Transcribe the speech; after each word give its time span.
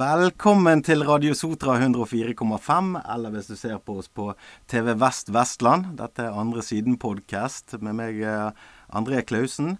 Velkommen 0.00 0.80
til 0.86 1.02
Radio 1.04 1.34
Sotra 1.36 1.74
104,5, 1.76 2.86
eller 3.12 3.32
hvis 3.34 3.50
du 3.50 3.56
ser 3.58 3.74
på 3.84 3.98
oss 4.00 4.06
på 4.08 4.30
TV 4.70 4.94
Vest 4.96 5.28
Vestland. 5.34 5.90
Dette 5.98 6.24
er 6.24 6.38
Andre 6.40 6.62
Siden-podkast 6.64 7.74
med 7.84 7.98
meg, 7.98 8.20
eh, 8.24 8.70
André 8.96 9.20
Klausen. 9.28 9.74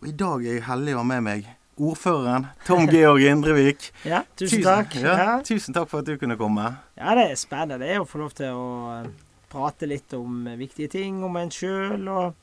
Og 0.00 0.08
i 0.10 0.14
dag 0.18 0.42
er 0.42 0.56
jeg 0.56 0.64
heldig 0.66 0.96
å 0.96 1.02
ha 1.04 1.06
med 1.12 1.22
meg 1.28 1.46
ordføreren 1.78 2.48
Tom 2.66 2.88
Georg 2.90 3.22
Indrevik. 3.30 3.92
ja, 4.02 4.24
tusen 4.34 4.64
takk. 4.66 4.96
Ja, 4.98 5.14
Ja. 5.20 5.38
tusen 5.46 5.76
takk 5.76 5.86
for 5.92 6.02
at 6.02 6.06
du 6.10 6.16
kunne 6.18 6.36
komme. 6.40 6.66
ja, 6.98 7.14
det 7.14 7.28
er 7.30 7.38
spennende 7.38 7.78
det 7.84 7.94
er 7.94 8.00
å 8.02 8.08
få 8.10 8.24
lov 8.24 8.34
til 8.34 8.50
å 8.50 9.04
eh, 9.04 9.10
prate 9.52 9.86
litt 9.86 10.12
om 10.18 10.48
eh, 10.50 10.56
viktige 10.58 10.90
ting, 10.90 11.22
om 11.22 11.36
en 11.36 11.50
sjøl, 11.50 12.08
og 12.10 12.34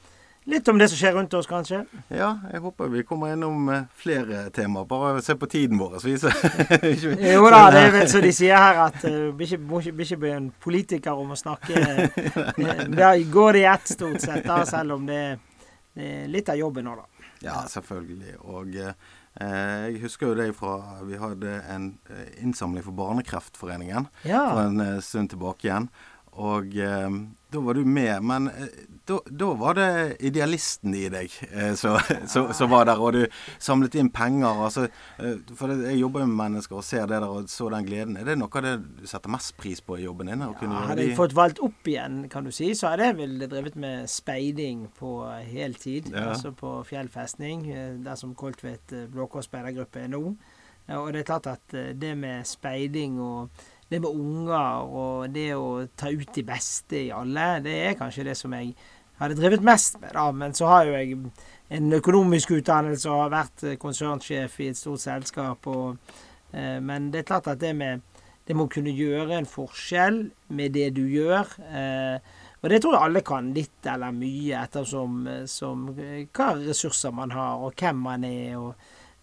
litt 0.47 0.67
om 0.67 0.79
det 0.79 0.87
som 0.89 0.99
skjer 0.99 1.13
rundt 1.17 1.33
oss, 1.37 1.47
kanskje. 1.49 1.81
Ja, 2.07 2.29
jeg 2.51 2.61
håper 2.63 2.91
vi 2.91 3.03
kommer 3.07 3.33
innom 3.35 3.67
eh, 3.73 3.83
flere 3.99 4.47
temaer. 4.55 4.87
Bare 4.87 5.21
se 5.21 5.35
på 5.35 5.49
tiden 5.51 5.79
vår. 5.79 5.99
Så 5.99 6.07
vi 6.07 6.15
Jo 7.33 7.49
da, 7.51 7.67
det 7.73 7.83
er 7.83 7.93
vel 7.97 8.07
som 8.11 8.23
de 8.23 8.31
sier 8.35 8.55
her, 8.55 8.81
at 8.87 9.03
uh, 9.03 9.29
blir 9.35 9.51
ikke, 9.51 9.61
må 9.67 9.81
ikke, 9.83 10.19
bli 10.23 10.33
en 10.35 10.49
politiker 10.63 11.19
om 11.19 11.35
å 11.35 11.39
snakke 11.39 11.83
eh, 11.83 12.89
Da 12.99 13.13
går 13.17 13.59
det 13.59 13.63
i 13.65 13.69
ett, 13.73 13.93
stort 13.97 14.23
sett, 14.23 14.47
da, 14.47 14.63
selv 14.67 14.97
om 14.97 15.05
det, 15.07 15.21
er 15.97 16.27
litt 16.31 16.49
av 16.53 16.59
jobben 16.59 16.87
nå, 16.87 16.97
da. 16.97 17.31
Ja, 17.43 17.61
selvfølgelig. 17.69 18.35
Og 18.49 18.75
eh, 18.81 18.93
jeg 19.37 20.01
husker 20.01 20.31
jo 20.31 20.37
det 20.37 20.51
fra 20.57 21.01
Vi 21.05 21.19
hadde 21.21 21.59
en 21.69 21.89
eh, 22.09 22.29
innsamling 22.41 22.85
for 22.85 22.97
Barnekreftforeningen 22.97 24.07
for 24.23 24.61
en 24.63 24.79
eh, 24.81 24.99
stund 25.05 25.33
tilbake 25.33 25.67
igjen. 25.69 25.91
Og 26.37 26.77
eh, 26.77 27.09
da 27.53 27.61
var 27.65 27.77
du 27.77 27.85
med. 27.85 28.23
Men 28.25 28.49
eh, 28.51 28.73
da, 29.07 29.19
da 29.41 29.49
var 29.59 29.77
det 29.77 29.89
idealisten 30.27 30.95
i 30.97 31.05
deg 31.13 31.33
eh, 31.51 31.73
som 31.77 32.71
var 32.71 32.89
der. 32.89 33.01
Og 33.01 33.15
du 33.15 33.23
samlet 33.59 33.97
inn 33.99 34.11
penger. 34.13 34.63
Altså, 34.67 34.87
eh, 35.23 35.37
for 35.57 35.73
jeg 35.73 35.99
jobber 36.01 36.25
jo 36.25 36.29
med 36.31 36.39
mennesker 36.43 36.79
og 36.79 36.85
ser 36.87 37.07
det 37.07 37.21
der 37.21 37.27
og 37.27 37.49
så 37.51 37.69
den 37.73 37.87
gleden. 37.87 38.17
Er 38.19 38.27
det 38.27 38.37
noe 38.39 38.51
av 38.51 38.65
det 38.65 38.75
du 39.01 39.07
setter 39.07 39.31
mest 39.33 39.55
pris 39.59 39.81
på 39.83 39.99
i 39.99 40.05
jobben 40.05 40.31
din? 40.31 40.43
Ja, 40.43 40.83
hadde 40.91 41.05
jeg 41.05 41.17
fått 41.17 41.35
valgt 41.37 41.61
opp 41.63 41.87
igjen, 41.87 42.25
kan 42.31 42.47
du 42.47 42.51
si, 42.55 42.73
så 42.77 42.91
hadde 42.91 43.11
jeg 43.11 43.19
vel 43.21 43.37
drevet 43.47 43.77
med 43.79 44.09
speiding 44.11 44.87
på 44.97 45.19
heltid. 45.47 46.11
Ja. 46.13 46.29
Altså 46.33 46.53
på 46.55 46.79
fjellfestning, 46.87 47.47
festning, 47.47 48.03
der 48.05 48.15
som 48.15 48.35
Koltvedt 48.35 48.93
eh, 48.93 49.07
Blå 49.09 49.27
Kors 49.27 49.45
speidergruppe 49.45 50.03
er 50.03 50.07
nå. 50.11 50.35
Og 50.87 51.09
det 51.13 51.21
er 51.21 51.27
klart 51.27 51.47
at 51.47 51.73
eh, 51.73 51.93
det 51.95 52.15
med 52.17 52.45
speiding 52.45 53.19
og 53.19 53.49
det 53.89 54.01
med 54.01 54.09
unger 54.09 54.83
og 54.83 55.29
det 55.31 55.53
å 55.55 55.87
ta 55.95 56.09
ut 56.11 56.33
de 56.35 56.43
beste 56.43 57.05
i 57.07 57.11
alle, 57.11 57.61
det 57.63 57.75
er 57.85 57.97
kanskje 57.99 58.27
det 58.27 58.37
som 58.37 58.53
jeg 58.53 58.73
hadde 59.19 59.37
drevet 59.39 59.65
mest 59.65 59.99
med, 60.01 60.13
da. 60.15 60.27
Men 60.31 60.53
så 60.57 60.69
har 60.71 60.87
jo 60.87 60.95
jeg 60.97 61.19
en 61.77 61.93
økonomisk 61.97 62.55
utdannelse 62.59 63.09
og 63.11 63.25
har 63.25 63.33
vært 63.33 63.65
eh, 63.67 63.79
konsernsjef 63.81 64.59
i 64.63 64.71
et 64.71 64.79
stort 64.79 65.03
selskap. 65.03 65.67
Og, 65.67 66.17
eh, 66.53 66.77
men 66.83 67.11
det 67.11 67.23
er 67.23 67.31
klart 67.33 67.51
at 67.51 67.61
det 67.63 67.75
med 67.75 68.05
det 68.47 68.55
må 68.55 68.69
kunne 68.71 68.93
gjøre 68.95 69.35
en 69.35 69.47
forskjell 69.49 70.21
med 70.55 70.71
det 70.77 70.93
du 70.95 71.03
gjør. 71.11 71.49
Eh, 71.67 72.35
og 72.63 72.71
det 72.71 72.79
tror 72.81 72.95
jeg 72.95 73.05
alle 73.05 73.23
kan, 73.25 73.49
litt 73.53 73.87
eller 73.91 74.13
mye, 74.15 74.61
ettersom 74.63 75.17
eh, 75.29 75.43
som, 75.51 75.89
eh, 75.93 76.23
hva 76.33 76.53
ressurser 76.57 77.13
man 77.15 77.33
har, 77.35 77.61
og 77.61 77.75
hvem 77.77 77.99
man 78.07 78.23
er. 78.27 78.57
og 78.57 78.73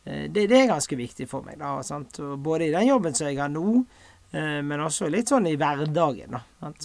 eh, 0.04 0.26
det, 0.30 0.46
det 0.52 0.60
er 0.60 0.70
ganske 0.70 0.98
viktig 0.98 1.26
for 1.30 1.46
meg. 1.46 1.58
da? 1.58 1.74
Og 1.80 2.36
Både 2.44 2.68
i 2.68 2.74
den 2.74 2.88
jobben 2.88 3.16
som 3.16 3.30
jeg 3.30 3.40
har 3.40 3.52
nå, 3.52 3.84
men 4.34 4.80
også 4.82 5.06
litt 5.06 5.30
sånn 5.30 5.44
i 5.46 5.54
hverdagen. 5.54 6.32
da? 6.34 6.40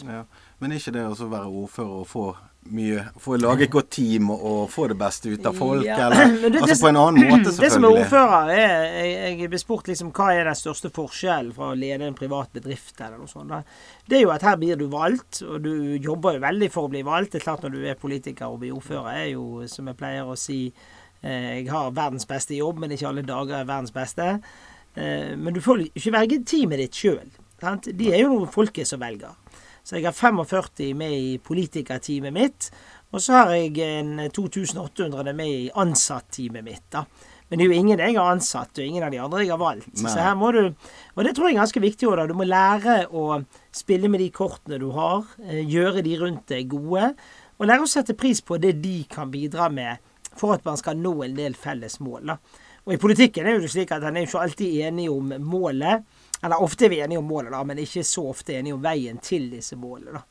Ja. 0.06 0.20
Men 0.62 0.76
ikke 0.76 0.92
det 0.94 1.02
å 1.02 1.30
være 1.32 1.48
ordfører 1.50 1.96
og 2.04 2.06
få 2.06 2.26
mye 2.70 3.02
for 3.18 3.38
å 3.38 3.40
lage 3.42 3.64
et 3.66 3.72
godt 3.72 3.88
team 3.96 4.28
og, 4.34 4.68
få 4.70 4.90
det 4.92 4.98
beste 5.00 5.32
ut 5.32 5.46
av 5.48 5.56
folk, 5.58 5.86
Ja, 5.88 5.96
eller 6.10 6.50
det- 6.52 6.62
Altså 6.62 6.74
det- 6.76 6.82
på 6.82 6.90
en 6.90 6.98
annen 6.98 7.30
måte, 7.30 7.52
selvfølgelig. 7.54 7.60
Det 7.64 7.72
som 7.72 7.84
er 7.86 7.90
ordfører, 7.96 8.50
er 8.50 9.06
jeg, 9.06 9.40
jeg 9.40 9.50
blir 9.50 9.60
spurt 9.64 9.88
liksom, 9.88 10.12
hva 10.12 10.28
er 10.36 10.44
den 10.44 10.56
største 10.60 10.92
forskjellen 10.94 11.54
fra 11.56 11.72
å 11.72 11.78
lede 11.80 12.06
en 12.06 12.14
privat 12.14 12.52
bedrift 12.54 13.00
eller 13.02 13.18
noe 13.18 13.28
sånt. 13.32 13.50
Da. 13.50 13.62
Det 14.08 14.18
er 14.20 14.22
jo 14.28 14.32
at 14.36 14.42
her 14.46 14.58
blir 14.58 14.76
du 14.78 14.88
valgt, 14.92 15.42
og 15.42 15.64
du 15.64 15.98
jobber 15.98 16.34
jo 16.38 16.40
veldig 16.46 16.72
for 16.72 16.88
å 16.90 16.92
bli 16.92 17.02
valgt. 17.08 17.32
Det 17.32 17.42
er 17.42 17.48
klart 17.48 17.64
når 17.64 17.72
du 17.72 17.86
er 17.88 17.96
politiker 17.96 18.46
og 18.52 18.60
blir 18.60 18.76
ordfører, 18.76 19.14
er 19.24 19.30
jo, 19.34 19.64
som 19.68 19.88
jeg 19.88 19.98
pleier 19.98 20.28
å 20.30 20.38
si, 20.38 20.74
eh, 21.24 21.64
jeg 21.64 21.70
har 21.72 21.90
verdens 21.92 22.26
beste 22.28 22.54
jobb, 22.60 22.78
men 22.84 22.92
ikke 22.92 23.08
alle 23.08 23.24
dager 23.26 23.62
er 23.62 23.66
verdens 23.66 23.92
beste. 23.96 24.42
Eh, 24.96 25.36
men 25.38 25.54
du 25.54 25.62
får 25.62 25.88
ikke 25.96 26.12
velge 26.12 26.44
teamet 26.46 26.78
ditt 26.78 26.92
sjøl. 26.94 27.24
De 27.60 28.12
er 28.14 28.22
jo 28.22 28.30
noen 28.36 28.52
folket 28.52 28.88
som 28.88 29.00
velger. 29.02 29.32
Så 29.84 29.98
jeg 29.98 30.06
har 30.06 30.14
45 30.14 30.94
med 30.96 31.12
i 31.12 31.38
politikerteamet 31.38 32.34
mitt. 32.34 32.70
Og 33.14 33.22
så 33.24 33.34
har 33.40 33.52
jeg 33.56 33.78
en 33.82 34.18
2800 34.32 35.34
med 35.34 35.48
i 35.50 35.70
ansatt-teamet 35.74 36.64
mitt. 36.64 36.84
da. 36.92 37.06
Men 37.50 37.58
det 37.58 37.66
er 37.66 37.72
jo 37.72 37.80
ingen 37.82 38.00
jeg 38.04 38.14
har 38.16 38.28
ansatt, 38.30 38.78
og 38.78 38.86
ingen 38.86 39.04
av 39.04 39.10
de 39.12 39.18
andre 39.18 39.40
jeg 39.42 39.50
har 39.50 39.58
valgt. 39.58 39.88
Nei. 39.98 40.12
Så 40.14 40.22
her 40.22 40.36
må 40.38 40.52
du 40.54 40.60
Og 41.16 41.24
det 41.26 41.34
tror 41.36 41.50
jeg 41.50 41.56
er 41.58 41.64
ganske 41.64 41.82
viktig 41.82 42.08
òg, 42.08 42.16
da. 42.20 42.28
Du 42.30 42.36
må 42.38 42.46
lære 42.46 43.08
å 43.10 43.44
spille 43.74 44.08
med 44.10 44.20
de 44.22 44.30
kortene 44.30 44.78
du 44.80 44.92
har. 44.92 45.26
eh, 45.48 45.64
Gjøre 45.66 46.04
de 46.06 46.18
rundt 46.22 46.46
deg 46.48 46.70
gode. 46.70 47.16
Og 47.60 47.68
lære 47.68 47.82
å 47.82 47.90
sette 47.90 48.14
pris 48.14 48.42
på 48.42 48.60
det 48.62 48.82
de 48.82 49.04
kan 49.10 49.32
bidra 49.32 49.70
med 49.72 49.98
for 50.38 50.54
at 50.54 50.64
man 50.64 50.78
skal 50.78 50.96
nå 50.96 51.24
en 51.26 51.34
del 51.36 51.54
felles 51.58 52.00
mål. 52.00 52.26
da. 52.28 52.38
Og 52.86 52.94
i 52.94 52.98
politikken 53.02 53.46
er 53.48 53.58
det 53.58 53.64
jo 53.68 53.74
slik 53.80 53.92
at 53.92 54.04
en 54.04 54.16
er 54.16 54.22
jo 54.22 54.28
ikke 54.30 54.44
alltid 54.46 54.82
enig 54.88 55.10
om 55.12 55.34
målet. 55.44 56.06
Eller 56.44 56.62
ofte 56.64 56.86
er 56.86 56.90
vi 56.90 57.00
enige 57.04 57.20
om 57.20 57.26
målet, 57.28 57.52
da, 57.52 57.64
men 57.64 57.78
ikke 57.84 58.04
så 58.08 58.24
ofte 58.30 58.54
enige 58.56 58.74
om 58.78 58.82
veien 58.84 59.18
til 59.22 59.50
disse 59.52 59.76
målene. 59.76 60.14
da. 60.20 60.24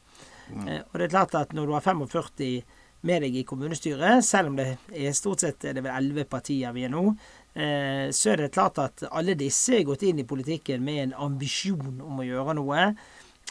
Eh, 0.66 0.80
Og 0.92 0.98
det 0.98 1.04
er 1.08 1.08
klart 1.12 1.34
at 1.34 1.52
når 1.52 1.66
du 1.66 1.72
har 1.72 1.80
45 1.84 2.62
med 3.02 3.22
deg 3.22 3.36
i 3.36 3.44
kommunestyret, 3.44 4.24
selv 4.24 4.48
om 4.48 4.56
det 4.56 4.78
er 4.90 5.12
stort 5.14 5.40
sett 5.44 5.64
er 5.64 5.74
det 5.76 5.84
vel 5.84 5.92
11 5.94 6.24
partier 6.24 6.72
vi 6.74 6.84
er 6.84 6.88
nå, 6.90 7.04
eh, 7.54 8.08
så 8.10 8.32
er 8.32 8.36
det 8.36 8.52
klart 8.52 8.78
at 8.82 9.04
alle 9.12 9.34
disse 9.38 9.76
er 9.76 9.84
gått 9.84 10.02
inn 10.02 10.18
i 10.18 10.24
politikken 10.26 10.82
med 10.82 11.02
en 11.02 11.14
ambisjon 11.28 12.00
om 12.02 12.18
å 12.18 12.26
gjøre 12.26 12.54
noe, 12.58 12.94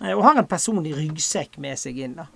eh, 0.01 0.11
og 0.17 0.23
har 0.23 0.37
en 0.41 0.47
personlig 0.49 0.95
ryggsekk 0.97 1.57
med 1.59 1.77
seg 1.79 1.97
inn. 1.97 2.15
da. 2.15 2.27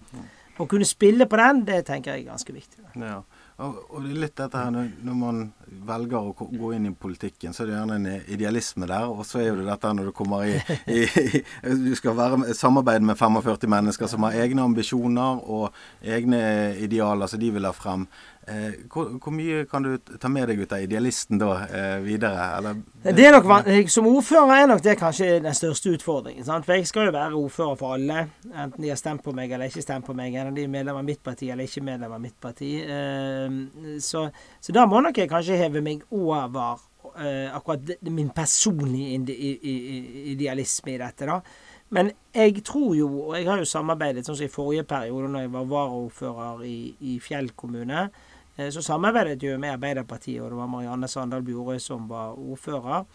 Å 0.59 0.67
kunne 0.69 0.85
spille 0.85 1.25
på 1.25 1.37
den, 1.37 1.65
det 1.65 1.85
tenker 1.87 2.13
jeg 2.15 2.27
er 2.27 2.31
ganske 2.31 2.53
viktig. 2.53 2.77
da. 2.93 3.05
Ja. 3.05 3.21
Og, 3.61 3.97
det 4.01 4.09
er 4.09 4.21
litt 4.23 4.37
dette 4.39 4.57
her 4.57 4.71
når, 4.73 5.15
man 5.17 5.41
velger 5.87 6.29
å 6.31 6.47
gå 6.49 6.71
inn 6.75 6.87
i 6.89 6.93
politikken, 6.97 7.53
så 7.53 7.63
er 7.63 7.69
det 7.69 7.75
gjerne 7.75 7.97
en 7.99 8.07
idealisme 8.33 8.89
der. 8.89 9.05
Og 9.11 9.21
så 9.27 9.41
er 9.41 9.51
jo 9.51 9.59
det 9.59 9.67
dette 9.69 9.89
her 9.89 9.97
når 9.97 10.09
du 10.09 10.15
kommer 10.17 10.47
i, 10.47 10.57
i, 10.89 11.43
Du 11.85 11.93
skal 11.97 12.17
være 12.17 12.55
samarbeide 12.57 13.05
med 13.05 13.19
45 13.19 13.69
mennesker 13.71 14.09
som 14.11 14.25
har 14.27 14.39
egne 14.41 14.65
ambisjoner 14.65 15.43
og 15.45 15.69
egne 16.01 16.41
idealer 16.81 17.29
som 17.29 17.41
de 17.41 17.53
vil 17.53 17.69
ha 17.69 17.73
frem. 17.75 18.07
Eh, 18.47 18.73
hvor, 18.89 19.05
hvor 19.21 19.33
mye 19.35 19.65
kan 19.69 19.83
du 19.85 19.99
ta 20.17 20.29
med 20.31 20.47
deg 20.49 20.63
ut 20.63 20.71
av 20.73 20.81
idealisten 20.81 21.37
da 21.37 21.51
eh, 21.67 21.97
videre? 22.01 22.47
Eller, 22.57 22.79
Det 23.03 23.25
er 23.27 23.35
nok, 23.37 23.89
Som 23.93 24.07
ordfører 24.09 24.63
er 24.63 24.69
nok 24.71 24.81
det 24.81 24.95
kanskje 24.97 25.35
den 25.43 25.53
største 25.53 25.93
utfordringen. 25.93 26.45
Sant? 26.45 26.65
For 26.65 26.73
jeg 26.73 26.87
skal 26.89 27.11
jo 27.11 27.13
være 27.13 27.37
ordfører 27.37 27.77
for 27.77 27.93
alle, 27.99 28.23
enten 28.49 28.81
de 28.81 28.89
har 28.89 28.97
stemt 28.97 29.21
på 29.21 29.33
meg 29.37 29.51
eller 29.53 29.69
ikke 29.69 29.85
stemt 29.85 30.07
på 30.07 30.17
meg. 30.17 30.33
Enten 30.33 30.57
de 30.57 30.65
er 30.65 30.73
medlem 30.73 30.97
av 30.97 31.05
mitt 31.05 31.21
parti 31.23 31.51
eller 31.53 31.69
ikke 31.69 31.85
medlem 31.85 32.15
av 32.17 32.23
mitt 32.23 32.39
parti. 32.41 32.71
Eh, 32.81 33.99
så, 34.01 34.25
så 34.59 34.73
da 34.73 34.87
må 34.89 35.03
nok 35.05 35.21
jeg 35.21 35.29
kanskje 35.29 35.61
heve 35.61 35.85
meg 35.85 36.01
over 36.09 36.81
eh, 37.21 37.45
akkurat 37.53 37.93
min 38.09 38.33
personlige 38.33 39.37
idealisme 40.33 40.95
i 40.95 40.97
dette. 41.03 41.29
da. 41.29 41.41
Men 41.91 42.11
jeg 42.33 42.63
tror 42.63 42.93
jo, 42.95 43.07
og 43.27 43.33
jeg 43.35 43.47
har 43.49 43.59
jo 43.59 43.67
samarbeidet 43.67 44.23
sånn 44.25 44.37
som 44.39 44.47
i 44.47 44.51
forrige 44.51 44.85
periode, 44.87 45.27
når 45.29 45.45
jeg 45.45 45.51
var 45.51 45.71
varaordfører 45.73 46.61
i, 46.63 46.77
i 47.03 47.17
Fjell 47.19 47.51
kommune, 47.59 48.05
så 48.69 48.83
samarbeidet 48.85 49.43
jo 49.43 49.57
med 49.59 49.73
Arbeiderpartiet, 49.75 50.41
og 50.41 50.51
det 50.51 50.57
var 50.59 50.69
Marianne 50.71 51.07
Sandal 51.07 51.43
Bjorøy 51.45 51.79
som 51.81 52.09
var 52.09 52.37
ordfører. 52.37 53.05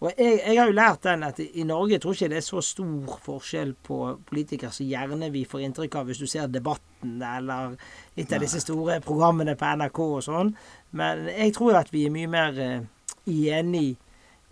Og 0.00 0.12
jeg, 0.18 0.40
jeg 0.44 0.58
har 0.58 0.68
jo 0.68 0.76
lært 0.76 1.04
den 1.06 1.22
at 1.24 1.38
i 1.40 1.64
Norge 1.64 1.98
tror 1.98 2.12
ikke 2.12 2.28
det 2.28 2.40
er 2.42 2.44
så 2.44 2.60
stor 2.60 3.20
forskjell 3.24 3.72
på 3.86 4.00
politikere 4.28 4.72
som 4.74 4.88
gjerne 4.88 5.30
vi 5.32 5.46
får 5.48 5.62
inntrykk 5.64 5.96
av 5.96 6.10
hvis 6.10 6.20
du 6.20 6.26
ser 6.28 6.50
Debatten 6.52 7.14
eller 7.24 7.78
et 8.16 8.32
av 8.32 8.44
disse 8.44 8.60
store 8.60 8.98
programmene 9.04 9.56
på 9.56 9.70
NRK 9.80 10.00
og 10.04 10.20
sånn. 10.26 10.52
Men 10.92 11.30
jeg 11.32 11.54
tror 11.56 11.80
at 11.80 11.92
vi 11.94 12.04
er 12.04 12.12
mye 12.12 12.28
mer 12.28 12.60
eh, 12.60 12.84
enig 13.24 13.88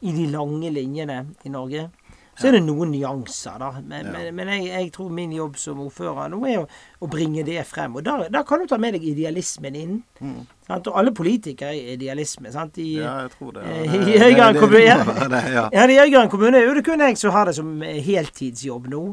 i 0.05 0.17
de 0.17 0.25
lange 0.33 0.73
linjene 0.73 1.21
i 1.45 1.53
Norge. 1.53 1.91
Så 2.37 2.49
er 2.49 2.53
det 2.57 2.63
noen 2.65 2.91
nyanser, 2.91 3.59
da. 3.63 3.69
Men, 3.81 4.07
Ja. 4.07 4.13
men, 4.13 4.35
men 4.35 4.49
jeg, 4.49 4.67
jeg 4.73 4.93
tror 4.93 5.11
min 5.15 5.31
jobb 5.33 5.57
som 5.57 5.79
ordfører 5.85 6.29
nå 6.33 6.41
er 6.51 6.59
å, 6.65 6.69
å 7.01 7.09
bringe 7.11 7.45
det 7.47 7.61
frem. 7.67 7.95
Og 7.97 8.03
da, 8.05 8.29
da 8.29 8.43
kan 8.43 8.61
du 8.61 8.67
ta 8.67 8.77
med 8.79 8.95
deg 8.97 9.05
idealismen 9.13 9.77
inn. 9.79 10.03
Mm. 10.21 10.41
Sant? 10.67 10.89
Og 10.91 10.99
alle 10.99 11.13
politikere 11.15 11.71
er 11.77 11.93
idealisme. 11.95 12.51
Sant? 12.53 12.79
I, 12.83 12.97
Ja, 12.99 13.21
jeg 13.27 13.31
tror 13.37 13.53
det. 13.55 13.63
Ja. 13.65 13.93
Det- 13.93 14.09
i 14.15 14.19
Øygarden 14.31 14.61
kommune, 14.61 14.83
ja. 14.85 15.69
ja. 15.73 15.87
Ja, 16.11 16.27
kommune 16.29 16.59
er 16.59 16.75
det 16.75 16.85
kun 16.85 17.01
jeg 17.01 17.17
som 17.19 17.31
har 17.33 17.47
det 17.47 17.55
som 17.55 17.83
eh, 17.83 18.01
heltidsjobb 18.03 18.89
nå. 18.91 19.05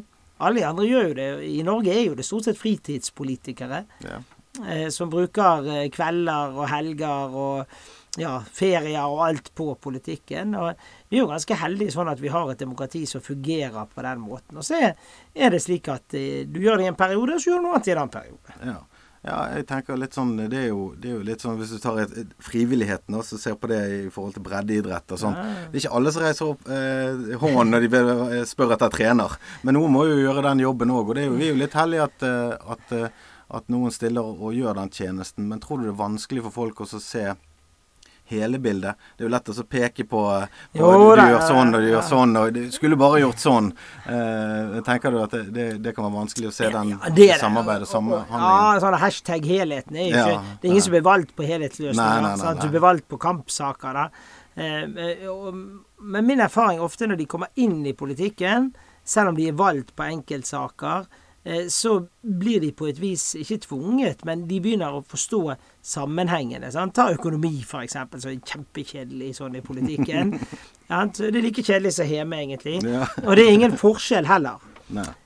Alle 0.41 0.59
de 0.59 0.65
andre 0.65 0.85
gjør 0.89 1.07
jo 1.11 1.13
det. 1.13 1.29
I 1.45 1.61
Norge 1.61 1.93
er 1.93 2.05
jo 2.07 2.15
det 2.17 2.25
stort 2.25 2.47
sett 2.49 2.57
fritidspolitikere 2.57 3.83
Ja. 4.03 4.17
eh, 4.67 4.89
som 4.89 5.09
bruker 5.09 5.67
eh, 5.69 5.89
kvelder 5.93 6.57
og 6.57 6.67
helger 6.69 7.35
og 7.35 7.65
ja, 8.19 8.41
ferier 8.51 9.05
og 9.07 9.21
alt 9.27 9.51
på 9.55 9.69
politikken. 9.79 10.55
Og 10.59 10.73
vi 11.09 11.17
er 11.19 11.23
jo 11.23 11.29
ganske 11.31 11.55
heldige 11.61 11.93
sånn 11.95 12.11
at 12.11 12.19
vi 12.19 12.31
har 12.33 12.49
et 12.51 12.59
demokrati 12.59 13.05
som 13.07 13.21
fungerer 13.23 13.85
på 13.93 14.03
den 14.03 14.19
måten. 14.25 14.57
Og 14.59 14.65
så 14.67 14.81
er, 14.81 14.95
det 15.53 15.61
slik 15.63 15.87
at 15.93 16.13
eh, 16.17 16.43
du 16.47 16.59
gjør 16.63 16.81
det 16.81 16.89
i 16.89 16.91
en 16.91 16.99
periode, 16.99 17.37
og 17.37 17.41
så 17.43 17.51
gjør 17.53 17.61
du 17.61 17.67
noe 17.69 17.77
annet 17.77 17.87
i 17.87 17.93
en 17.95 18.01
annen 18.03 18.17
periode. 18.17 18.57
Ja. 18.73 18.79
Ja, 19.21 19.35
jeg 19.53 19.67
tenker 19.69 19.99
litt 20.01 20.15
sånn 20.17 20.31
Det 20.49 20.57
er 20.57 20.71
jo, 20.71 20.95
det 20.97 21.11
er 21.11 21.19
jo 21.19 21.25
litt 21.27 21.43
sånn 21.43 21.59
Hvis 21.59 21.75
du 21.75 21.77
tar 21.77 21.99
et, 22.01 22.13
et 22.23 22.31
frivilligheten 22.41 23.13
og 23.13 23.21
ser 23.29 23.53
på 23.53 23.67
det 23.69 23.77
i 23.93 23.99
forhold 24.09 24.33
til 24.33 24.41
breddeidrett 24.47 25.13
og 25.13 25.19
sånn. 25.21 25.35
Ja. 25.37 25.43
Det 25.69 25.77
er 25.77 25.83
ikke 25.83 25.91
alle 25.99 26.13
som 26.15 26.23
reiser 26.25 26.49
opp 26.55 26.63
eh, 26.65 27.35
hånden 27.43 27.69
når 27.75 27.85
de 27.85 27.91
be- 27.93 28.39
spør 28.49 28.73
etter 28.73 28.89
trener. 28.95 29.35
Men 29.61 29.77
noen 29.77 29.93
må 29.93 30.07
jo 30.09 30.17
gjøre 30.23 30.41
den 30.47 30.63
jobben 30.65 30.89
òg. 30.95 31.11
Og 31.13 31.19
det 31.19 31.27
er 31.27 31.29
jo, 31.29 31.35
vi 31.37 31.45
er 31.51 31.53
jo 31.53 31.59
litt 31.61 31.77
heldige 31.77 32.07
at, 32.09 32.25
eh, 32.25 32.73
at, 32.73 32.95
eh, 32.97 33.29
at 33.61 33.69
noen 33.69 33.93
stiller 33.93 34.25
og 34.25 34.57
gjør 34.57 34.79
den 34.81 34.89
tjenesten. 34.97 35.45
Men 35.53 35.61
tror 35.61 35.77
du 35.77 35.85
det 35.85 35.93
er 35.93 36.01
vanskelig 36.01 36.47
for 36.47 36.57
folk 36.57 36.81
å 36.81 36.89
se 36.97 37.27
hele 38.31 38.59
bildet? 38.63 38.95
Det 39.17 39.23
er 39.23 39.27
jo 39.29 39.31
lett 39.35 39.51
å 39.53 39.63
peke 39.67 40.05
på, 40.09 40.21
eh, 40.41 40.47
på 40.73 40.79
Jo, 40.81 40.91
du 41.15 41.21
du 41.21 41.27
gjør 41.27 41.45
sånn 41.47 41.75
og 41.75 41.81
du 41.81 41.89
gjør 41.91 42.05
sånn, 42.09 42.35
og 42.41 42.53
du 42.55 42.61
skulle 42.71 42.97
bare 42.99 43.21
gjort 43.21 43.43
sånn. 43.43 43.71
Eh, 44.07 44.81
tenker 44.87 45.11
du 45.11 45.19
at 45.23 45.31
det, 45.37 45.43
det, 45.53 45.67
det 45.83 45.95
kan 45.95 46.05
være 46.07 46.17
vanskelig 46.25 46.49
å 46.49 46.53
se 46.55 46.69
den 46.73 46.89
Ja, 46.95 47.09
det 47.09 47.27
det. 47.27 47.39
samarbeidet 47.41 47.87
samhandlingen? 47.91 48.45
Ja, 48.47 48.79
sånn 48.83 48.99
hashtag-helheten 49.01 49.95
er 49.97 50.05
jo 50.07 50.11
ikke 50.15 50.35
Ja, 50.35 50.41
Det 50.61 50.67
er 50.67 50.71
ingen 50.71 50.81
som 50.87 50.91
blir 50.97 51.01
valgt 51.07 51.35
på 51.35 51.43
helhetsløsninger. 51.47 52.37
nei. 52.37 52.53
Du 52.61 52.69
blir 52.69 52.79
valgt 52.83 53.07
på 53.07 53.17
kampsaker. 53.19 53.93
da. 53.93 54.09
Eh, 54.57 54.83
eh, 54.83 55.27
og- 55.29 55.55
Men 56.03 56.25
min 56.25 56.39
erfaring 56.39 56.79
ofte 56.79 57.07
når 57.07 57.17
de 57.17 57.25
kommer 57.25 57.47
inn 57.55 57.85
i 57.85 57.93
politikken, 57.93 58.73
selv 59.05 59.29
om 59.29 59.35
de 59.35 59.47
er 59.47 59.53
valgt 59.53 59.95
på 59.95 60.03
enkeltsaker, 60.03 61.05
så 61.73 61.95
blir 62.21 62.59
de 62.61 62.69
på 62.77 62.85
et 62.85 62.99
vis 63.01 63.23
ikke 63.39 63.57
tvunget, 63.63 64.25
men 64.29 64.43
de 64.49 64.59
begynner 64.61 64.93
å 64.93 64.99
forstå 65.09 65.39
sammenhengene. 65.81 66.69
Sant? 66.73 66.93
Ta 66.93 67.07
økonomi, 67.15 67.55
eksempel, 67.65 68.21
som 68.21 68.29
er 68.29 68.43
kjempekjedelig 68.45 69.31
sånn 69.39 69.57
i 69.57 69.63
politikken. 69.65 70.35
Det 70.91 71.29
er 71.29 71.37
like 71.39 71.63
kjedelig 71.63 71.93
som 71.95 72.09
hjemme, 72.09 72.41
egentlig. 72.43 72.81
Ja. 72.83 73.05
Og 73.23 73.37
det 73.39 73.45
er 73.45 73.53
ingen 73.55 73.77
forskjell 73.79 74.25
heller. 74.27 74.59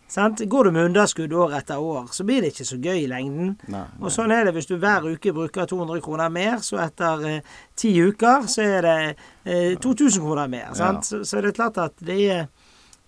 Sant? 0.07 0.39
Går 0.45 0.63
du 0.63 0.71
med 0.71 0.85
underskudd 0.85 1.33
år 1.33 1.55
etter 1.57 1.81
år, 1.81 2.05
så 2.13 2.23
blir 2.23 2.43
det 2.43 2.51
ikke 2.53 2.67
så 2.69 2.77
gøy 2.77 2.99
i 3.01 3.07
lengden. 3.09 3.55
Nei, 3.73 3.81
Og 3.99 4.13
sånn 4.13 4.31
er 4.31 4.45
det 4.45 4.53
hvis 4.55 4.69
du 4.69 4.75
hver 4.77 5.07
uke 5.09 5.33
bruker 5.33 5.65
200 5.67 6.03
kroner 6.05 6.29
mer, 6.29 6.59
så 6.61 6.77
etter 6.83 7.25
eh, 7.31 7.55
ti 7.75 7.95
uker 7.97 8.45
så 8.51 8.67
er 8.77 8.85
det 8.85 8.99
eh, 9.43 9.73
2000 9.81 10.21
kroner 10.21 10.51
mer. 10.51 10.69
Sant? 10.77 11.09
Så, 11.09 11.23
så 11.25 11.41
det 11.41 11.51
er 11.51 11.57
klart 11.57 11.81
at 11.81 11.97
det 12.05 12.19
er 12.21 12.45
eh, 12.45 12.54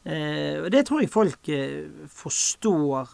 Og 0.08 0.70
det 0.72 0.86
tror 0.88 1.02
jeg 1.02 1.12
folk 1.12 1.50
eh, 1.52 2.08
forstår 2.08 3.10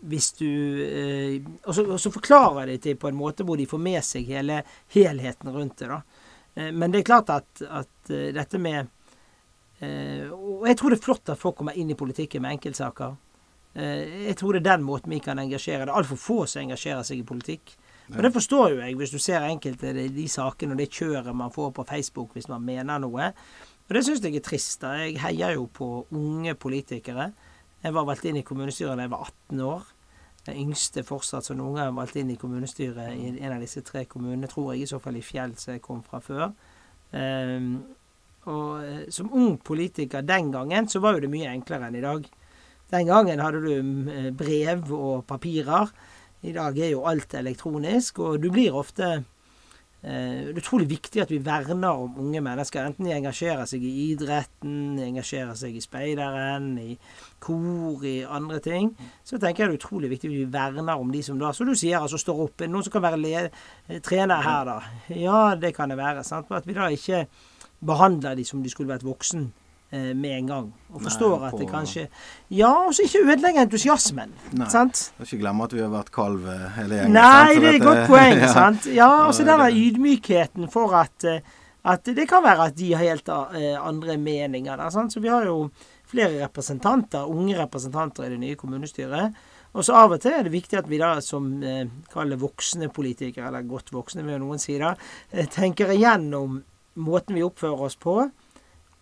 hvis 0.00 0.32
du 0.38 0.46
eh, 0.84 1.42
og, 1.64 1.74
så, 1.74 1.84
og 1.84 2.00
så 2.00 2.12
forklarer 2.12 2.70
de 2.70 2.78
til 2.80 2.96
på 3.00 3.10
en 3.10 3.18
måte 3.18 3.44
hvor 3.44 3.58
de 3.60 3.68
får 3.68 3.82
med 3.82 4.00
seg 4.04 4.28
hele 4.32 4.62
helheten 4.94 5.52
rundt 5.52 5.82
det. 5.82 5.90
da. 5.90 6.00
Eh, 6.54 6.70
men 6.72 6.92
det 6.92 7.02
er 7.02 7.10
klart 7.10 7.32
at, 7.34 7.62
at 7.68 8.12
eh, 8.12 8.30
dette 8.36 8.58
med 8.58 8.86
eh, 9.80 10.30
Og 10.32 10.66
jeg 10.68 10.78
tror 10.78 10.92
det 10.92 11.00
er 11.00 11.04
flott 11.04 11.34
at 11.34 11.40
folk 11.40 11.58
kommer 11.60 11.76
inn 11.76 11.92
i 11.92 11.98
politikken 11.98 12.42
med 12.44 12.56
enkeltsaker. 12.56 13.16
Eh, 13.74 14.26
jeg 14.30 14.38
tror 14.40 14.56
det 14.56 14.64
er 14.64 14.70
den 14.72 14.88
måten 14.88 15.12
vi 15.12 15.20
kan 15.24 15.38
engasjere. 15.38 15.84
Det 15.84 15.92
er 15.92 16.00
altfor 16.00 16.20
få 16.20 16.40
som 16.46 16.64
engasjerer 16.64 17.04
seg 17.06 17.20
i 17.20 17.28
politikk. 17.28 17.76
Og 18.10 18.24
det 18.24 18.32
forstår 18.34 18.72
jo 18.72 18.78
jeg, 18.80 18.96
hvis 18.98 19.12
du 19.14 19.20
ser 19.22 19.44
enkelte 19.46 19.92
i 19.94 20.08
de 20.10 20.24
sakene 20.26 20.74
og 20.74 20.80
det 20.80 20.88
kjøret 20.90 21.36
man 21.36 21.52
får 21.54 21.68
på 21.76 21.84
Facebook 21.86 22.32
hvis 22.34 22.48
man 22.50 22.64
mener 22.66 22.98
noe. 22.98 23.28
Og 23.90 23.96
det 23.96 24.04
syns 24.06 24.22
jeg 24.22 24.38
er 24.38 24.44
trist. 24.46 24.80
da. 24.84 24.94
Jeg 25.02 25.18
heier 25.18 25.56
jo 25.56 25.66
på 25.66 26.06
unge 26.14 26.54
politikere. 26.54 27.32
Jeg 27.82 27.94
var 27.94 28.04
valgt 28.06 28.28
inn 28.30 28.38
i 28.38 28.46
kommunestyret 28.46 28.94
da 28.94 29.02
jeg 29.02 29.10
var 29.10 29.24
18 29.50 29.62
år. 29.66 29.88
Den 30.46 30.60
yngste 30.62 31.02
fortsatt 31.02 31.48
som 31.48 31.58
noen 31.58 31.80
gang 31.80 31.96
valgt 31.96 32.16
inn 32.20 32.30
i 32.30 32.38
kommunestyret 32.38 33.16
i 33.18 33.32
en 33.42 33.56
av 33.56 33.60
disse 33.60 33.82
tre 33.82 34.04
kommunene, 34.06 34.46
tror 34.48 34.72
jeg, 34.72 34.84
i 34.84 34.90
så 34.92 35.00
fall 35.02 35.18
i 35.18 35.24
Fjell, 35.26 35.56
som 35.58 35.74
jeg 35.74 35.82
kom 35.82 36.04
fra 36.06 36.20
før. 36.22 36.52
Um, 37.10 37.82
og 38.46 38.84
eh, 38.86 39.02
som 39.12 39.32
ung 39.34 39.58
politiker 39.58 40.22
den 40.22 40.52
gangen, 40.54 40.86
så 40.88 41.02
var 41.02 41.18
jo 41.18 41.24
det 41.26 41.32
mye 41.32 41.50
enklere 41.50 41.90
enn 41.90 41.98
i 41.98 42.04
dag. 42.04 42.30
Den 42.94 43.10
gangen 43.10 43.42
hadde 43.42 43.60
du 43.66 43.74
mm, 43.82 44.38
brev 44.38 44.94
og 44.94 45.26
papirer. 45.26 45.90
I 46.46 46.54
dag 46.56 46.78
er 46.78 46.94
jo 46.94 47.04
alt 47.10 47.34
elektronisk, 47.34 48.22
og 48.22 48.38
du 48.40 48.48
blir 48.54 48.78
ofte 48.78 49.10
eh, 49.18 49.26
Det 50.00 50.12
er 50.16 50.56
utrolig 50.56 50.86
viktig 50.88 51.20
at 51.20 51.32
vi 51.32 51.38
verner 51.44 51.98
om 52.00 52.14
unge 52.22 52.40
mennesker, 52.40 52.86
enten 52.88 53.04
de 53.04 53.12
engasjerer 53.12 53.68
seg 53.68 53.82
i 53.84 53.90
idretten, 54.14 54.96
de 54.96 55.04
engasjerer 55.04 55.52
seg 55.60 55.76
i 55.76 55.82
speideren, 55.84 56.70
i 56.80 56.94
kor, 57.44 58.00
i 58.08 58.22
andre 58.24 58.62
ting. 58.64 58.94
Så 59.24 59.36
tenker 59.36 59.66
jeg 59.66 59.68
det 59.68 59.76
er 59.76 59.80
utrolig 59.82 60.12
viktig 60.14 60.30
at 60.30 60.38
vi 60.38 60.48
verner 60.56 60.96
om 60.96 61.12
de 61.12 61.20
som 61.26 61.36
da, 61.40 61.52
som 61.52 61.68
du 61.68 61.76
sier, 61.76 62.00
altså 62.00 62.20
står 62.20 62.44
opp. 62.46 62.64
Er 62.64 62.72
Noen 62.72 62.86
som 62.86 62.96
kan 62.96 63.04
være 63.04 63.20
eh, 63.44 64.00
trener 64.00 64.40
her, 64.40 64.72
da? 64.72 64.78
Ja, 65.12 65.40
det 65.60 65.74
kan 65.76 65.92
det 65.92 66.00
være. 66.00 66.24
sant? 66.24 66.48
At 66.48 66.68
vi 66.68 66.78
da 66.78 66.88
ikke 66.88 67.26
behandler 67.84 68.36
de 68.36 68.44
som 68.44 68.64
de 68.64 68.72
skulle 68.72 68.94
vært 68.94 69.04
voksen 69.04 69.50
eh, 69.50 69.59
med 69.90 70.30
en 70.30 70.46
gang. 70.46 70.66
Og 70.94 71.02
forstår 71.02 71.36
Nei, 71.36 71.48
at 71.48 71.58
det 71.58 71.66
kanskje 71.70 72.04
Ja, 72.54 72.70
og 72.86 72.94
så 72.94 73.06
ikke 73.06 73.24
ødelegge 73.24 73.64
entusiasmen. 73.64 74.34
Nei. 74.54 74.68
sant? 74.70 75.02
Og 75.18 75.26
ikke 75.26 75.40
glemme 75.42 75.66
at 75.66 75.74
vi 75.74 75.82
har 75.82 75.92
vært 75.92 76.12
kalv 76.14 76.46
eh, 76.50 76.66
hele 76.76 77.00
gjengen. 77.00 77.16
Nei? 77.18 77.54
Det 77.56 77.68
er 77.70 77.78
et 77.78 77.86
godt 77.86 78.02
poeng. 78.10 78.40
ja. 78.44 78.50
sant? 78.54 78.90
Ja, 78.94 79.10
og 79.26 79.34
så 79.34 79.46
denne 79.46 79.70
ydmykheten 79.74 80.70
for 80.70 80.94
at, 80.98 81.26
eh, 81.26 81.42
at 81.90 82.06
det 82.06 82.26
kan 82.30 82.44
være 82.46 82.70
at 82.70 82.78
de 82.78 82.92
har 82.94 83.06
helt 83.06 83.30
eh, 83.30 83.74
andre 83.78 84.18
meninger. 84.18 84.76
Der, 84.76 84.90
sant? 84.94 85.14
Så 85.14 85.22
vi 85.22 85.32
har 85.32 85.46
jo 85.48 85.70
flere 86.10 86.42
representanter, 86.42 87.30
unge 87.30 87.58
representanter 87.58 88.26
i 88.26 88.34
det 88.34 88.40
nye 88.42 88.58
kommunestyret. 88.58 89.38
Og 89.70 89.86
så 89.86 89.94
av 89.94 90.16
og 90.16 90.22
til 90.22 90.34
er 90.34 90.46
det 90.46 90.54
viktig 90.54 90.80
at 90.80 90.88
vi 90.90 90.98
da 90.98 91.12
som 91.22 91.50
eh, 91.62 91.86
voksne 92.14 92.90
politikere, 92.90 93.46
eller 93.46 93.68
godt 93.68 93.92
voksne 93.94 94.26
vil 94.26 94.40
noen 94.42 94.58
si 94.58 94.78
da, 94.78 94.96
eh, 95.30 95.46
tenker 95.46 95.92
igjennom 95.94 96.58
måten 96.98 97.38
vi 97.38 97.44
oppfører 97.46 97.86
oss 97.86 97.96
på, 97.96 98.24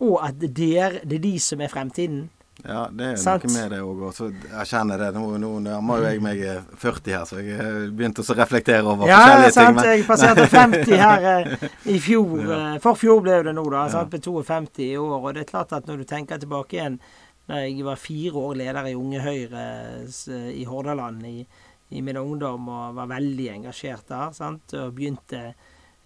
og 0.01 0.19
at 0.23 0.39
det 0.39 0.73
er, 0.79 1.01
det 1.05 1.17
er 1.19 1.25
de 1.25 1.39
som 1.43 1.61
er 1.61 1.69
fremtiden. 1.73 2.29
Ja, 2.67 2.89
det 2.91 3.07
er 3.13 3.17
Sant. 3.23 3.45
noe 3.47 3.53
med 3.55 3.71
det 3.71 3.79
òg. 3.87 4.33
Jeg 4.51 4.67
kjenner 4.67 4.99
det. 4.99 5.13
Nå, 5.15 5.37
nå 5.39 5.51
nærmer 5.63 6.01
jo 6.03 6.09
jeg 6.09 6.23
meg 6.25 6.41
eh, 6.43 6.65
40 6.83 7.13
her, 7.15 7.25
så 7.31 7.39
jeg 7.39 7.55
har 7.61 7.77
begynt 7.95 8.19
å 8.19 8.25
reflektere 8.35 8.83
over 8.83 9.07
Ja, 9.07 9.19
forskjellige 9.21 9.45
ting. 9.45 9.53
sant. 9.55 9.77
men- 9.77 9.87
Jeg 9.93 10.07
passerte 10.09 10.47
50 10.57 10.99
her 10.99 11.29
eh, 11.37 11.69
i 11.95 11.99
fjor. 12.03 12.35
Ja. 12.43 12.59
eh, 12.75 12.81
For 12.83 12.99
fjor 12.99 13.23
ble 13.23 13.37
det 13.47 13.55
nå, 13.55 13.63
da. 13.71 13.85
Ja. 13.87 13.93
Sant? 13.95 14.11
Med 14.13 14.23
52 14.27 14.83
i 14.89 14.97
år. 14.99 15.17
Og 15.23 15.35
det 15.35 15.45
er 15.47 15.51
klart 15.53 15.73
at 15.79 15.87
når 15.87 16.03
du 16.03 16.05
tenker 16.11 16.39
tilbake 16.43 16.81
igjen 16.81 16.99
da 17.49 17.63
jeg 17.63 17.79
var 17.87 17.97
fire 17.97 18.35
år 18.43 18.59
leder 18.59 18.91
i 18.91 18.97
Unge 18.99 19.21
Høyre 19.25 19.63
i 20.53 20.65
Hordaland 20.69 21.23
i, 21.31 21.47
i 21.97 22.03
min 22.05 22.19
ungdom 22.21 22.67
og 22.69 22.95
var 22.99 23.07
veldig 23.15 23.47
engasjert 23.55 24.05
der. 24.11 24.35
Sant? 24.37 24.75
Og 24.75 24.91
begynte 24.99 25.55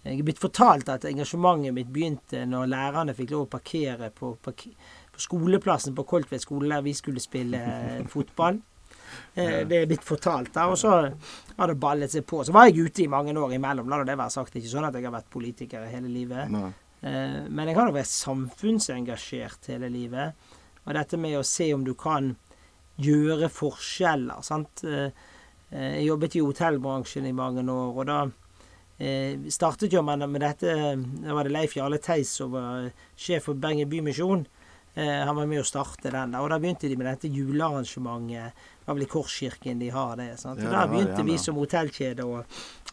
Jeg 0.03 0.19
er 0.19 0.27
blitt 0.27 0.41
fortalt 0.43 0.89
at 0.91 1.05
engasjementet 1.07 1.75
mitt 1.77 1.91
begynte 1.95 2.43
når 2.51 2.67
lærerne 2.73 3.15
fikk 3.15 3.31
lov 3.31 3.45
å 3.47 3.51
parkere 3.53 4.09
på, 4.11 4.33
parker, 4.43 4.73
på 5.15 5.23
skoleplassen 5.23 5.94
på 5.94 6.05
Koltvedt 6.11 6.43
skole 6.43 6.69
der 6.73 6.82
vi 6.82 6.93
skulle 6.99 7.23
spille 7.23 7.61
eh, 7.63 8.05
fotball. 8.11 8.59
Ja. 9.37 9.63
Det 9.69 9.77
er 9.77 9.87
blitt 9.91 10.05
fortalt. 10.05 10.55
da, 10.55 10.67
Og 10.73 10.79
så 10.81 10.89
har 11.59 11.69
det 11.69 11.75
ballet 11.81 12.09
seg 12.13 12.25
på. 12.29 12.39
Så 12.44 12.53
var 12.53 12.65
jeg 12.71 12.79
ute 12.87 13.03
i 13.05 13.09
mange 13.13 13.35
år 13.37 13.53
imellom. 13.59 13.89
La 13.93 13.99
det 14.09 14.15
være 14.17 14.32
sagt. 14.32 14.53
Det 14.55 14.61
er 14.61 14.63
ikke 14.65 14.71
sånn 14.73 14.87
at 14.89 14.94
jeg 14.97 15.05
har 15.05 15.13
vært 15.13 15.29
politiker 15.32 15.85
hele 15.89 16.09
livet. 16.09 16.49
Nei. 16.53 16.71
Eh, 17.05 17.43
Men 17.53 17.69
jeg 17.69 17.77
har 17.77 17.91
jo 17.91 17.97
vært 17.99 18.09
samfunnsengasjert 18.09 19.69
hele 19.73 19.89
livet. 19.93 20.32
Og 20.87 20.94
dette 20.97 21.21
med 21.21 21.37
å 21.39 21.44
se 21.44 21.69
om 21.75 21.85
du 21.85 21.93
kan 21.99 22.32
gjøre 23.05 23.49
forskjeller. 23.53 24.41
sant? 24.43 24.85
Eh, 24.85 25.11
eh, 25.71 25.93
Jeg 26.01 26.06
jobbet 26.09 26.37
i 26.37 26.44
hotellbransjen 26.47 27.27
i 27.29 27.32
mange 27.37 27.65
år, 27.69 27.93
og 27.99 28.06
da 28.06 28.19
eh, 28.25 28.31
startet 29.51 29.93
jo 29.93 30.03
med, 30.06 30.23
med 30.31 30.41
dette 30.44 30.75
Da 31.25 31.35
var 31.35 31.44
det 31.49 31.53
Leif 31.55 31.77
Jarle 31.77 31.99
Theis 32.03 32.31
som 32.39 32.53
var 32.55 32.91
sjef 33.19 33.49
for 33.49 33.55
Bergen 33.59 33.89
Bymisjon. 33.91 34.44
Eh, 34.94 35.25
han 35.25 35.37
var 35.37 35.47
med 35.49 35.63
å 35.63 35.65
starte 35.67 36.11
den. 36.13 36.35
Og 36.37 36.51
da 36.53 36.59
begynte 36.61 36.89
de 36.91 36.97
med 37.01 37.09
dette 37.09 37.31
julearrangementet. 37.32 38.53
Det 38.82 38.87
var 38.91 38.94
vel 38.99 39.06
i 39.06 39.11
Korskirken 39.11 39.79
de 39.81 39.89
har 39.94 40.17
det. 40.17 40.39
sant? 40.39 40.61
Ja, 40.61 40.67
Og 40.67 40.71
det 40.71 40.79
Da 40.79 40.87
begynte 40.91 41.25
vi 41.25 41.39
som 41.39 41.56
hotellkjede 41.56 42.27
å 42.27 42.43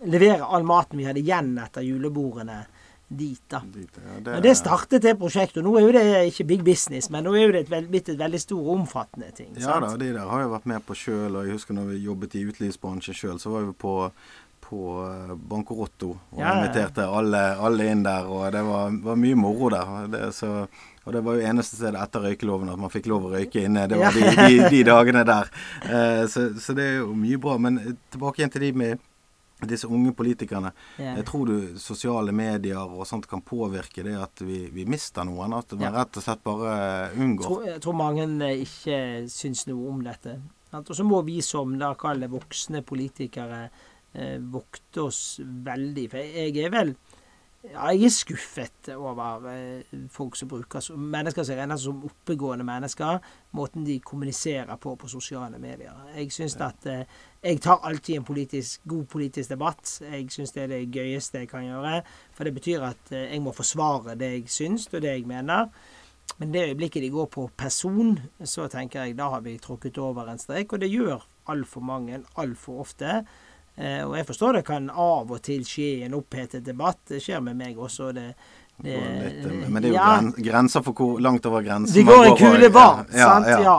levere 0.05 0.45
all 0.45 0.63
maten 0.63 0.97
vi 0.97 1.05
hadde 1.09 1.19
igjen 1.19 1.57
etter 1.59 1.81
julebordene 1.83 2.65
dit. 3.09 3.41
da. 3.49 3.59
Dit, 3.73 3.89
ja, 3.97 4.35
Og 4.37 4.43
det 4.43 4.55
startet 4.55 5.01
det 5.01 5.17
prosjektet. 5.17 5.57
og 5.57 5.63
Nå 5.65 5.77
er 5.77 5.81
jo 5.87 5.91
det 5.91 6.31
ikke 6.31 6.45
big 6.47 6.63
business, 6.63 7.09
men 7.09 7.23
nå 7.25 7.33
er 7.35 7.47
jo 7.47 7.51
det 7.51 7.71
et 7.71 7.89
blitt 7.89 8.09
et 8.09 8.19
veldig 8.19 8.39
stor 8.39 8.59
og 8.61 8.75
omfattende 8.79 9.31
ting. 9.35 9.51
Ja 9.57 9.73
sant? 9.73 9.85
da, 9.85 9.97
de 9.97 10.13
der 10.13 10.29
har 10.29 10.39
jeg 10.45 10.49
vært 10.53 10.65
med 10.65 10.85
på 10.85 10.95
sjøl. 10.95 11.35
Og 11.35 11.45
jeg 11.47 11.57
husker 11.57 11.73
når 11.73 11.89
vi 11.89 12.03
jobbet 12.05 12.35
i 12.35 12.45
utelivsbransjen 12.45 13.17
sjøl, 13.17 13.39
så 13.41 13.49
var 13.49 13.65
vi 13.65 13.73
på 13.73 14.11
på 14.69 14.83
eh, 15.03 15.33
og 15.73 16.37
Ja, 16.37 16.53
inviterte 16.53 17.07
alle, 17.07 17.41
alle 17.57 17.89
inn 17.91 18.05
der. 18.05 18.29
Og 18.29 18.45
det 18.53 18.61
var, 18.67 18.93
var 19.03 19.19
mye 19.19 19.39
moro 19.39 19.69
der. 19.73 20.07
Det, 20.13 20.23
så, 20.35 20.67
og 21.03 21.13
det 21.15 21.23
var 21.25 21.37
jo 21.37 21.49
eneste 21.49 21.79
stedet 21.79 22.01
etter 22.03 22.25
røykeloven 22.27 22.69
at 22.69 22.79
man 22.79 22.93
fikk 22.93 23.09
lov 23.09 23.27
å 23.27 23.33
røyke 23.33 23.65
inne. 23.65 23.87
Det 23.89 23.99
var 23.99 24.15
de, 24.15 24.25
de, 24.37 24.69
de 24.69 24.81
dagene 24.91 25.25
der. 25.27 25.51
Eh, 25.89 26.25
så, 26.29 26.49
så 26.61 26.75
det 26.77 26.85
er 26.85 26.97
jo 27.01 27.13
mye 27.17 27.41
bra. 27.41 27.57
Men 27.61 27.81
eh, 27.81 27.95
tilbake 28.13 28.43
igjen 28.43 28.53
til 28.53 28.67
de 28.67 28.73
med 28.83 29.05
disse 29.67 29.89
unge 29.91 30.13
politikerne. 30.15 30.71
Yeah. 30.99 31.17
Jeg 31.19 31.25
tror 31.27 31.49
du 31.49 31.79
sosiale 31.81 32.31
medier 32.31 32.79
og 32.79 33.03
sånt 33.07 33.27
kan 33.27 33.41
påvirke 33.43 34.05
det 34.05 34.15
at 34.15 34.43
vi, 34.45 34.61
vi 34.71 34.85
mister 34.87 35.27
noen. 35.27 35.57
At 35.57 35.73
man 35.75 35.97
rett 35.97 36.21
og 36.21 36.25
slett 36.25 36.45
bare 36.45 36.77
unngår. 37.17 37.49
tror, 37.49 37.67
jeg 37.73 37.83
tror 37.83 37.99
mange 37.99 38.29
eh, 38.47 38.63
ikke 38.63 39.01
syns 39.33 39.65
noe 39.71 39.91
om 39.91 40.05
dette. 40.05 40.37
Og 40.77 40.91
så 40.93 41.03
må 41.03 41.23
vi 41.25 41.39
som 41.41 41.73
da 41.81 41.95
kaller 41.97 42.29
voksne 42.31 42.83
politikere 42.85 43.63
eh, 43.67 43.87
vokte 44.51 45.03
oss 45.05 45.39
veldig. 45.43 46.05
For 46.09 46.17
jeg 46.39 46.63
er 46.65 46.71
vel 46.73 46.95
ja, 47.59 47.89
jeg 47.91 48.05
er 48.07 48.11
skuffet 48.15 48.89
over 48.95 49.43
eh, 49.51 49.95
folk 50.15 50.37
som 50.39 50.47
bruker 50.47 50.85
mennesker 50.95 51.43
som 51.43 51.57
regnes 51.59 51.81
som 51.83 52.05
oppegående 52.07 52.63
mennesker, 52.63 53.17
måten 53.59 53.83
de 53.83 53.97
kommuniserer 53.99 54.79
på 54.79 54.93
på 54.95 55.09
sosiale 55.11 55.59
medier. 55.59 55.97
Jeg 56.15 56.31
syns 56.31 56.55
at 56.63 56.87
eh, 56.87 57.17
jeg 57.43 57.59
tar 57.59 57.83
alltid 57.83 58.15
en 58.15 58.27
politisk, 58.29 58.85
god 58.87 59.03
politisk 59.11 59.51
debatt. 59.51 59.91
Jeg 60.05 60.29
syns 60.31 60.55
det 60.55 60.63
er 60.63 60.71
det 60.71 60.85
gøyeste 60.87 61.43
jeg 61.43 61.51
kan 61.51 61.67
gjøre. 61.67 61.99
For 62.31 62.47
det 62.47 62.55
betyr 62.55 62.87
at 62.93 63.11
eh, 63.11 63.27
jeg 63.33 63.43
må 63.43 63.51
forsvare 63.51 64.15
det 64.15 64.31
jeg 64.37 64.47
syns, 64.55 64.87
og 64.93 65.03
det 65.03 65.17
jeg 65.17 65.27
mener. 65.27 65.67
Men 66.39 66.53
det 66.55 66.63
øyeblikket 66.69 67.03
de 67.03 67.11
går 67.11 67.27
på 67.35 67.49
person, 67.57 68.15
så 68.39 68.69
tenker 68.71 69.03
jeg 69.03 69.19
da 69.19 69.33
har 69.35 69.43
vi 69.43 69.59
tråkket 69.59 69.99
over 69.99 70.31
en 70.31 70.39
strek. 70.39 70.71
Og 70.71 70.79
det 70.79 70.93
gjør 70.93 71.27
altfor 71.51 71.83
mange 71.83 72.23
altfor 72.39 72.85
ofte. 72.87 73.25
Eh, 73.79 74.01
og 74.03 74.17
jeg 74.17 74.25
forstår 74.27 74.57
det 74.59 74.65
kan 74.67 74.89
av 74.91 75.29
og 75.31 75.41
til 75.45 75.61
skje 75.63 76.03
en 76.05 76.17
opphetet 76.19 76.65
debatt. 76.65 76.99
Det 77.07 77.21
skjer 77.23 77.39
med 77.45 77.55
meg 77.55 77.77
også. 77.79 78.11
Det, 78.15 78.25
det, 78.83 78.97
men 79.69 79.81
det 79.83 79.89
er 79.89 79.93
jo 79.93 79.97
ja, 79.97 80.21
grenser 80.51 80.83
for 80.83 80.95
hvor 80.95 81.19
langt 81.23 81.45
over 81.49 81.63
grensen 81.65 81.95
det 81.99 82.05
går 82.07 82.25
en 82.29 82.37
kule 82.39 82.69
varmt, 82.75 83.13
Ja, 83.15 83.33
sant? 83.33 83.47
ja. 83.47 83.61
Ja. 83.63 83.77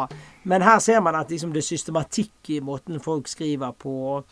Men 0.49 0.63
her 0.65 0.79
ser 0.81 1.01
man 1.05 1.15
at 1.19 1.29
liksom, 1.31 1.53
det 1.53 1.61
er 1.61 1.69
systematikk 1.69 2.49
i 2.57 2.61
måten 2.65 3.01
folk 3.05 3.29
skriver 3.29 3.73
på. 3.77 4.23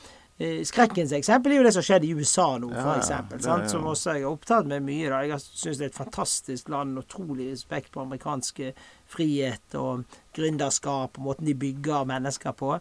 Eh, 0.41 0.63
Skrekkens 0.65 1.13
eksempel 1.13 1.53
er 1.53 1.61
jo 1.61 1.65
det 1.67 1.73
som 1.77 1.85
skjedde 1.85 2.07
i 2.09 2.15
USA 2.17 2.47
nå, 2.63 2.71
Ja, 2.73 2.81
for 2.87 3.01
eksempel. 3.01 3.43
det 3.45 3.69
Som 3.71 3.85
også 3.91 4.15
jeg 4.17 4.23
er 4.23 4.31
opptatt 4.31 4.67
med 4.71 4.87
mye. 4.87 5.09
da. 5.11 5.19
Jeg 5.27 5.41
syns 5.45 5.77
det 5.83 5.85
er 5.85 5.93
et 5.93 5.99
fantastisk 6.01 6.69
land. 6.73 6.97
Utrolig 6.99 7.51
respekt 7.53 7.93
på 7.93 8.01
amerikansk 8.07 8.61
eh, 8.61 8.73
frihet 9.07 9.75
og 9.75 10.05
gründerskap 10.37 11.19
og 11.19 11.25
måten 11.29 11.45
de 11.47 11.55
bygger 11.55 12.05
mennesker 12.09 12.53
på. 12.57 12.79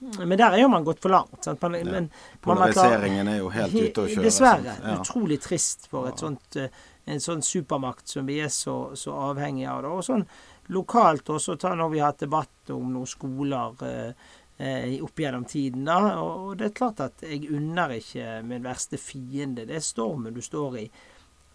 Men 0.00 0.38
der 0.38 0.54
er 0.54 0.62
jo 0.62 0.68
man 0.70 0.84
gått 0.86 1.00
for 1.02 1.10
langt. 1.10 1.40
Sant? 1.44 1.62
Man, 1.62 1.72
men, 1.72 1.84
har 1.84 2.10
klart- 2.10 2.40
Polariseringen 2.42 3.28
er 3.28 3.38
jo 3.40 3.48
helt 3.50 3.74
ute 3.74 4.04
å 4.04 4.06
kjøre. 4.06 4.26
Dessverre. 4.28 4.76
Ja. 4.82 4.98
Utrolig 5.00 5.40
trist 5.42 5.88
for 5.90 6.12
sånt, 6.16 6.56
eh, 6.56 6.68
en 7.06 7.20
sånn 7.24 7.42
supermakt 7.42 8.08
som 8.08 8.26
vi 8.26 8.38
er 8.44 8.52
så, 8.52 8.94
så 8.94 9.16
avhengig 9.30 9.66
av. 9.68 9.84
Og 9.90 10.04
sånn 10.06 10.26
lokalt 10.68 11.30
også, 11.34 11.56
ta 11.58 11.74
når 11.74 11.90
vi 11.90 11.98
har 11.98 12.12
hatt 12.12 12.22
debatt 12.26 12.70
om 12.74 12.92
noen 12.92 13.08
skoler 13.08 13.82
eh, 13.88 14.12
eh, 14.58 15.02
opp 15.02 15.18
gjennom 15.18 15.44
tiden. 15.48 15.84
Da. 15.88 15.98
Og, 16.20 16.46
og 16.46 16.56
det 16.60 16.70
er 16.70 16.78
klart 16.78 17.00
at 17.00 17.26
jeg 17.26 17.50
unner 17.50 17.96
ikke 17.98 18.38
min 18.46 18.62
verste 18.62 19.00
fiende 19.00 19.66
det 19.66 19.80
er 19.80 19.84
stormen 19.84 20.34
du 20.36 20.42
står 20.44 20.78
i, 20.84 20.86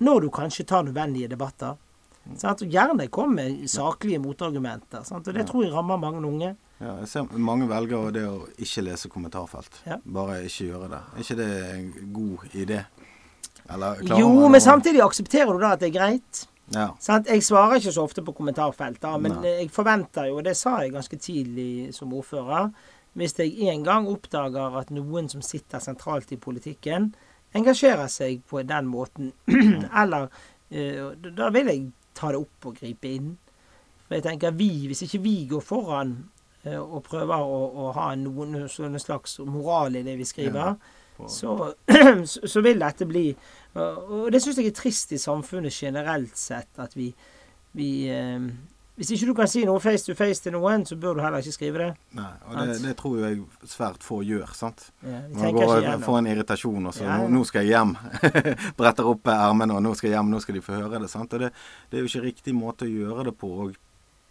når 0.04 0.26
du 0.26 0.30
kanskje 0.34 0.66
tar 0.68 0.84
nødvendige 0.84 1.32
debatter. 1.32 1.78
Sant? 2.40 2.64
Og 2.64 2.72
gjerne 2.72 3.08
kom 3.14 3.36
med 3.36 3.64
saklige 3.72 4.20
motargumenter. 4.24 5.04
Sant? 5.08 5.28
Og 5.28 5.36
det 5.36 5.46
tror 5.48 5.66
jeg 5.66 5.74
rammer 5.74 6.00
mange 6.02 6.24
unge. 6.28 6.56
Ja, 6.84 6.98
jeg 7.00 7.08
ser 7.08 7.28
mange 7.40 7.68
velger 7.70 8.12
det 8.12 8.24
å 8.28 8.40
ikke 8.60 8.84
lese 8.84 9.10
kommentarfelt. 9.12 9.78
Ja. 9.88 10.00
Bare 10.04 10.42
ikke 10.44 10.68
gjøre 10.68 10.90
det. 10.92 11.02
Er 11.14 11.26
ikke 11.26 11.38
det 11.40 11.52
en 11.70 11.92
god 12.16 12.48
idé? 12.52 12.80
Eller 13.72 14.02
Jo, 14.20 14.32
men 14.52 14.62
samtidig 14.62 15.04
aksepterer 15.06 15.54
du 15.54 15.64
da 15.64 15.76
at 15.78 15.84
det 15.84 15.94
er 15.94 15.96
greit. 15.96 16.42
Ja. 16.74 16.90
Sant? 17.00 17.30
Jeg 17.32 17.44
svarer 17.46 17.80
ikke 17.80 17.94
så 17.96 18.04
ofte 18.04 18.24
på 18.26 18.36
kommentarfelt, 18.36 19.00
da, 19.04 19.16
men 19.22 19.38
Nei. 19.38 19.54
jeg 19.62 19.72
forventer 19.72 20.30
jo, 20.30 20.40
og 20.40 20.48
det 20.48 20.56
sa 20.60 20.78
jeg 20.82 20.94
ganske 20.96 21.20
tidlig 21.22 21.94
som 21.96 22.14
ordfører, 22.16 22.72
hvis 23.20 23.36
jeg 23.38 23.70
en 23.70 23.84
gang 23.86 24.08
oppdager 24.10 24.80
at 24.80 24.92
noen 24.92 25.30
som 25.30 25.44
sitter 25.46 25.84
sentralt 25.84 26.32
i 26.34 26.40
politikken, 26.42 27.12
engasjerer 27.54 28.10
seg 28.10 28.42
på 28.50 28.64
den 28.66 28.90
måten, 28.90 29.32
eller 30.02 30.30
eh, 30.72 31.14
Da 31.38 31.52
vil 31.54 31.70
jeg 31.70 31.84
ta 32.18 32.32
det 32.34 32.42
opp 32.42 32.72
og 32.72 32.80
gripe 32.80 33.12
inn. 33.12 33.36
For 34.08 34.18
jeg 34.18 34.26
tenker 34.26 34.56
vi, 34.58 34.88
hvis 34.90 35.06
ikke 35.06 35.22
vi 35.22 35.36
går 35.52 35.62
foran 35.62 36.16
og 36.80 37.04
prøver 37.04 37.44
å, 37.44 37.62
å 37.84 37.92
ha 37.98 38.10
noen 38.16 38.68
sånne 38.72 39.00
slags 39.04 39.40
moral 39.44 39.96
i 40.00 40.04
det 40.06 40.18
vi 40.18 40.26
skriver, 40.26 40.76
ja, 40.76 41.28
så, 41.30 41.74
så 42.26 42.62
vil 42.66 42.80
dette 42.82 43.06
bli 43.06 43.28
Og 43.78 44.32
det 44.34 44.40
syns 44.42 44.58
jeg 44.58 44.72
er 44.72 44.78
trist 44.78 45.12
i 45.14 45.20
samfunnet 45.22 45.74
generelt 45.76 46.38
sett, 46.38 46.72
at 46.82 46.96
vi, 46.98 47.12
vi 47.78 47.90
eh, 48.10 48.48
Hvis 48.96 49.12
ikke 49.14 49.28
du 49.30 49.34
kan 49.38 49.48
si 49.50 49.62
noe 49.66 49.80
face 49.82 50.06
to 50.06 50.16
face 50.18 50.42
til 50.42 50.54
noen, 50.56 50.84
så 50.86 50.96
bør 50.98 51.16
du 51.18 51.22
heller 51.24 51.42
ikke 51.42 51.56
skrive 51.56 51.80
det. 51.82 51.88
Nei, 52.18 52.32
og 52.48 52.58
det, 52.60 52.76
det 52.84 52.96
tror 53.00 53.16
jeg 53.24 53.40
svært 53.66 54.04
få 54.06 54.20
gjør. 54.26 54.52
sant? 54.58 54.84
Ja, 55.02 55.22
Man 55.34 55.56
går 55.56 55.72
og 55.96 56.04
får 56.06 56.20
en 56.20 56.28
irritasjon, 56.34 56.86
og 56.90 56.94
så 56.94 57.04
Ja, 57.04 57.16
ja. 57.16 57.22
nå, 57.24 57.30
'Nå 57.34 57.46
skal 57.50 57.66
jeg 57.66 57.74
hjem'. 57.74 57.96
Bretter 58.78 59.10
opp 59.10 59.28
ermene, 59.34 59.74
og 59.74 59.82
'nå 59.82 59.96
skal 59.98 60.10
jeg 60.12 60.18
hjem', 60.20 60.30
nå 60.30 60.40
skal 60.42 60.56
de 60.56 60.62
få 60.62 60.78
høre 60.78 61.00
det. 61.02 61.10
sant? 61.10 61.34
Og 61.34 61.40
det, 61.42 61.50
det 61.90 61.98
er 61.98 62.06
jo 62.06 62.12
ikke 62.12 62.28
riktig 62.28 62.54
måte 62.54 62.86
å 62.86 62.94
gjøre 62.94 63.26
det 63.32 63.38
på. 63.38 63.50
Og, 63.66 63.74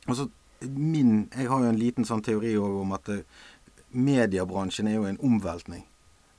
og 0.07 0.15
så 0.19 0.29
min 0.69 1.29
Jeg 1.37 1.49
har 1.49 1.63
jo 1.63 1.71
en 1.71 1.79
liten 1.79 2.05
sånn 2.05 2.23
teori 2.23 2.57
om 2.59 2.93
at 2.97 3.09
det, 3.11 3.23
mediebransjen 3.93 4.89
er 4.89 4.97
jo 4.97 5.09
en 5.09 5.21
omveltning. 5.21 5.85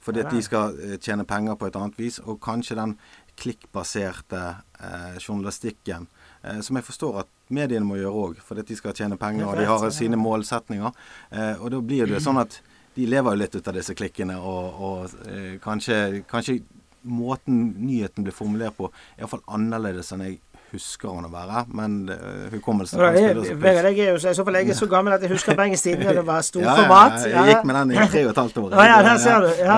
Fordi 0.03 0.19
at 0.19 0.33
de 0.33 0.41
skal 0.43 0.75
eh, 0.83 0.97
tjene 0.99 1.23
penger 1.23 1.55
på 1.55 1.69
et 1.69 1.77
annet 1.79 1.99
vis, 1.99 2.19
og 2.19 2.41
kanskje 2.43 2.75
den 2.75 2.97
klikkbaserte 3.39 4.41
eh, 4.79 5.15
journalistikken, 5.21 6.07
eh, 6.43 6.59
som 6.59 6.75
jeg 6.75 6.87
forstår 6.89 7.21
at 7.23 7.31
mediene 7.53 7.87
må 7.87 7.97
gjøre 8.01 8.25
òg, 8.25 8.41
fordi 8.43 8.65
at 8.65 8.73
de 8.73 8.77
skal 8.79 8.97
tjene 8.97 9.17
penger, 9.21 9.47
og 9.47 9.57
de 9.61 9.69
har 9.69 9.89
sine 9.95 10.19
målsetninger. 10.19 10.91
Eh, 11.31 11.61
og 11.61 11.71
da 11.71 11.81
blir 11.81 12.11
det 12.11 12.23
sånn 12.25 12.41
at 12.41 12.59
de 12.93 13.07
lever 13.09 13.33
jo 13.33 13.41
litt 13.41 13.55
ut 13.55 13.69
av 13.71 13.77
disse 13.77 13.95
klikkene, 13.97 14.37
og, 14.37 14.81
og 14.89 15.29
eh, 15.31 15.55
kanskje, 15.63 16.25
kanskje 16.29 16.59
måten 17.03 17.73
nyheten 17.83 18.27
blir 18.27 18.35
formulert 18.35 18.75
på, 18.77 18.91
er 19.15 19.23
iallfall 19.23 19.43
annerledes 19.55 20.11
enn 20.15 20.27
jeg 20.27 20.41
husker 20.73 21.11
hun 21.13 21.27
å 21.27 21.31
være. 21.31 21.63
Men 21.77 21.97
uh, 22.09 22.47
hukommelsen 22.53 22.99
Ja, 22.99 23.11
kan 23.13 23.17
spille 23.21 23.45
så 23.47 23.57
Vegard, 23.63 23.89
jeg 23.91 24.07
er 24.07 24.11
jo 24.11 24.21
så, 24.23 24.33
i 24.33 24.37
så 24.37 24.45
fall 24.47 24.57
jeg 24.59 24.73
er 24.73 24.79
så 24.79 24.89
gammel 24.91 25.15
at 25.15 25.25
jeg 25.25 25.33
husker 25.33 25.57
på 25.57 25.67
Tidende 25.83 26.09
da 26.09 26.15
det 26.19 26.25
var 26.27 26.41
Ja, 26.41 26.47
storformat. 26.49 27.19
ja, 27.27 27.31
jeg 27.43 27.55
gikk 27.55 27.67
med 27.69 27.79
den 27.79 27.93
i 27.95 28.07
tre 28.13 28.25
og 28.25 28.31
et 28.33 28.41
halvt 28.43 28.57
år. 28.63 28.73
Å 28.73 28.87
ja, 28.89 28.97
der 29.07 29.21
ser 29.21 29.45
du. 29.45 29.51
Ja. 29.61 29.77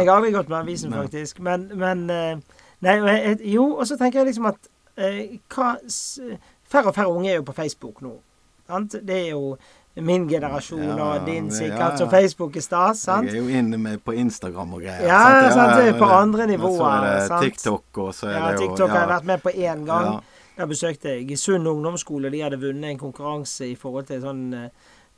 jeg 0.00 0.08
har 0.08 0.16
aldri 0.16 0.32
gått 0.36 0.48
med 0.52 0.58
avisen, 0.62 0.94
faktisk. 0.96 1.40
Men, 1.44 1.68
men 1.74 2.08
eh, 2.10 2.60
Nei, 2.80 2.96
jo, 3.44 3.66
og 3.76 3.84
så 3.86 3.98
tenker 4.00 4.22
jeg 4.22 4.30
liksom 4.30 4.48
at 4.48 4.70
eh, 4.96 5.36
hva 5.52 5.74
Færre 6.70 6.92
og 6.92 6.94
færre 6.94 7.10
unge 7.10 7.32
er 7.32 7.40
jo 7.40 7.44
på 7.48 7.52
Facebook 7.56 7.98
nå. 8.04 8.14
Sant? 8.70 8.94
Det 9.02 9.16
er 9.26 9.30
jo 9.32 9.56
min 10.00 10.28
generasjon 10.30 10.84
Ja, 10.84 10.94
og 11.02 11.26
din 11.26 11.50
sikkert, 11.50 11.80
ja, 11.80 11.96
så 11.98 12.04
ja. 12.06 12.10
Facebook 12.10 12.56
er 12.56 12.62
stas. 12.62 13.02
sant? 13.08 13.26
Jeg 13.26 13.40
er 13.40 13.42
jo 13.42 13.58
inne 13.58 13.78
med 13.78 13.98
på 14.06 14.14
Instagram 14.14 14.76
og 14.78 14.84
greier. 14.84 15.02
Ja, 15.02 15.50
sant, 15.50 15.74
det 15.80 15.88
er 15.94 15.98
på 15.98 16.06
andre 16.06 16.46
og 16.46 16.48
Så 16.48 16.52
nivåer, 16.52 17.06
er 17.08 17.28
det? 17.28 17.40
TikTok, 17.42 17.84
og 17.98 18.14
så 18.14 18.26
er 18.30 18.36
Ja, 18.36 18.44
det 18.46 18.52
jo 18.52 18.68
TikTok 18.68 18.90
har 18.90 19.00
jeg 19.00 19.08
vært 19.08 19.26
med 19.32 19.42
på 19.42 19.50
én 19.50 19.84
gang. 19.86 20.20
Der 20.60 20.68
besøkte 20.68 21.14
jeg 21.16 21.38
Sund 21.40 21.66
ungdomsskole. 21.68 22.28
De 22.32 22.40
hadde 22.44 22.58
vunnet 22.60 22.90
en 22.92 22.98
konkurranse 23.00 23.70
i 23.70 23.76
forhold 23.80 24.10
til 24.10 24.20
sånn 24.20 24.42
eh, 24.58 24.66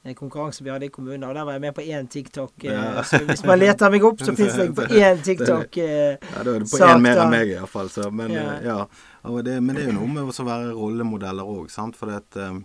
en 0.07 0.17
konkurranse 0.19 0.63
vi 0.63 0.71
hadde 0.71 0.87
i 0.87 0.91
kommunen. 0.95 1.25
Og 1.27 1.35
der 1.35 1.47
var 1.47 1.57
jeg 1.57 1.63
med 1.65 1.75
på 1.75 1.83
én 1.83 2.07
TikTok. 2.11 2.53
eh, 2.65 2.71
Ja. 2.73 3.03
Så 3.07 3.19
hvis 3.27 3.43
man 3.47 3.59
leter 3.59 3.91
meg 3.91 4.05
opp, 4.07 4.19
så 4.23 4.35
fins 4.39 4.55
jeg 4.59 4.75
på 4.75 4.87
én 5.03 5.23
TikTok-sak. 5.23 5.77
Ja, 5.83 6.43
da 6.45 6.55
er 6.55 6.59
du 6.63 6.67
på 6.71 6.79
én 6.79 7.03
mer 7.03 7.23
enn 7.25 7.31
meg, 7.35 7.49
iallfall. 7.57 7.91
Men, 8.13 8.31
Ja. 8.31 8.45
eh, 8.55 8.65
ja. 8.67 8.87
Det, 9.43 9.57
men 9.63 9.75
det 9.77 9.85
er 9.85 9.91
jo 9.93 9.99
noe 9.99 10.09
med 10.15 10.31
å 10.31 10.47
være 10.47 10.73
rollemodeller 10.79 11.43
òg, 11.47 11.71
sant. 11.71 11.97
For 11.99 12.07
det 12.07 12.17
at 12.23 12.37
eh, 12.43 12.61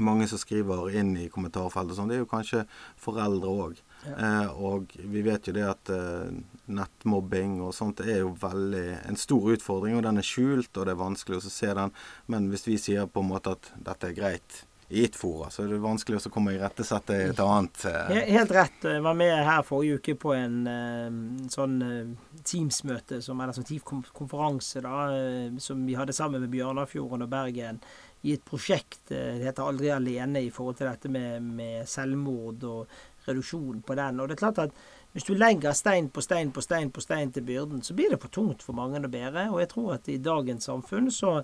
mange 0.00 0.28
som 0.28 0.38
skriver 0.40 0.92
inn 0.96 1.16
i 1.16 1.28
kommentarfeltet 1.28 1.92
og 1.92 1.96
sånn, 1.96 2.08
det 2.12 2.16
er 2.20 2.24
jo 2.26 2.30
kanskje 2.30 2.66
foreldre 3.00 3.48
òg. 3.48 3.80
Eh, 4.10 4.48
og 4.58 4.96
vi 4.98 5.22
vet 5.22 5.46
jo 5.46 5.54
det 5.54 5.64
at 5.68 5.92
eh, 5.94 6.32
nettmobbing 6.72 7.60
og 7.62 7.74
sånt 7.76 8.02
er 8.04 8.22
jo 8.24 8.34
veldig 8.40 8.86
en 9.08 9.20
stor 9.20 9.52
utfordring, 9.54 9.96
og 9.98 10.04
den 10.06 10.18
er 10.18 10.26
skjult, 10.26 10.72
og 10.74 10.88
det 10.88 10.96
er 10.96 11.04
vanskelig 11.04 11.38
å 11.38 11.46
se 11.46 11.70
den. 11.78 11.94
Men 12.32 12.50
hvis 12.52 12.66
vi 12.66 12.80
sier 12.80 13.06
på 13.06 13.22
en 13.22 13.30
måte 13.30 13.54
at 13.56 13.72
dette 13.78 14.10
er 14.10 14.18
greit 14.18 14.62
i 14.92 15.04
ett 15.04 15.16
fora, 15.16 15.48
så 15.50 15.62
er 15.64 15.70
det 15.72 15.78
vanskelig 15.80 16.18
å 16.20 16.30
komme 16.32 16.52
i 16.52 16.58
rettesette 16.60 17.16
i 17.16 17.28
et 17.30 17.38
annet. 17.40 17.84
Eh, 17.88 18.18
Helt 18.34 18.52
rett. 18.52 18.82
Jeg 18.84 19.04
var 19.06 19.16
med 19.16 19.32
her 19.46 19.62
forrige 19.64 20.02
uke 20.02 20.16
på 20.20 20.34
en 20.36 20.58
eh, 20.68 21.46
sånn 21.52 21.78
eh, 21.86 22.40
Teams-møte, 22.44 23.22
som 23.24 23.40
eller 23.40 23.56
sånn 23.56 23.68
Teams-konferanse, 23.70 24.82
da, 24.84 25.06
eh, 25.16 25.54
som 25.64 25.86
vi 25.88 25.96
hadde 25.96 26.12
sammen 26.16 26.44
med 26.44 26.52
Bjørnafjorden 26.52 27.24
og 27.24 27.32
Bergen 27.32 27.80
i 28.22 28.34
et 28.36 28.44
prosjekt. 28.44 29.10
eh, 29.10 29.38
det 29.38 29.48
heter 29.48 29.68
Aldri 29.68 29.90
alene 29.90 30.42
i 30.42 30.50
forhold 30.50 30.78
til 30.78 30.90
dette 30.90 31.10
med, 31.12 31.42
med 31.42 31.88
selvmord 31.88 32.64
og 32.64 32.98
reduksjon 33.26 33.82
på 33.86 33.94
den. 33.98 34.20
Og 34.20 34.28
det 34.28 34.36
er 34.36 34.44
klart 34.44 34.58
at 34.58 34.74
hvis 35.12 35.26
du 35.28 35.34
legger 35.34 35.74
stein 35.76 36.08
på 36.08 36.24
stein 36.24 36.52
på 36.52 36.64
stein 36.64 36.90
på 36.90 37.04
stein 37.04 37.32
til 37.32 37.44
byrden, 37.44 37.82
så 37.82 37.94
blir 37.94 38.10
det 38.10 38.20
for 38.22 38.32
tungt 38.32 38.62
for 38.62 38.72
mange 38.72 39.02
å 39.02 39.12
bære. 39.12 39.50
Og 39.52 39.60
jeg 39.60 39.72
tror 39.74 39.94
at 39.98 40.08
i 40.08 40.18
dagens 40.18 40.70
samfunn 40.70 41.10
så 41.12 41.42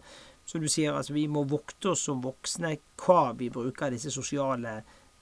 som 0.49 0.62
du 0.64 0.68
sier, 0.73 0.94
altså 0.97 1.12
vi 1.12 1.26
må 1.28 1.42
vokte 1.44 1.90
oss 1.92 2.06
som 2.08 2.23
voksne 2.25 2.78
hva 3.04 3.35
vi 3.37 3.50
bruker 3.52 3.92
disse 3.92 4.11
sosiale 4.11 4.78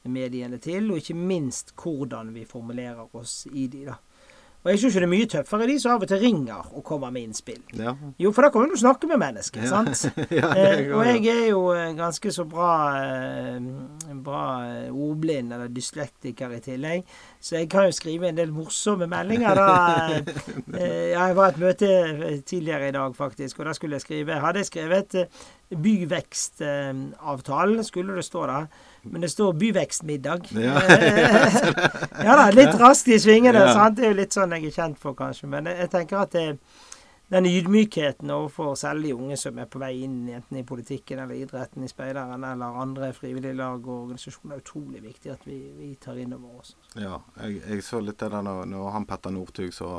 mediene 0.06 0.60
til, 0.62 0.92
og 0.92 1.00
ikke 1.00 1.16
minst 1.18 1.72
hvordan 1.82 2.30
vi 2.34 2.44
formulerer 2.46 3.10
oss 3.18 3.40
i 3.50 3.66
de 3.66 3.88
da. 3.88 3.96
Og 4.66 4.72
jeg 4.72 4.80
syns 4.82 4.96
det 4.98 5.04
er 5.06 5.10
mye 5.12 5.28
tøffere 5.30 5.66
de 5.70 5.76
som 5.78 5.92
av 5.94 6.02
og 6.02 6.08
til 6.10 6.18
ringer 6.18 6.72
og 6.74 6.82
kommer 6.88 7.12
med 7.14 7.22
innspill. 7.28 7.60
ja. 7.78 7.92
Jo, 8.18 8.32
for 8.34 8.42
da 8.42 8.48
kan 8.50 8.66
du 8.66 8.74
snakke 8.80 9.06
med 9.06 9.20
mennesker, 9.22 9.62
Ja. 9.62 9.68
sant? 9.70 9.94
ja, 10.34 10.48
det 10.58 10.64
Eh, 10.66 10.82
går 10.88 10.96
og 10.98 11.06
jeg 11.06 11.22
er 11.36 11.46
jo 11.52 11.60
eh, 11.70 11.92
ganske 11.94 12.26
så 12.34 12.42
bra, 12.50 12.72
eh, 12.98 13.62
bra 14.26 14.42
ordblind, 14.90 15.52
eller 15.54 15.68
dyslektiker 15.70 16.50
i 16.56 16.58
tillegg, 16.64 17.04
så 17.40 17.54
jeg 17.60 17.68
kan 17.70 17.86
jo 17.86 17.92
skrive 17.94 18.26
en 18.32 18.38
del 18.40 18.50
morsomme 18.50 19.06
meldinger. 19.06 19.54
da. 19.54 20.18
Jeg 21.16 21.30
var 21.38 21.46
et 21.54 21.58
møte 21.62 21.86
tidligere 22.42 22.88
i 22.88 22.92
dag, 22.98 23.14
faktisk, 23.16 23.58
og 23.60 23.66
da 23.70 23.74
skulle 23.78 23.94
jeg 23.96 24.02
skrive 24.02 24.40
Hadde 24.42 24.58
jeg 24.64 24.70
skrevet 24.72 25.10
byvekstavtalen, 25.70 27.84
skulle 27.84 28.14
det 28.18 28.24
stå 28.26 28.46
da. 28.50 28.58
Men 29.12 29.24
det 29.24 29.30
står 29.32 29.52
byvekstmiddag. 29.60 30.48
Ja. 30.56 30.80
ja 32.26 32.36
da, 32.38 32.48
litt 32.54 32.74
raskt 32.80 33.08
i 33.12 33.20
svingene. 33.22 33.62
Ja. 33.68 33.72
sant? 33.76 33.98
Det 33.98 34.08
er 34.08 34.14
jo 34.14 34.20
litt 34.20 34.36
sånn 34.36 34.54
jeg 34.56 34.68
er 34.70 34.76
kjent 34.80 35.00
for, 35.02 35.16
kanskje. 35.18 35.48
Men 35.52 35.70
jeg, 35.70 35.80
jeg 35.84 35.92
tenker 35.94 36.22
at 36.24 36.34
det, 36.36 36.46
den 37.28 37.46
ydmykheten 37.46 38.30
overfor 38.30 38.76
selv 38.78 39.02
de 39.02 39.10
unge 39.14 39.36
som 39.40 39.56
er 39.58 39.66
på 39.66 39.80
vei 39.82 40.04
inn 40.04 40.28
enten 40.30 40.60
i 40.60 40.62
politikken 40.66 41.18
eller 41.24 41.34
idretten, 41.34 41.82
i 41.82 41.90
speideren 41.90 42.44
eller 42.46 42.78
andre 42.82 43.08
frivillige 43.16 43.56
lag 43.58 43.80
og 43.82 44.04
organisasjoner, 44.04 44.54
er 44.54 44.62
utrolig 44.62 45.02
viktig 45.02 45.32
at 45.34 45.42
vi, 45.48 45.56
vi 45.74 45.88
tar 45.98 46.20
inn 46.22 46.36
over 46.36 46.60
oss. 46.60 46.76
Ja, 46.94 47.18
jeg, 47.40 47.58
jeg, 47.64 47.82
så 47.82 47.98
litt 47.98 48.20
det 48.22 48.30
der 48.30 48.46
når, 48.46 48.62
når 48.70 48.94
han 48.94 49.08
Petter 49.10 49.34
Northug 49.34 49.74
så 49.74 49.90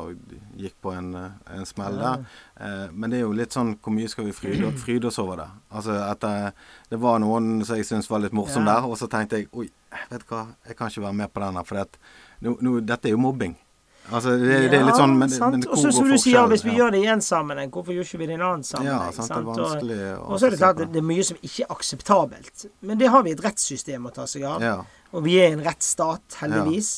gikk 0.55 0.79
på 0.83 0.95
en, 0.95 1.11
en 1.17 1.67
smell 1.67 1.99
der. 1.99 2.25
Eh, 2.55 2.87
men 2.95 3.11
det 3.11 3.19
er 3.19 3.27
jo 3.27 3.35
litt 3.35 3.59
sånn 3.59 3.75
hvor 3.75 3.97
mye 3.97 4.07
skal 4.11 4.29
vi 4.29 4.37
fryde, 4.39 4.71
fryde 4.79 5.11
oss 5.11 5.19
over 5.19 5.43
det? 5.43 5.51
Altså 5.75 5.99
etter, 6.07 6.51
Det 6.87 7.03
var 7.03 7.19
noen 7.19 7.57
som 7.67 7.75
jeg 7.75 7.91
syntes 7.91 8.07
var 8.11 8.23
litt 8.23 8.35
morsom 8.37 8.63
ja. 8.63 8.77
der, 8.77 8.87
og 8.87 8.95
så 8.99 9.11
tenkte 9.11 9.41
jeg 9.41 9.51
oi, 9.51 9.67
vet 10.07 10.23
du 10.23 10.31
hva, 10.31 10.47
jeg 10.63 10.79
kan 10.79 10.95
ikke 10.95 11.09
være 11.09 11.21
med 11.25 11.35
på 11.35 11.43
den 11.43 11.59
her, 11.59 11.67
for 11.67 11.83
dette 11.83 13.03
er 13.03 13.17
jo 13.17 13.19
mobbing. 13.19 13.59
Altså, 14.07 14.37
det, 14.39 14.47
ja, 14.47 14.59
det, 14.71 14.77
er 14.77 14.85
litt 14.87 14.95
sånn 14.95 15.17
men, 15.19 15.31
men 15.51 15.63
Og 15.67 15.79
så 15.81 15.91
som 15.91 16.07
du 16.07 16.15
sier, 16.15 16.39
hvis 16.47 16.63
vi 16.63 16.71
ja. 16.71 16.77
gjør 16.81 16.93
det 16.95 17.01
i 17.03 17.09
én 17.11 17.23
sammenheng, 17.23 17.71
hvorfor 17.73 17.91
gjør 17.91 18.07
ikke 18.07 18.21
vi 18.21 18.29
det 18.29 18.35
i 18.35 18.37
en 18.37 18.45
annen 18.47 18.63
sammenheng? 18.63 19.09
Ja, 19.09 19.15
sant, 19.17 19.33
sant? 19.33 19.83
Det 19.83 19.97
er 19.97 20.13
og, 20.15 20.29
og 20.31 20.39
så 20.39 20.47
er 20.47 20.55
det 20.55 20.59
klart 20.61 20.81
at 20.85 20.93
det 20.93 21.01
er 21.01 21.07
mye 21.09 21.27
som 21.27 21.39
ikke 21.41 21.65
er 21.65 21.73
akseptabelt. 21.75 22.67
Men 22.87 23.01
det 23.01 23.11
har 23.11 23.25
vi 23.27 23.35
et 23.35 23.43
rettssystem 23.43 24.07
å 24.07 24.13
ta 24.15 24.27
seg 24.31 24.47
av. 24.47 24.63
Ja. 24.63 24.77
Og 25.11 25.25
vi 25.27 25.35
er 25.43 25.51
en 25.57 25.63
rettsstat, 25.65 26.39
heldigvis. 26.39 26.91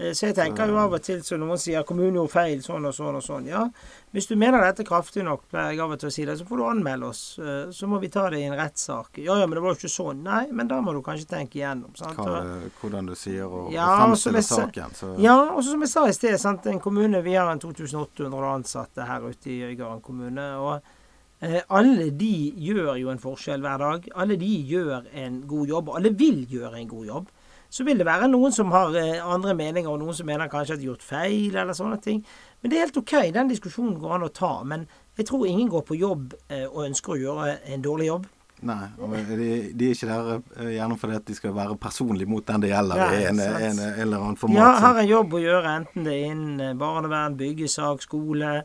Eh, 0.00 0.12
så 0.12 0.30
jeg 0.30 0.36
tenker 0.36 0.68
jo 0.68 0.78
av 0.80 0.96
og 0.96 1.04
til 1.04 1.22
som 1.24 1.40
noen 1.42 1.60
sier 1.60 1.84
kommunen 1.88 2.20
gjorde 2.20 2.34
feil, 2.34 2.60
sånn 2.64 2.88
og 2.88 2.96
sånn 2.96 3.18
og 3.20 3.24
sånn. 3.24 3.48
Ja, 3.50 3.66
hvis 4.10 4.26
du 4.26 4.34
mener 4.34 4.62
dette 4.64 4.84
kraftig 4.86 5.22
nok, 5.26 5.44
pleier 5.52 5.76
jeg 5.76 5.82
av 5.84 5.94
og 5.94 6.00
til 6.02 6.10
å 6.10 6.12
si 6.14 6.24
det, 6.26 6.36
så 6.40 6.46
får 6.48 6.60
du 6.60 6.64
anmelde 6.66 7.10
oss. 7.12 7.22
Eh, 7.38 7.70
så 7.74 7.86
må 7.90 8.00
vi 8.02 8.10
ta 8.10 8.26
det 8.32 8.40
i 8.42 8.46
en 8.48 8.56
rettssak. 8.58 9.20
Ja 9.22 9.38
ja, 9.38 9.46
men 9.46 9.58
det 9.58 9.64
var 9.64 9.74
jo 9.74 9.80
ikke 9.80 9.92
sånn. 9.92 10.22
Nei, 10.26 10.44
men 10.50 10.70
da 10.70 10.80
må 10.82 10.94
du 10.96 11.02
kanskje 11.06 11.28
tenke 11.30 11.60
igjennom. 11.60 11.94
Sant? 11.98 12.18
Hva, 12.18 12.40
hvordan 12.80 13.10
du 13.10 13.16
sier 13.18 13.46
og, 13.46 13.72
ja, 13.74 13.86
og 13.86 14.06
fremstiller 14.10 14.46
saken. 14.46 14.96
Så. 14.98 15.12
Ja, 15.22 15.36
og 15.54 15.62
som 15.66 15.86
jeg 15.86 15.92
sa 15.92 16.06
i 16.10 16.16
sted, 16.16 16.38
sant? 16.42 16.66
en 16.70 16.82
kommune 16.82 17.22
Vi 17.24 17.36
har 17.38 17.50
en 17.50 17.62
2800 17.62 18.54
ansatte 18.54 19.06
her 19.06 19.28
ute 19.30 19.52
i 19.52 19.60
Øygarden 19.70 20.02
kommune. 20.04 20.48
og 20.58 20.96
Eh, 21.40 21.62
alle 21.72 22.10
de 22.12 22.52
gjør 22.60 22.98
jo 23.00 23.08
en 23.08 23.20
forskjell 23.20 23.62
hver 23.64 23.80
dag. 23.80 24.08
Alle 24.20 24.36
de 24.36 24.48
gjør 24.68 25.06
en 25.22 25.38
god 25.48 25.70
jobb. 25.72 25.92
Alle 25.96 26.12
vil 26.12 26.42
gjøre 26.50 26.76
en 26.76 26.90
god 26.90 27.06
jobb. 27.08 27.30
Så 27.70 27.84
vil 27.86 28.00
det 28.00 28.06
være 28.08 28.26
noen 28.30 28.54
som 28.54 28.72
har 28.74 28.96
eh, 28.98 29.20
andre 29.22 29.54
meninger, 29.54 29.90
og 29.92 30.00
noen 30.02 30.16
som 30.16 30.26
mener 30.26 30.50
kanskje 30.50 30.74
at 30.74 30.80
de 30.80 30.88
har 30.88 30.96
gjort 30.96 31.06
feil, 31.06 31.54
eller 31.54 31.76
sånne 31.76 32.00
ting. 32.02 32.18
Men 32.60 32.72
det 32.72 32.76
er 32.76 32.84
helt 32.88 32.98
OK. 32.98 33.14
Den 33.36 33.52
diskusjonen 33.52 33.94
går 34.00 34.16
an 34.16 34.26
å 34.26 34.32
ta. 34.34 34.50
Men 34.66 34.88
jeg 35.18 35.28
tror 35.30 35.46
ingen 35.46 35.70
går 35.70 35.84
på 35.86 35.98
jobb 36.00 36.34
eh, 36.50 36.66
og 36.66 36.88
ønsker 36.88 37.14
å 37.14 37.20
gjøre 37.20 37.54
en 37.70 37.86
dårlig 37.86 38.10
jobb. 38.10 38.26
Nei, 38.66 38.90
og 39.00 39.14
de, 39.14 39.46
de, 39.72 39.86
er 39.86 39.94
ikke 39.94 40.10
der 40.10 40.32
eh, 40.34 40.72
gjerne 40.74 40.98
fordi 41.00 41.16
at 41.16 41.30
de 41.30 41.36
skal 41.38 41.54
være 41.56 41.78
personlig 41.80 42.26
mot 42.28 42.44
den 42.50 42.66
det 42.66 42.74
gjelder. 42.74 43.00
Nei, 43.06 43.22
en, 43.30 43.40
en, 43.46 43.70
en, 43.70 44.02
eller 44.02 44.26
annen 44.26 44.40
format. 44.40 44.60
Ja, 44.60 44.74
har 44.82 45.00
en 45.00 45.08
jobb 45.08 45.38
å 45.38 45.46
gjøre, 45.46 45.78
enten 45.80 46.10
det 46.10 46.16
er 46.18 46.34
innen 46.34 46.80
barnevern, 46.80 47.38
byggesak, 47.38 48.02
skole, 48.04 48.58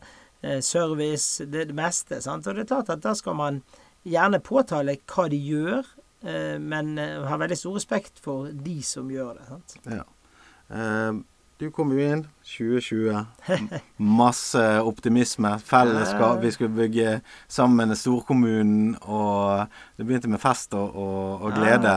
service, 0.66 1.46
det, 1.46 1.70
det 1.70 1.78
meste. 1.78 2.20
Sant? 2.26 2.50
Og 2.50 2.58
det 2.58 2.66
er 2.66 2.74
klart 2.74 2.92
at 2.94 3.06
da 3.06 3.14
skal 3.18 3.38
man 3.38 3.62
gjerne 4.06 4.42
påtale 4.44 4.98
hva 5.10 5.30
de 5.32 5.40
gjør, 5.42 5.88
men 6.62 6.98
eh, 7.02 7.22
har 7.28 7.40
veldig 7.42 7.58
stor 7.60 7.78
respekt 7.78 8.20
for 8.24 8.50
de 8.50 8.80
som 8.86 9.10
gjør 9.12 9.40
det. 9.40 9.48
Sant? 9.52 9.78
Ja. 9.86 10.04
Uh, 10.66 11.22
du 11.62 11.70
kom 11.72 11.94
jo 11.96 12.02
inn 12.04 12.26
2020. 12.44 13.22
Masse 14.20 14.64
optimisme. 14.84 15.54
Fellesskap. 15.64 16.42
Vi 16.44 16.52
skulle 16.52 16.76
bygge 16.76 17.20
sammen 17.48 17.96
storkommunen. 17.96 18.98
Og 19.08 19.72
det 19.96 20.04
begynte 20.04 20.32
med 20.34 20.44
fest 20.44 20.76
og, 20.76 20.98
og, 21.00 21.46
og 21.48 21.56
glede. 21.56 21.96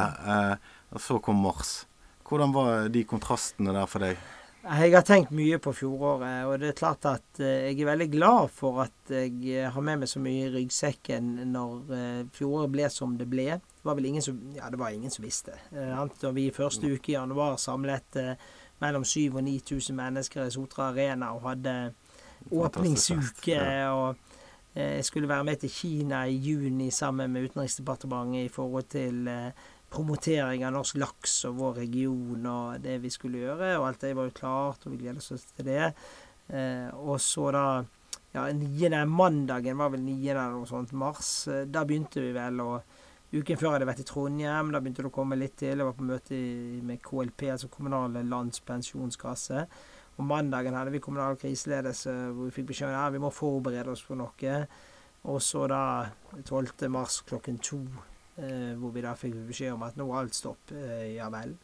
Og 0.94 1.02
så 1.02 1.18
kom 1.18 1.42
Mars. 1.42 1.80
Hvordan 2.28 2.54
var 2.54 2.86
de 2.94 3.02
kontrastene 3.08 3.74
der 3.74 3.90
for 3.90 4.06
deg? 4.06 4.22
Jeg 4.68 4.92
har 4.92 5.04
tenkt 5.06 5.30
mye 5.32 5.56
på 5.64 5.72
fjoråret, 5.72 6.44
og 6.44 6.58
det 6.60 6.68
er 6.68 6.76
klart 6.76 7.06
at 7.08 7.40
jeg 7.40 7.72
er 7.72 7.88
veldig 7.88 8.08
glad 8.12 8.50
for 8.52 8.82
at 8.84 9.12
jeg 9.12 9.70
har 9.72 9.84
med 9.84 10.02
meg 10.02 10.10
så 10.10 10.20
mye 10.20 10.44
i 10.44 10.50
ryggsekken 10.52 11.30
når 11.48 12.26
fjoråret 12.36 12.74
ble 12.74 12.90
som 12.92 13.14
det 13.16 13.30
ble. 13.32 13.46
Det 13.56 13.88
var 13.88 13.96
vel 13.96 14.10
ingen 14.10 14.22
som 14.22 14.38
Ja, 14.56 14.68
det 14.70 14.78
var 14.78 14.90
ingen 14.90 15.10
som 15.10 15.24
visste. 15.24 15.54
Eh, 15.72 16.06
da 16.20 16.30
vi 16.30 16.48
i 16.48 16.54
første 16.54 16.90
uke 16.92 17.12
i 17.12 17.14
januar 17.14 17.56
samlet 17.56 18.16
eh, 18.20 18.34
mellom 18.82 19.04
7000 19.04 19.36
og 19.36 19.44
9000 19.44 19.96
mennesker 19.96 20.44
i 20.44 20.50
Sotra 20.50 20.90
Arena 20.90 21.32
og 21.32 21.46
hadde 21.48 21.94
åpningsuke. 22.52 23.60
og 23.88 24.16
jeg 24.74 25.04
skulle 25.04 25.28
være 25.28 25.44
med 25.44 25.56
til 25.56 25.70
Kina 25.70 26.24
i 26.26 26.36
juni 26.36 26.90
sammen 26.90 27.32
med 27.32 27.48
Utenriksdepartementet 27.48 28.44
i 28.44 28.48
forhold 28.48 28.84
til 28.92 29.28
eh, 29.28 29.50
promotering 29.92 30.64
av 30.66 30.74
norsk 30.76 30.98
laks 31.00 31.38
og 31.48 31.60
vår 31.60 31.78
region 31.82 32.48
og 32.50 32.80
det 32.84 32.98
vi 33.02 33.12
skulle 33.12 33.42
gjøre. 33.44 33.74
Og 33.78 33.88
alt 33.88 34.04
det 34.04 34.14
var 34.16 34.28
jo 34.28 34.36
klart, 34.36 34.84
og 34.84 34.94
vi 34.94 35.02
gleder 35.02 35.22
oss 35.22 35.48
til 35.56 35.68
det. 35.68 35.92
Eh, 36.48 36.88
og 36.94 37.20
så 37.20 37.50
da 37.54 37.66
ja, 38.34 38.46
9. 38.52 39.04
mandagen 39.08 39.78
var 39.80 39.92
vel 39.94 40.04
9. 40.04 40.16
eller 40.30 40.56
noe 40.56 40.68
sånt, 40.68 40.92
mars. 40.92 41.32
Eh, 41.48 41.66
da 41.68 41.84
begynte 41.88 42.24
vi 42.24 42.32
vel 42.36 42.64
å 42.64 42.72
Uken 43.28 43.58
før 43.60 43.74
hadde 43.74 43.84
jeg 43.84 43.88
vært 43.90 43.98
i 44.00 44.04
Trondheim. 44.08 44.70
Da 44.72 44.80
begynte 44.80 45.02
det 45.04 45.10
å 45.10 45.12
komme 45.12 45.36
litt 45.36 45.58
til. 45.60 45.76
Jeg 45.76 45.84
var 45.84 45.96
på 45.98 46.06
møte 46.08 46.36
med 46.88 47.02
KLP, 47.04 47.42
altså 47.52 47.68
Kommunale 47.68 48.22
landspensjonskasse. 48.24 49.64
Og 50.16 50.24
mandagen 50.24 50.74
hadde 50.74 50.94
vi 50.94 51.00
kommunal 51.04 51.36
kriseledelse 51.38 52.14
hvor 52.32 52.48
vi 52.48 52.54
fikk 52.56 52.70
beskjed 52.70 52.88
om 52.88 52.96
ja, 52.96 53.04
vi 53.12 53.20
må 53.20 53.28
forberede 53.30 53.92
oss 53.92 54.02
på 54.06 54.16
noe. 54.16 54.54
Og 55.28 55.42
så 55.44 55.66
da 55.68 55.82
12. 56.40 56.88
mars 56.94 57.20
klokken 57.28 57.60
to, 57.60 57.82
hvor 58.78 58.94
vi 58.94 59.04
da 59.04 59.14
fikk 59.18 59.34
beskjed 59.48 59.74
om 59.74 59.86
at 59.86 59.98
nå 59.98 60.08
er 60.12 60.22
alt 60.22 60.38
stopp. 60.38 60.74
Eh, 60.74 61.14
ja 61.16 61.28
vel. 61.34 61.56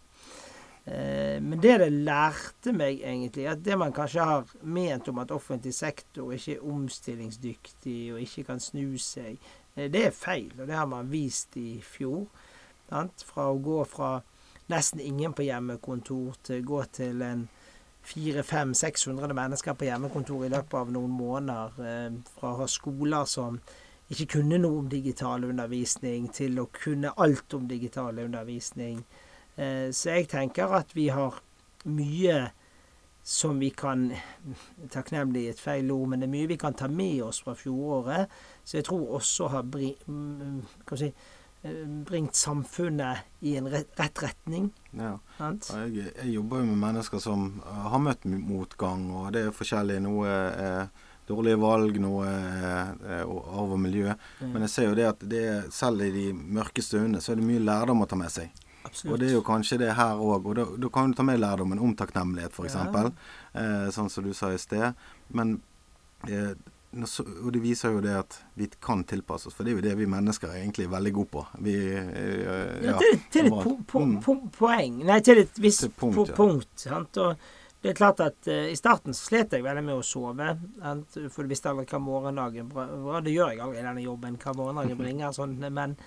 Eh, 0.84 1.40
men 1.40 1.60
det 1.62 1.78
det 1.80 1.90
lærte 1.92 2.74
meg, 2.76 3.00
egentlig, 3.00 3.48
at 3.48 3.62
det 3.64 3.78
man 3.80 3.94
kanskje 3.94 4.28
har 4.28 4.56
ment 4.62 5.08
om 5.08 5.20
at 5.22 5.32
offentlig 5.32 5.74
sektor 5.74 6.32
ikke 6.34 6.58
er 6.58 6.64
omstillingsdyktig 6.74 8.00
og 8.12 8.24
ikke 8.26 8.48
kan 8.50 8.60
snu 8.60 8.98
seg, 9.00 9.38
Eh, 9.74 9.90
det 9.90 10.06
er 10.06 10.10
feil, 10.10 10.52
og 10.60 10.66
det 10.66 10.76
har 10.76 10.86
man 10.86 11.10
vist 11.10 11.56
i 11.56 11.80
fjor. 11.82 12.26
Sant? 12.88 13.24
Fra 13.26 13.48
å 13.50 13.60
gå 13.62 13.80
fra 13.88 14.16
nesten 14.70 15.02
ingen 15.02 15.34
på 15.36 15.46
hjemmekontor 15.46 16.38
til 16.46 16.62
å 16.62 16.68
gå 16.68 16.82
til 16.94 17.22
en 17.24 17.46
400-500-600 18.04 19.32
mennesker 19.34 19.76
på 19.78 19.88
hjemmekontor 19.88 20.44
i 20.44 20.52
løpet 20.52 20.76
av 20.78 20.92
noen 20.94 21.16
måneder. 21.16 21.80
Eh, 21.80 22.20
fra 22.36 22.52
å 22.52 22.60
ha 22.62 22.68
skoler 22.70 23.26
som 23.30 23.58
ikke 24.12 24.26
kunne 24.36 24.58
noe 24.60 24.82
om 24.82 24.88
digital 24.92 25.46
undervisning, 25.48 26.28
til 26.34 26.58
å 26.60 26.68
kunne 26.72 27.14
alt 27.16 27.54
om 27.56 27.68
digital 27.68 28.18
undervisning. 28.24 29.00
Eh, 29.56 29.88
så 29.94 30.18
jeg 30.18 30.28
tenker 30.32 30.74
at 30.76 30.92
vi 30.96 31.08
har 31.14 31.40
mye 31.84 32.50
som 33.24 33.58
vi 33.58 33.70
kan 33.70 34.10
Takknemlig 34.92 35.46
et 35.48 35.60
feil 35.60 35.88
ord, 35.94 36.10
men 36.12 36.20
det 36.20 36.26
er 36.28 36.34
mye 36.34 36.50
vi 36.50 36.58
kan 36.60 36.74
ta 36.76 36.90
med 36.92 37.22
oss 37.24 37.40
fra 37.44 37.54
fjoråret. 37.56 38.28
Så 38.64 38.76
jeg 38.78 38.88
tror 38.90 39.14
også 39.16 39.48
har 39.48 39.64
mm, 39.64 40.60
si, 41.00 41.08
eh, 41.62 41.86
bringt 42.04 42.36
samfunnet 42.36 43.40
i 43.40 43.56
en 43.56 43.70
rett, 43.72 44.20
retning. 44.22 44.68
Ja. 44.92 45.16
Jeg, 45.38 46.10
jeg, 46.10 46.34
jobber 46.34 46.60
jo 46.60 46.68
med 46.74 46.82
mennesker 46.84 47.22
som 47.24 47.62
har 47.64 48.04
møtt 48.04 48.28
motgang, 48.28 49.08
og 49.16 49.32
det 49.32 49.46
er 49.46 49.56
forskjellig. 49.56 50.02
Noe 50.04 50.28
er 50.28 50.92
dårlige 51.28 51.60
valg, 51.60 51.96
noe 52.02 52.26
er 52.28 53.24
arv 53.24 53.72
og 53.76 53.80
miljø. 53.80 54.12
Men 54.42 54.66
jeg 54.66 54.74
ser 54.74 54.90
jo 54.90 54.98
det 54.98 55.08
at 55.08 55.24
det, 55.30 55.46
selv 55.74 56.04
i 56.04 56.12
de 56.14 56.28
mørke 56.32 56.84
stundene 56.84 57.22
så 57.24 57.32
er 57.32 57.40
det 57.40 57.48
mye 57.48 57.64
lærdom 57.64 58.04
å 58.04 58.08
ta 58.10 58.18
med 58.20 58.32
seg. 58.32 58.52
Absolutt. 58.84 59.12
Og 59.14 59.20
det 59.20 59.30
er 59.30 59.38
jo 59.38 59.44
kanskje 59.44 59.80
det 59.80 59.94
her 59.96 60.20
òg. 60.20 60.44
Og 60.44 60.58
da, 60.58 60.66
da, 60.76 60.90
kan 60.92 61.10
du 61.10 61.18
ta 61.18 61.24
med 61.26 61.40
lærdommen 61.40 61.80
om 61.80 61.94
takknemlighet, 61.96 62.52
f.eks. 62.52 62.76
Ja. 62.76 63.08
Eh, 63.56 63.88
sånn 63.94 64.12
som 64.12 64.26
du 64.26 64.34
sa 64.36 64.52
i 64.52 64.60
sted. 64.60 64.92
Men 65.32 65.56
eh, 66.28 66.52
og 66.94 67.48
det 67.50 67.58
viser 67.58 67.96
jo 67.96 68.02
det 68.04 68.12
at 68.14 68.36
vi 68.54 68.68
kan 68.82 69.02
tilpasse 69.08 69.48
oss, 69.48 69.56
for 69.56 69.66
det 69.66 69.72
er 69.72 69.80
jo 69.80 69.84
det 69.88 69.96
vi 69.98 70.06
mennesker 70.06 70.52
er 70.52 70.60
egentlig 70.60 70.86
veldig 70.92 71.12
gode 71.16 71.30
på. 71.32 71.42
Vi, 71.66 71.74
eh, 71.90 72.44
ja, 72.44 72.58
ja, 72.84 72.94
til, 73.00 73.18
til, 73.34 73.50
et 73.50 73.56
po 73.64 73.74
po 73.82 74.04
mm. 74.04 74.14
po 74.22 74.36
poeng 74.54 75.00
Nei, 75.08 75.18
til 75.26 75.42
et 75.42 75.58
visst 75.58 75.88
punkt. 75.98 76.30
Punkt 76.36 76.86
sant? 76.86 77.18
Og 77.18 77.34
det 77.84 77.92
er 77.92 77.96
klart 77.98 78.20
at 78.24 78.48
uh, 78.48 78.64
I 78.72 78.76
starten 78.80 79.12
så 79.12 79.28
slet 79.28 79.52
jeg 79.52 79.64
veldig 79.66 79.84
med 79.84 80.00
å 80.00 80.04
sove. 80.04 80.54
Sant? 80.80 81.18
For 81.28 81.44
du 81.44 81.52
visste 81.52 81.68
aldri 81.68 81.84
hva 81.92 82.00
morgendagen 82.00 82.72
bra, 82.72 83.20
Det 83.20 83.34
gjør 83.34 83.52
jeg 83.52 83.60
aldri 83.60 83.82
i 83.82 83.84
denne 83.86 84.04
jobben, 84.06 84.38
hva 84.40 84.54
morgendagen 84.56 85.00
bringer. 85.02 85.34
Sånn, 85.36 85.58
men 85.68 85.98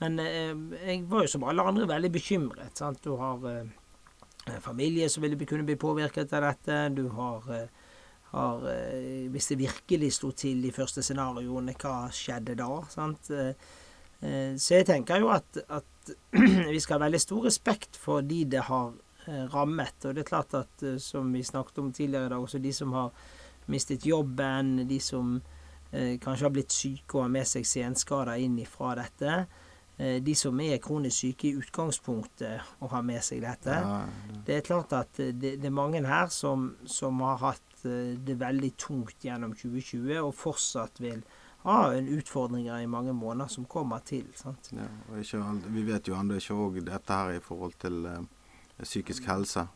men 0.00 0.16
eh, 0.22 0.54
jeg 0.86 1.04
var 1.10 1.26
jo 1.26 1.34
som 1.34 1.44
alle 1.48 1.64
andre 1.66 1.88
veldig 1.88 2.10
bekymret. 2.14 2.72
Sant? 2.78 3.02
Du 3.04 3.18
har 3.20 3.44
eh, 3.50 4.60
familie 4.64 5.08
som 5.12 5.24
ville 5.24 5.36
kunne 5.44 5.66
bli 5.68 5.76
påvirket 5.80 6.32
av 6.36 6.46
dette. 6.46 6.78
Du 6.96 7.06
har, 7.16 7.44
eh, 7.52 7.92
har 8.32 8.64
eh, 8.72 9.28
Hvis 9.32 9.52
det 9.52 9.60
virkelig 9.60 10.14
sto 10.16 10.32
til 10.32 10.62
de 10.64 10.72
første 10.72 11.04
scenarioene, 11.04 11.76
hva 11.76 12.08
skjedde 12.16 12.56
da? 12.56 12.70
Sant? 12.88 13.30
Eh, 13.30 13.52
eh, 14.24 14.56
så 14.56 14.80
jeg 14.80 14.88
tenker 14.88 15.20
jo 15.20 15.28
at, 15.36 15.60
at 15.68 16.14
vi 16.72 16.80
skal 16.80 16.96
ha 16.96 17.04
veldig 17.04 17.20
stor 17.20 17.44
respekt 17.50 18.00
for 18.00 18.24
de 18.24 18.44
det 18.56 18.64
har 18.72 18.96
rammet. 19.28 20.04
Og 20.04 20.14
det 20.16 20.24
er 20.24 20.28
klart 20.30 20.54
at, 20.58 20.84
som 21.02 21.32
vi 21.32 21.42
snakket 21.44 21.78
om 21.82 21.92
tidligere 21.92 22.26
i 22.26 22.32
dag, 22.32 22.44
også 22.44 22.60
de 22.62 22.72
som 22.72 22.92
har 22.96 23.10
mistet 23.70 24.06
jobben, 24.06 24.86
de 24.88 25.00
som 25.00 25.34
kanskje 25.90 26.46
har 26.46 26.52
blitt 26.54 26.72
syke 26.72 27.18
og 27.18 27.24
har 27.24 27.32
med 27.34 27.48
seg 27.50 27.66
senskader 27.66 28.38
inn 28.40 28.56
ifra 28.62 28.94
dette. 28.98 29.40
Eh, 30.00 30.22
de 30.22 30.34
som 30.34 30.60
er 30.64 30.78
kronisk 30.80 31.26
syke 31.26 31.50
i 31.50 31.56
utgangspunktet 31.60 32.70
og 32.80 32.92
har 32.94 33.02
med 33.04 33.20
seg 33.24 33.42
dette. 33.44 33.74
Ja, 33.74 33.98
ja. 34.06 34.38
Det 34.46 34.56
er 34.56 34.64
klart 34.64 34.94
at 34.96 35.18
det, 35.18 35.58
det, 35.60 35.66
er 35.68 35.74
mange 35.76 36.00
her 36.06 36.30
som, 36.32 36.70
som 36.88 37.20
har 37.26 37.36
hatt 37.42 37.84
eh, 37.84 38.16
det 38.16 38.38
veldig 38.40 38.70
tungt 38.80 39.26
gjennom 39.28 39.52
2020, 39.52 40.14
og 40.22 40.32
fortsatt 40.38 41.02
vil 41.04 41.20
ha 41.66 41.76
en 41.92 42.08
utfordringer 42.16 42.80
i 42.80 42.88
mange 42.88 43.12
måneder 43.12 43.52
som 43.52 43.68
kommer 43.68 44.00
til. 44.08 44.24
sant? 44.40 44.72
Ja, 44.72 44.88
ikke, 45.20 45.42
vi 45.68 45.84
vet 45.84 46.08
jo 46.08 46.16
ennå 46.16 46.40
ikke 46.40 46.56
òg 46.56 46.80
dette 46.86 47.20
her 47.20 47.36
i 47.36 47.44
forhold 47.44 47.76
til 47.82 48.06
eh, 48.08 48.22
psykisk 48.82 49.28
helse. 49.30 49.66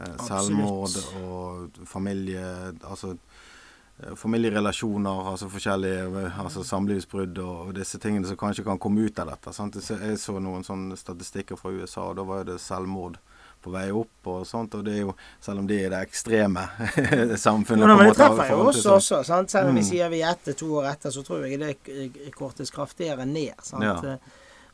Eh, 0.00 0.20
selvmord 0.24 0.96
og 1.20 1.80
familie 1.88 2.42
Altså 2.88 3.10
eh, 3.12 4.14
familierelasjoner, 4.16 5.32
altså 5.32 5.48
forskjellige 5.52 6.06
eh, 6.22 6.38
altså 6.40 6.64
samlivsbrudd 6.64 7.38
og, 7.38 7.74
disse 7.76 7.98
tingene 8.00 8.28
som 8.28 8.38
kanskje 8.40 8.64
kan 8.64 8.78
komme 8.78 9.04
ut 9.04 9.18
av 9.18 9.34
dette. 9.34 9.52
Sant? 9.52 9.76
Jeg 9.76 10.18
så 10.18 10.38
noen 10.40 10.64
sånne 10.64 10.96
statistikker 10.96 11.60
fra 11.60 11.74
USA, 11.74 12.08
og 12.08 12.16
da 12.16 12.24
var 12.24 12.48
det 12.48 12.60
selvmord 12.62 13.18
på 13.60 13.74
vei 13.74 13.90
opp 13.92 14.30
og 14.32 14.46
sånt. 14.48 14.78
Og 14.78 14.86
det 14.86 14.94
er 14.96 15.02
jo, 15.04 15.14
selv 15.44 15.60
om 15.60 15.68
det 15.68 15.82
er 15.84 15.92
det 15.92 16.00
ekstreme 16.06 16.64
samfunnet 17.46 17.90
Men 17.92 18.06
det 18.08 18.16
treffer 18.16 18.54
jo 18.54 18.62
oss 18.70 18.80
også. 18.86 19.20
Sant? 19.26 19.52
Selv 19.52 19.68
om 19.68 19.76
vi 19.76 19.84
mm. 19.84 19.90
sier 19.90 20.12
vi 20.12 20.22
er 20.24 20.32
ett 20.32 20.54
to 20.56 20.70
år 20.80 20.94
etter, 20.94 21.12
så 21.12 21.26
tror 21.26 21.44
jeg 21.44 21.60
det 21.60 22.32
kortes 22.36 22.72
kraftigere 22.72 23.28
ned. 23.28 23.60
Sant? 23.68 23.84
Ja. 23.84 24.16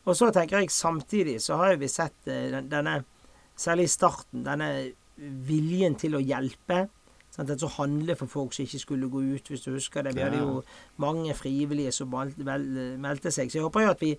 Og 0.06 0.14
så 0.14 0.30
tenker 0.30 0.62
jeg 0.62 0.70
samtidig 0.70 1.40
så 1.42 1.58
har 1.58 1.74
vi 1.82 1.90
sett 1.90 2.14
denne, 2.30 3.00
særlig 3.56 3.88
i 3.88 3.94
starten, 3.96 4.44
denne 4.46 4.70
viljen 5.16 5.96
til 5.98 6.16
å 6.16 6.22
hjelpe. 6.22 6.86
Sant? 7.36 7.50
Altså 7.52 7.68
handle 7.76 8.16
for 8.16 8.30
folk 8.32 8.54
som 8.56 8.64
ikke 8.64 8.80
skulle 8.80 9.08
gå 9.12 9.20
ut, 9.34 9.48
hvis 9.50 9.64
du 9.66 9.72
husker 9.74 10.06
det. 10.06 10.14
Vi 10.16 10.24
hadde 10.24 10.40
jo 10.40 10.62
mange 11.02 11.34
frivillige 11.36 11.92
som 11.92 12.12
meldte 12.12 13.32
seg. 13.34 13.50
Så 13.50 13.58
jeg 13.58 13.66
håper 13.66 13.84
jo 13.84 13.92
at 13.92 14.04
vi, 14.04 14.12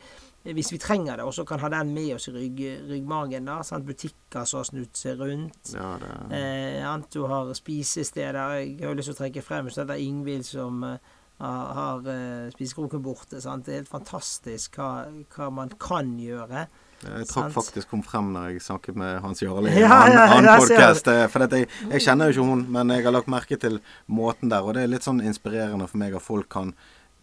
hvis 0.53 0.71
vi 0.73 0.81
trenger 0.81 1.17
det, 1.17 1.25
også 1.25 1.45
kan 1.47 1.61
ha 1.63 1.71
den 1.73 1.93
med 1.95 2.13
oss 2.17 2.29
i 2.29 2.35
rygg, 2.35 2.63
ryggmagen. 2.91 3.49
da, 3.49 3.61
sant? 3.65 3.87
Butikker 3.87 4.45
som 4.45 4.61
har 4.61 4.69
snudd 4.69 4.97
seg 4.97 5.21
rundt. 5.21 5.73
Ja, 5.73 5.95
eh, 6.29 6.89
du 7.13 7.23
har 7.29 7.53
spisesteder. 7.57 8.57
Jeg 8.61 8.81
har 8.83 8.93
jo 8.93 8.99
lyst 8.99 9.11
til 9.11 9.17
å 9.17 9.21
trekke 9.23 9.45
frem 9.45 9.71
så 9.73 9.87
det 9.87 9.97
er 9.97 10.05
Ingvild 10.05 10.45
som 10.45 10.83
uh, 10.85 10.97
har, 11.41 11.71
har 11.77 12.05
uh, 12.05 12.51
spisekroken 12.53 13.01
borte. 13.01 13.41
Sant? 13.41 13.65
Det 13.65 13.73
er 13.73 13.81
helt 13.81 13.95
fantastisk 13.95 14.77
hva, 14.77 15.07
hva 15.33 15.49
man 15.53 15.73
kan 15.81 16.13
gjøre. 16.21 16.67
Jeg 17.05 17.27
trakk 17.29 17.51
faktisk 17.53 17.91
kom 17.91 18.01
frem 18.05 18.31
når 18.33 18.55
jeg 18.55 18.63
snakket 18.65 18.97
med 18.97 19.19
Hans 19.21 19.43
Jarle 19.43 19.69
i 19.69 19.81
ja, 19.83 19.97
ja, 20.09 20.23
annen 20.33 20.49
podkast. 20.57 21.09
Eh, 21.11 21.25
for 21.29 21.45
jeg, 21.45 21.67
jeg, 21.91 22.01
kjenner 22.01 22.31
jo 22.31 22.35
ikke 22.35 22.45
hun, 22.47 22.63
men 22.73 22.93
jeg 22.95 23.05
har 23.05 23.13
lagt 23.13 23.29
merke 23.29 23.57
til 23.61 23.77
måten 24.09 24.49
der. 24.49 24.65
Og 24.65 24.73
det 24.73 24.85
er 24.85 24.89
litt 24.89 25.05
sånn 25.05 25.21
inspirerende 25.21 25.85
for 25.89 26.01
meg 26.01 26.17
at 26.17 26.25
folk 26.25 26.49
kan 26.49 26.73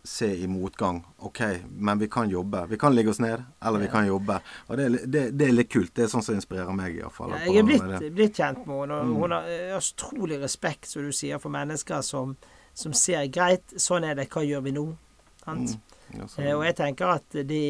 se 0.06 0.28
i 0.28 0.46
motgang. 0.46 1.00
OK, 1.26 1.40
men 1.74 1.98
vi 1.98 2.06
kan 2.12 2.30
jobbe. 2.30 2.66
Vi 2.70 2.78
kan 2.78 2.94
ligge 2.94 3.10
oss 3.10 3.18
ned, 3.24 3.42
eller 3.64 3.82
vi 3.82 3.88
kan 3.90 4.06
jobbe. 4.06 4.36
Og 4.68 4.78
det, 4.78 4.88
det, 5.08 5.24
det 5.34 5.48
er 5.48 5.56
litt 5.56 5.72
kult. 5.72 5.94
Det 5.96 6.04
er 6.04 6.12
sånn 6.12 6.22
som 6.22 6.36
inspirerer 6.38 6.76
meg, 6.76 6.98
iallfall. 7.00 7.32
Ja, 7.34 7.40
jeg 7.48 7.64
er 7.64 7.70
blitt, 7.70 8.06
blitt, 8.14 8.36
kjent 8.36 8.68
med 8.68 8.84
henne. 8.84 9.00
Mm. 9.08 9.16
Hun 9.22 9.34
har 9.34 9.48
utrolig 9.80 10.38
respekt, 10.44 10.90
som 10.92 11.08
du 11.08 11.10
sier, 11.10 11.40
for 11.42 11.54
mennesker 11.54 12.04
som, 12.04 12.36
som 12.76 12.94
ser 12.94 13.26
greit. 13.32 13.74
Sånn 13.80 14.06
er 14.06 14.20
det. 14.20 14.28
Hva 14.30 14.44
gjør 14.44 14.68
vi 14.68 14.76
nå? 14.76 14.86
Sant? 15.42 15.74
Mm. 15.74 15.93
Eh, 16.12 16.52
og 16.52 16.64
jeg 16.66 16.76
tenker 16.78 17.16
at 17.16 17.36
det 17.48 17.64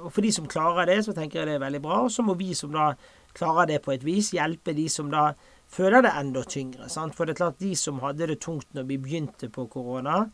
Og 0.00 0.08
for 0.10 0.24
de 0.24 0.32
som 0.34 0.48
klarer 0.50 0.88
det, 0.88 1.02
så 1.06 1.14
tenker 1.14 1.40
jeg 1.40 1.50
det 1.50 1.56
er 1.58 1.66
veldig 1.66 1.82
bra. 1.84 2.02
Og 2.06 2.12
så 2.12 2.24
må 2.26 2.34
vi 2.38 2.52
som 2.58 2.72
da 2.74 2.92
klarer 3.36 3.70
det 3.70 3.82
på 3.84 3.94
et 3.94 4.04
vis, 4.04 4.32
hjelpe 4.36 4.74
de 4.76 4.88
som 4.92 5.10
da 5.12 5.32
føler 5.72 6.04
det 6.04 6.12
enda 6.20 6.42
tyngre. 6.44 6.88
Sant? 6.92 7.16
For 7.16 7.24
det 7.24 7.36
er 7.36 7.44
klart, 7.44 7.60
de 7.62 7.72
som 7.78 8.00
hadde 8.04 8.28
det 8.28 8.40
tungt 8.44 8.74
når 8.76 8.88
vi 8.90 8.98
begynte 9.00 9.48
på 9.52 9.66
korona, 9.72 10.26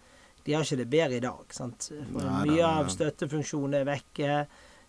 de 0.44 0.54
har 0.54 0.64
ikke 0.64 0.80
det 0.80 0.88
bedre 0.90 1.18
i 1.18 1.22
dag. 1.22 1.54
Sant? 1.54 1.90
For 1.92 2.24
Nei, 2.24 2.44
mye 2.48 2.66
av 2.66 2.90
støttefunksjonen 2.92 3.78
er 3.78 3.88
vekke. 3.88 4.36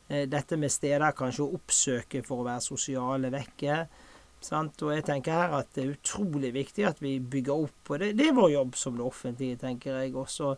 Eh, 0.10 0.26
dette 0.32 0.58
med 0.58 0.74
steder 0.74 1.18
kanskje 1.18 1.46
å 1.46 1.58
oppsøke 1.60 2.24
for 2.26 2.42
å 2.42 2.48
være 2.48 2.66
sosiale 2.66 3.32
vekke. 3.34 3.80
Sant? 4.42 4.82
Og 4.88 4.94
jeg 4.96 5.06
tenker 5.10 5.36
her 5.36 5.58
at 5.60 5.74
det 5.76 5.84
er 5.84 5.96
utrolig 5.98 6.54
viktig 6.56 6.86
at 6.88 7.02
vi 7.04 7.18
bygger 7.20 7.66
opp. 7.68 7.92
Og 7.92 8.02
det, 8.02 8.14
det 8.18 8.30
er 8.30 8.38
vår 8.38 8.54
jobb 8.56 8.78
som 8.80 8.98
det 8.98 9.06
offentlige, 9.06 9.60
tenker 9.62 10.00
jeg 10.00 10.16
også. 10.18 10.56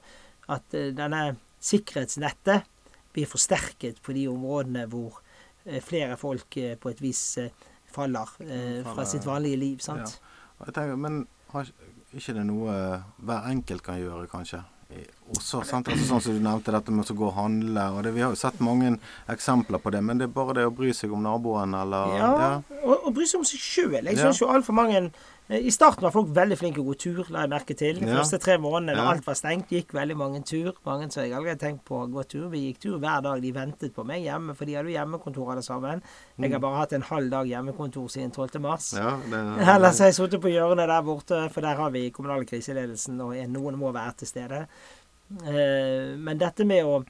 At 0.54 0.78
eh, 0.78 0.94
denne 0.96 1.32
sikkerhetsnettet 1.62 2.68
blir 3.14 3.30
forsterket 3.30 4.02
på 4.04 4.16
de 4.16 4.28
områdene 4.32 4.88
hvor 4.92 5.20
eh, 5.66 5.82
flere 5.84 6.18
folk 6.20 6.58
eh, 6.58 6.78
på 6.80 6.92
et 6.92 7.02
vis 7.04 7.22
eh, 7.42 7.70
faller 7.92 8.30
fra 8.88 9.04
sitt 9.06 9.26
vanlige 9.28 9.60
liv. 9.60 9.80
sant? 9.84 10.20
Ja. 10.62 10.72
Tenker, 10.72 10.96
men 10.96 11.26
har 11.52 11.68
ikke 12.16 12.36
det 12.38 12.46
noe 12.48 12.76
hver 13.20 13.50
enkelt 13.50 13.84
kan 13.84 14.00
gjøre, 14.00 14.30
kanskje? 14.32 14.62
Også, 15.32 15.62
sant? 15.68 15.88
Altså, 15.88 16.06
sånn 16.08 16.24
som 16.24 16.36
du 16.36 16.44
nevnte 16.44 16.74
dette 16.76 16.92
med 16.92 17.08
å 17.08 17.16
gå 17.16 17.28
og 17.30 17.36
handle. 17.38 17.84
og 17.96 18.04
det, 18.04 18.12
Vi 18.16 18.24
har 18.24 18.34
jo 18.34 18.40
sett 18.40 18.60
mange 18.64 18.94
eksempler 19.32 19.80
på 19.80 19.92
det, 19.96 20.02
men 20.04 20.20
det 20.20 20.28
er 20.28 20.34
bare 20.36 20.58
det 20.58 20.66
å 20.68 20.74
bry 20.76 20.92
seg 20.96 21.14
om 21.16 21.24
naboen, 21.24 21.76
eller 21.78 22.16
Ja, 22.18 22.32
ja. 22.42 22.80
Og, 22.82 22.96
og, 22.96 23.12
bry 23.16 23.28
seg 23.28 23.40
om 23.40 23.48
seg 23.48 23.64
sjøl. 23.64 24.00
Jeg 24.02 24.20
syns 24.20 24.42
ja. 24.42 24.46
jo 24.46 24.50
altfor 24.52 24.76
mange 24.76 25.06
I 25.52 25.72
starten 25.74 26.06
var 26.06 26.14
folk 26.16 26.30
veldig 26.32 26.56
flinke 26.56 26.78
til 26.80 26.86
å 26.86 26.88
gå 26.88 26.94
tur, 27.02 27.30
la 27.34 27.42
jeg 27.44 27.52
merke 27.52 27.76
til. 27.76 27.98
De 28.00 28.08
ja. 28.08 28.22
første 28.22 28.38
tre 28.40 28.56
månedene 28.62 28.96
da 28.96 29.04
ja. 29.04 29.16
alt 29.16 29.26
var 29.28 29.36
stengt, 29.36 29.74
gikk 29.76 29.90
veldig 29.98 30.16
mange 30.16 30.40
tur. 30.48 30.70
Mange 30.88 31.10
som 31.12 31.26
jeg 31.26 31.34
aldri 31.36 31.52
hadde 31.52 31.64
tenkt 31.66 31.82
på 31.90 31.98
å 32.00 32.06
gå 32.12 32.24
tur. 32.32 32.46
Vi 32.54 32.62
gikk 32.70 32.80
tur 32.86 32.96
hver 33.02 33.26
dag. 33.26 33.42
De 33.44 33.52
ventet 33.56 33.92
på 33.96 34.06
meg 34.08 34.24
hjemme, 34.24 34.56
for 34.56 34.70
de 34.70 34.78
hadde 34.78 34.94
jo 34.94 34.96
hjemmekontor 34.96 35.52
alle 35.52 35.64
sammen. 35.66 36.04
Jeg 36.38 36.54
har 36.54 36.62
mm. 36.62 36.64
bare 36.64 36.80
hatt 36.80 36.96
en 36.96 37.04
halv 37.10 37.34
dag 37.34 37.52
hjemmekontor 37.52 38.08
siden 38.14 38.32
12. 38.32 38.62
mars. 38.64 38.94
Ja, 38.96 39.18
det, 39.34 39.42
Ellers 39.76 40.00
har 40.00 40.14
jeg 40.14 40.20
sittet 40.22 40.44
på 40.46 40.54
hjørnet 40.54 40.88
der 40.94 41.04
borte, 41.10 41.42
for 41.52 41.68
der 41.68 41.84
har 41.84 41.92
vi 41.98 42.06
kommunale 42.16 42.48
kriseledelsen, 42.48 43.20
og 43.26 43.36
noen 43.52 43.80
må 43.82 43.92
være 43.92 44.22
til 44.22 44.32
stede. 44.32 44.62
Eh, 45.42 46.16
men 46.16 46.40
dette 46.40 46.68
med 46.68 46.88
å 46.88 47.02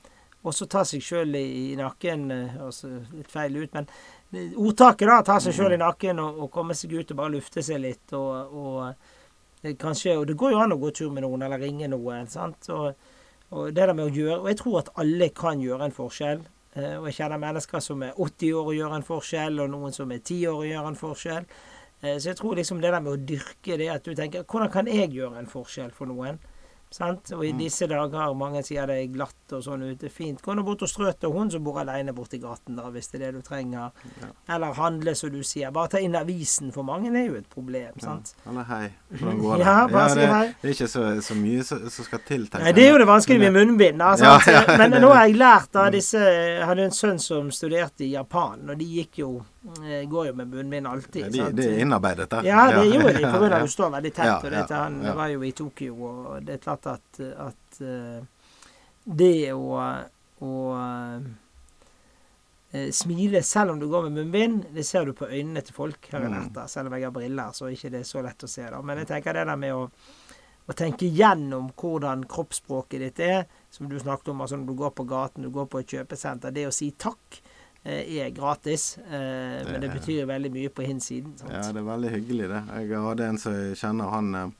også 0.50 0.66
ta 0.66 0.82
seg 0.88 1.04
sjøl 1.06 1.38
i 1.38 1.76
nakken, 1.78 2.26
altså 2.58 2.90
litt 3.14 3.30
feil 3.30 3.60
ut, 3.62 3.76
men 3.78 3.86
ordtaket, 4.32 5.08
da. 5.08 5.22
Ta 5.26 5.40
seg 5.44 5.56
sjøl 5.56 5.76
i 5.76 5.82
nakken 5.82 6.22
og, 6.24 6.46
og, 6.46 6.52
komme 6.54 6.76
seg 6.78 6.94
ut 6.96 7.12
og 7.12 7.20
bare 7.20 7.36
lufte 7.36 7.64
seg 7.66 7.82
litt. 7.84 8.14
Og, 8.18 8.56
og 8.62 9.74
kanskje, 9.82 10.16
og 10.20 10.28
det 10.30 10.38
går 10.40 10.56
jo 10.56 10.62
an 10.64 10.76
å 10.76 10.80
gå 10.82 10.94
tur 10.96 11.12
med 11.14 11.26
noen 11.26 11.46
eller 11.48 11.62
ringe 11.62 11.90
noen. 11.92 12.30
sant? 12.32 12.70
Og, 12.72 13.12
og, 13.52 13.68
det 13.74 13.84
der 13.84 13.94
med 13.98 14.08
å 14.08 14.16
gjøre, 14.16 14.40
og 14.40 14.50
jeg 14.52 14.62
tror 14.62 14.80
at 14.82 14.94
alle 15.04 15.30
kan 15.36 15.62
gjøre 15.62 15.90
en 15.90 15.96
forskjell. 15.96 16.46
Eh, 16.72 16.96
og 16.96 17.10
jeg 17.10 17.18
kjenner 17.20 17.42
mennesker 17.42 17.84
som 17.84 18.04
er 18.08 18.16
80 18.16 18.56
år 18.56 18.72
og 18.72 18.78
gjør 18.78 18.96
en 18.96 19.08
forskjell, 19.10 19.60
og 19.60 19.74
noen 19.74 19.96
som 19.96 20.12
er 20.16 20.24
10 20.24 20.48
år 20.54 20.62
og 20.62 20.70
gjør 20.70 20.88
en 20.88 21.02
forskjell. 21.02 21.50
Eh, 22.02 22.16
så 22.16 22.32
jeg 22.32 22.40
tror 22.40 22.56
liksom 22.56 22.80
det 22.82 22.94
der 22.94 23.04
med 23.04 23.14
å 23.18 23.26
dyrke 23.34 23.78
det 23.78 23.92
at 23.92 24.08
du 24.08 24.16
tenker 24.18 24.48
Hvordan 24.48 24.72
kan 24.74 24.88
jeg 24.90 25.12
gjøre 25.14 25.42
en 25.42 25.52
forskjell 25.52 25.92
for 25.96 26.10
noen? 26.10 26.40
Sant? 26.92 27.32
Og 27.32 27.46
i 27.46 27.54
mm. 27.54 27.60
disse 27.62 27.88
dager 27.88 28.34
mange 28.36 28.62
sier 28.68 28.90
det 28.90 28.98
er 29.00 29.12
glatt 29.14 29.54
og 29.56 29.64
sånn 29.64 29.86
ute. 29.88 30.10
Fint. 30.12 30.42
Gå 30.44 30.56
nå 30.58 30.66
bort 30.68 30.84
og 30.84 30.92
strø 30.92 31.14
til 31.16 31.32
hun 31.32 31.52
som 31.54 31.64
bor 31.64 31.80
aleine 31.80 32.12
borti 32.16 32.40
gaten, 32.42 32.76
da, 32.76 32.90
hvis 32.92 33.08
det 33.14 33.22
er 33.22 33.24
det 33.30 33.40
du 33.40 33.46
trenger. 33.48 33.94
Ja. 34.20 34.32
Eller 34.58 34.76
handle, 34.76 35.14
som 35.16 35.32
du 35.32 35.40
sier. 35.48 35.72
Bare 35.72 35.94
ta 35.94 36.02
inn 36.04 36.18
avisen. 36.20 36.74
For 36.76 36.84
mange 36.88 37.14
er 37.16 37.30
jo 37.30 37.38
et 37.40 37.48
problem. 37.52 37.96
sant? 38.04 38.34
Ja. 38.42 38.52
Eller 38.52 38.68
hei. 38.74 38.84
Hvordan 39.14 39.40
går 39.40 39.56
det? 39.62 39.70
Ja, 39.70 39.78
bare 39.88 40.10
ja, 40.10 40.20
det, 40.20 40.28
hei. 40.34 40.44
det 40.52 40.70
er 40.70 40.76
ikke 40.76 40.90
så, 40.92 41.06
så 41.24 41.40
mye 41.40 41.64
som 41.70 42.10
skal 42.10 42.24
til. 42.28 42.46
Nei, 42.60 42.76
det 42.76 42.86
er 42.86 42.92
jo 42.92 43.00
det 43.00 43.08
vanskelige 43.08 43.48
med 43.48 43.56
munnbind. 43.60 44.04
Da, 44.04 44.76
Men 44.84 45.00
nå 45.00 45.14
har 45.16 45.30
jeg 45.30 45.40
lært 45.40 45.80
av 45.80 45.92
disse 45.96 46.20
Jeg 46.20 46.68
hadde 46.68 46.90
en 46.90 46.96
sønn 46.96 47.24
som 47.24 47.48
studerte 47.56 48.04
i 48.04 48.12
Japan, 48.18 48.68
og 48.68 48.76
de 48.80 48.92
gikk 49.00 49.24
jo 49.24 49.32
eh, 49.62 50.10
går 50.10 50.28
jo 50.28 50.34
med 50.34 50.48
bunnbind 50.48 50.88
alltid. 50.88 51.26
De, 51.32 51.38
sant? 51.38 51.56
det 51.56 51.68
er 51.70 51.84
innarbeidet, 51.84 52.30
da. 52.32 52.42
Ja, 52.46 52.64
det 52.72 52.88
gjorde 52.90 53.14
de. 53.18 53.28
For 53.30 53.56
du 53.62 53.68
står 53.70 53.92
veldig 53.98 54.14
tett. 54.14 54.32
og 54.34 54.50
dette, 54.52 54.80
Han 54.80 55.02
var 55.18 55.28
jo 55.34 55.44
i 55.46 55.52
Tokyo, 55.52 55.94
og 56.08 56.48
det 56.48 56.58
er 56.58 56.64
klart 56.64 56.90
at, 56.96 57.22
at 57.46 57.82
uh, 57.86 58.24
det 59.06 59.54
å, 59.54 59.78
å 60.42 60.56
uh, 60.74 61.22
smile 62.92 63.44
selv 63.46 63.76
om 63.76 63.80
du 63.82 63.88
går 63.92 64.10
med 64.10 64.18
munnbind, 64.22 64.66
det 64.74 64.88
ser 64.88 65.06
du 65.06 65.14
på 65.18 65.30
øynene 65.30 65.62
til 65.62 65.78
folk. 65.78 66.10
har 66.12 66.26
jeg 66.26 66.34
lært. 66.34 66.60
Selv 66.72 66.90
om 66.90 66.98
jeg 66.98 67.06
har 67.06 67.16
briller, 67.16 67.54
så 67.54 67.68
er 67.68 67.76
det 67.76 68.02
ikke 68.02 68.04
så 68.08 68.26
lett 68.26 68.44
å 68.48 68.50
se. 68.50 68.66
da. 68.66 68.82
Men 68.82 69.04
jeg 69.04 69.14
tenker 69.14 69.38
det 69.38 69.46
der 69.52 69.62
med 69.62 69.78
å, 69.78 69.88
å 70.66 70.78
tenke 70.78 71.06
gjennom 71.06 71.70
hvordan 71.78 72.26
kroppsspråket 72.32 73.06
ditt 73.06 73.26
er, 73.28 73.46
som 73.70 73.90
du 73.92 74.00
snakket 74.00 74.34
om, 74.34 74.42
altså 74.42 74.58
når 74.58 74.74
du 74.74 74.78
går 74.82 74.94
på 74.98 75.10
gaten, 75.10 75.46
du 75.46 75.54
går 75.54 75.70
på 75.70 75.84
et 75.84 75.98
kjøpesenter, 75.98 76.56
det 76.56 76.70
å 76.70 76.74
si 76.76 76.94
takk 76.98 77.42
er 77.84 78.30
gratis, 78.36 78.98
eh, 79.08 79.62
men 79.66 79.82
det 79.82 79.94
betyr 79.96 80.28
veldig 80.30 80.52
mye 80.54 80.70
på 80.70 80.86
hinsiden. 80.86 81.34
Sant? 81.40 81.54
Ja, 81.54 81.64
det 81.74 81.82
er 81.82 81.88
veldig 81.88 82.12
hyggelig, 82.14 82.52
det. 82.52 82.62
Jeg 82.78 83.02
hadde 83.08 83.30
en 83.32 83.42
som 83.42 83.58
jeg 83.58 83.80
kjenner, 83.82 84.14
han 84.14 84.54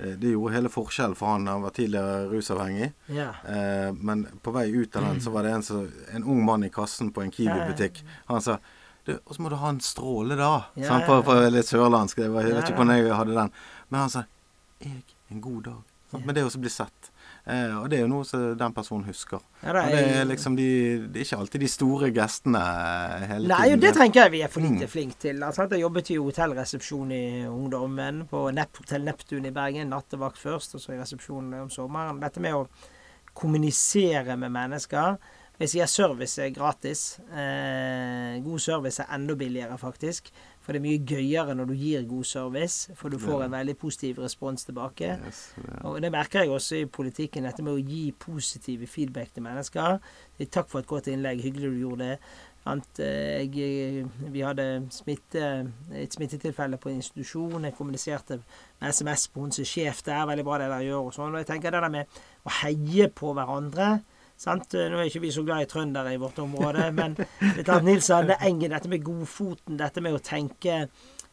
Eh, 0.00 0.08
det 0.08 0.32
gjorde 0.32 0.54
hele 0.54 0.68
forskjellen 0.68 1.16
for 1.16 1.26
han. 1.26 1.46
Han 1.46 1.62
var 1.62 1.70
tidligere 1.70 2.26
rusavhengig. 2.28 2.92
Ja. 3.06 3.28
Eh, 3.28 3.92
men 3.92 4.26
på 4.42 4.52
vei 4.54 4.70
ut 4.70 4.96
av 4.96 5.04
den 5.04 5.20
så 5.20 5.30
var 5.30 5.44
det 5.44 5.52
en, 5.52 5.62
så, 5.62 5.86
en 6.14 6.24
ung 6.24 6.44
mann 6.44 6.64
i 6.64 6.70
kassen 6.72 7.12
på 7.12 7.22
en 7.22 7.32
Kiwi-butikk. 7.34 8.02
Han 8.30 8.42
sa 8.42 8.58
du, 9.04 9.14
og 9.24 9.34
så 9.34 9.42
må 9.42 9.48
du 9.48 9.56
ha 9.56 9.68
en 9.72 9.80
stråle, 9.80 10.36
da. 10.36 10.50
Ja, 10.76 10.90
sånn, 10.90 11.06
på, 11.08 11.20
på, 11.24 11.36
litt 11.52 11.68
sørlandsk. 11.68 12.20
Jeg, 12.20 12.32
vet 12.36 12.68
ikke 12.68 12.82
hvordan 12.82 13.00
jeg 13.00 13.14
hadde 13.16 13.36
den. 13.36 13.54
Men 13.88 14.04
han 14.04 14.12
sa 14.12 14.24
jeg, 14.84 15.04
en 15.32 15.40
god 15.44 15.62
dag. 15.70 15.94
Sånn, 16.12 16.26
men 16.26 16.36
det 16.36 16.44
å 16.44 16.52
bli 16.60 16.72
sett. 16.72 17.09
Eh, 17.44 17.72
og 17.80 17.88
det 17.90 17.98
er 17.98 18.04
jo 18.04 18.10
noe 18.10 18.26
som 18.28 18.42
den 18.58 18.74
personen 18.76 19.06
husker. 19.08 19.40
Ja, 19.62 19.72
det, 19.72 19.82
er, 19.82 19.90
det, 19.94 20.18
er 20.20 20.28
liksom 20.28 20.56
de, 20.58 20.68
det 21.08 21.22
er 21.22 21.26
ikke 21.26 21.40
alltid 21.40 21.64
de 21.64 21.70
store 21.72 22.10
gestene 22.14 22.62
hele 23.30 23.48
Nei, 23.48 23.62
tiden. 23.64 23.80
Nei, 23.80 23.80
det 23.86 23.92
tenker 23.96 24.22
jeg 24.22 24.34
vi 24.34 24.42
er 24.44 24.52
for 24.52 24.66
lite 24.66 24.86
mm. 24.86 24.92
flinke 24.92 25.20
til. 25.24 25.42
Altså, 25.46 25.66
jeg 25.72 25.84
jobbet 25.84 26.12
jo 26.14 26.28
hotellresepsjon 26.28 27.16
i 27.16 27.24
ungdommen 27.48 28.24
på 28.30 28.46
Nepp, 28.56 28.82
Hotell 28.82 29.08
Neptun 29.08 29.48
i 29.48 29.54
Bergen. 29.56 29.92
Nattevakt 29.94 30.40
først, 30.40 30.76
og 30.76 30.84
så 30.84 30.94
i 30.94 31.00
resepsjonen 31.00 31.60
om 31.64 31.72
sommeren. 31.72 32.20
Dette 32.22 32.44
med 32.44 32.58
å 32.60 32.64
kommunisere 33.40 34.36
med 34.36 34.52
mennesker. 34.52 35.20
Jeg 35.60 35.74
sier 35.74 35.88
service 35.92 36.40
er 36.40 36.54
gratis. 36.56 37.18
Eh, 37.36 38.38
god 38.40 38.62
service 38.64 39.02
er 39.02 39.10
enda 39.16 39.36
billigere, 39.36 39.76
faktisk. 39.80 40.30
For 40.60 40.72
det 40.76 40.80
er 40.80 40.84
mye 40.84 41.00
gøyere 41.08 41.54
når 41.56 41.70
du 41.70 41.74
gir 41.80 42.02
god 42.08 42.26
service, 42.28 42.92
for 42.94 43.08
du 43.08 43.16
får 43.18 43.46
en 43.46 43.54
veldig 43.54 43.74
positiv 43.80 44.18
respons 44.20 44.66
tilbake. 44.68 45.14
Yes, 45.26 45.54
Og 45.88 45.96
det 46.04 46.10
merker 46.12 46.42
jeg 46.44 46.50
også 46.52 46.76
i 46.82 46.84
politikken, 46.84 47.46
dette 47.48 47.64
med 47.64 47.72
å 47.78 47.80
gi 47.80 48.12
positive 48.12 48.86
feedback 48.86 49.32
til 49.32 49.42
mennesker. 49.46 49.98
Takk 50.50 50.68
for 50.68 50.82
et 50.82 50.86
godt 50.90 51.08
innlegg, 51.08 51.40
hyggelig 51.46 51.72
du 51.72 51.80
gjorde 51.86 52.10
det. 52.10 52.18
Sant? 52.60 53.00
Eh, 53.00 53.48
Jeg, 53.48 54.04
vi 54.34 54.40
hadde 54.44 54.66
smitte, 54.92 55.46
et 55.96 56.12
smittetilfelle 56.12 56.76
på 56.76 56.90
en 56.90 57.00
institusjon. 57.00 57.64
Jeg 57.64 57.74
kommuniserte 57.78 58.42
med 58.80 58.92
SMS 58.92 59.28
på 59.32 59.40
hun 59.40 59.52
som 59.56 59.64
sjef 59.64 60.02
der. 60.04 60.26
Veldig 60.28 60.44
bra 60.44 60.58
det 60.60 60.68
dere 60.68 60.84
gjør 60.84 61.06
og 61.08 61.14
sånn. 61.16 61.32
Og 61.32 61.40
jeg 61.40 61.48
tenker 61.48 61.72
det 61.72 61.80
der 61.86 61.94
med 61.96 62.20
å 62.44 62.52
heie 62.60 63.08
på 63.08 63.32
hverandre. 63.32 64.02
Sant? 64.40 64.72
Nå 64.72 64.96
er 65.02 65.08
ikke 65.10 65.20
vi 65.26 65.30
så 65.34 65.42
glad 65.44 65.66
i 65.66 65.68
trøndere 65.68 66.14
i 66.16 66.20
vårt 66.20 66.38
område, 66.40 66.86
men 67.00 67.16
det 67.18 67.66
er 67.68 67.82
Nils 67.84 68.08
Arne 68.16 68.38
Engen, 68.40 68.72
dette 68.72 68.88
med 68.88 69.02
godfoten, 69.04 69.76
dette 69.80 70.00
med 70.00 70.16
å 70.16 70.22
tenke, 70.24 70.86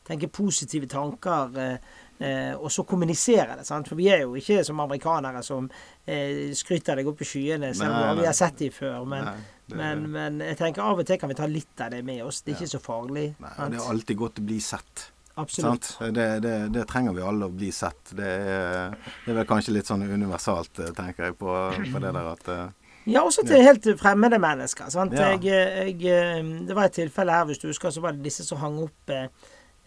tenke 0.08 0.28
positive 0.28 0.90
tanker. 0.92 1.56
Eh, 1.64 1.94
eh, 2.20 2.54
og 2.58 2.68
så 2.74 2.84
kommunisere 2.90 3.56
det. 3.62 3.66
Sant? 3.68 3.88
For 3.88 3.96
vi 4.00 4.10
er 4.12 4.26
jo 4.26 4.34
ikke 4.40 4.60
som 4.68 4.80
amerikanere 4.84 5.40
som 5.46 5.70
eh, 6.04 6.50
skryter 6.58 7.00
deg 7.00 7.08
opp 7.12 7.24
i 7.24 7.28
skyene, 7.30 7.72
selv 7.78 7.96
om 7.96 8.20
vi 8.20 8.28
har 8.28 8.36
sett 8.36 8.60
dem 8.60 8.74
før. 8.76 9.06
Men, 9.08 9.30
Nei, 9.30 9.36
det- 9.68 9.78
men, 9.80 10.04
men 10.12 10.40
jeg 10.50 10.58
tenker 10.60 10.84
av 10.84 11.00
og 11.00 11.08
til 11.08 11.20
kan 11.22 11.32
vi 11.32 11.36
ta 11.40 11.48
litt 11.48 11.84
av 11.88 11.92
det 11.96 12.02
med 12.08 12.24
oss. 12.28 12.42
Det 12.44 12.54
er 12.54 12.60
ikke 12.60 12.74
så 12.76 12.82
farlig. 12.84 13.30
Nei, 13.44 13.54
det 13.72 13.80
er 13.80 13.92
alltid 13.94 14.20
godt 14.20 14.42
å 14.44 14.46
bli 14.52 14.60
sett. 14.64 15.12
Absolutt. 15.38 15.92
Det, 16.18 16.26
det, 16.42 16.54
det 16.74 16.84
trenger 16.90 17.14
vi 17.14 17.22
alle 17.22 17.46
å 17.48 17.54
bli 17.54 17.68
sett. 17.72 18.10
Det 18.18 18.26
er, 18.26 18.96
det 19.24 19.32
er 19.32 19.38
vel 19.38 19.48
kanskje 19.48 19.76
litt 19.76 19.88
sånn 19.88 20.04
universalt, 20.10 20.80
eh, 20.82 20.92
tenker 20.98 21.28
jeg, 21.30 21.36
på, 21.38 21.54
på 21.94 22.02
det 22.04 22.14
der 22.16 22.30
at 22.32 22.48
eh, 22.52 22.66
Ja, 23.08 23.22
også 23.24 23.46
til 23.48 23.62
helt 23.64 23.86
fremmede 24.00 24.40
mennesker. 24.40 24.90
Ja. 24.94 25.06
Jeg, 25.40 25.44
jeg, 25.44 25.94
eh, 26.12 26.50
det 26.68 26.76
var 26.76 26.90
et 26.90 26.98
tilfelle 26.98 27.32
her, 27.32 27.46
hvis 27.46 27.62
du 27.62 27.68
husker, 27.70 27.90
så 27.96 28.02
var 28.04 28.12
det 28.18 28.24
disse 28.28 28.44
som 28.46 28.58
hang 28.60 28.82
opp 28.84 29.10
eh, 29.16 29.28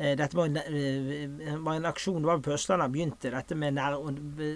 eh, 0.01 0.15
dette 0.17 0.35
var, 0.39 0.47
en- 0.49 1.65
var 1.65 1.75
en 1.77 1.87
aksjon 1.91 2.23
det 2.23 2.31
var 2.31 2.39
på 2.41 2.55
Østlandet 2.57 2.91
begynte, 2.95 3.31
dette 3.35 3.55
med, 3.55 3.75
nær, 3.77 3.99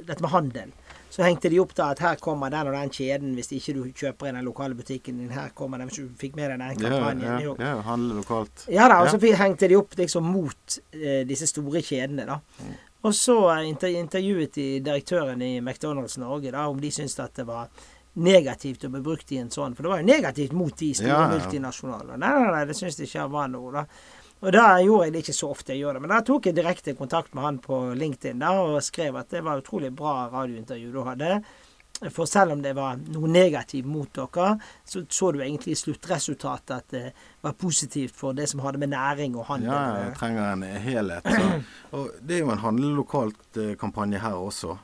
dette 0.06 0.22
med 0.24 0.30
handel. 0.32 0.72
Så 1.14 1.22
hengte 1.22 1.50
de 1.52 1.60
opp 1.62 1.74
da 1.78 1.90
at 1.92 2.00
her 2.02 2.16
kommer 2.18 2.50
den 2.50 2.66
og 2.66 2.74
den 2.74 2.90
kjeden 2.90 3.34
hvis 3.36 3.52
ikke 3.54 3.74
du 3.76 3.82
kjøper 3.94 4.30
i 4.30 4.32
den 4.34 4.44
lokale 4.48 4.74
butikken 4.74 5.20
din. 5.20 5.28
Her 5.30 5.52
kommer 5.54 5.78
den 5.78 5.86
hvis 5.92 6.00
du 6.00 6.08
fikk 6.18 6.34
med 6.40 6.50
deg 6.50 6.58
den 6.58 6.80
ja, 6.82 6.88
kampanjen. 6.88 7.28
ja, 7.44 7.52
er 7.54 7.68
ja, 7.68 7.82
handle 7.86 8.16
lokalt. 8.22 8.64
Ja 8.72 8.88
da, 8.90 8.96
og 9.04 9.12
så 9.12 9.20
Ja. 9.22 9.36
hengte 9.44 9.68
de 9.70 9.76
opp 9.78 9.94
liksom 10.00 10.24
mot 10.26 10.78
eh, 10.96 11.22
disse 11.28 11.46
store 11.46 11.82
kjedene, 11.86 12.26
da. 12.26 12.40
Og 13.04 13.12
så 13.14 13.36
intervjuet 13.68 14.54
de 14.56 14.80
direktøren 14.80 15.42
i 15.44 15.58
McDonald's 15.60 16.16
Norge 16.18 16.50
da, 16.50 16.66
om 16.72 16.78
de 16.80 16.90
syntes 16.90 17.18
at 17.20 17.34
det 17.36 17.44
var 17.46 17.68
negativt 18.14 18.84
å 18.86 18.90
bli 18.94 19.00
brukt 19.04 19.32
i 19.32 19.38
en 19.42 19.50
sånn. 19.50 19.74
For 19.74 19.82
det 19.86 19.90
var 19.90 20.02
jo 20.02 20.06
negativt 20.06 20.52
mot 20.54 20.76
de 20.78 20.92
store 20.94 21.08
Ja, 21.10 21.22
ja. 21.24 21.32
multinasjonale. 21.38 22.16
Nei, 22.18 22.30
nei, 22.40 22.50
nei, 22.54 22.64
det 22.70 22.76
syns 22.78 22.98
jeg 23.00 23.08
ikke 23.10 23.28
var 23.32 23.48
noe, 23.50 23.72
da. 23.72 23.86
Og 24.44 24.52
da 24.52 24.64
gjorde 24.84 25.04
jeg 25.06 25.12
det 25.14 25.20
ikke 25.24 25.34
så 25.38 25.50
ofte 25.54 25.72
jeg 25.72 25.80
gjør 25.82 25.94
det. 25.96 26.00
Men 26.04 26.10
da 26.12 26.20
tok 26.26 26.46
jeg 26.50 26.56
direkte 26.58 26.94
kontakt 26.98 27.34
med 27.34 27.44
han 27.46 27.58
på 27.64 27.78
LinkedIn 27.96 28.42
da, 28.42 28.50
og 28.60 28.82
skrev 28.84 29.16
at 29.16 29.30
det 29.32 29.40
var 29.46 29.62
utrolig 29.62 29.92
bra 29.96 30.26
radiointervju 30.32 30.90
du 30.92 31.00
hadde. 31.06 31.38
For 32.10 32.26
selv 32.26 32.52
om 32.52 32.60
det 32.60 32.72
var 32.76 32.98
noe 33.14 33.28
negativt 33.30 33.86
mot 33.86 34.10
dere, 34.12 34.58
så 34.84 35.04
så 35.08 35.30
du 35.32 35.38
egentlig 35.40 35.72
i 35.72 35.78
sluttresultatet 35.78 36.74
at 36.76 36.88
det 36.90 37.12
var 37.40 37.54
positivt 37.56 38.12
for 38.18 38.34
det 38.36 38.48
som 38.50 38.60
hadde 38.60 38.78
med 38.82 38.90
næring 38.92 39.36
og 39.38 39.46
handel 39.46 39.70
Ja, 39.72 40.08
jeg 40.08 40.16
trenger 40.18 40.52
en 40.52 40.62
helhet. 40.82 41.22
Så. 41.24 41.62
Og 41.96 42.10
det 42.20 42.36
er 42.36 42.42
jo 42.42 42.50
en 42.50 42.58
handle 42.66 42.90
lokalt-kampanje 42.98 44.18
her 44.20 44.34
også. 44.34 44.76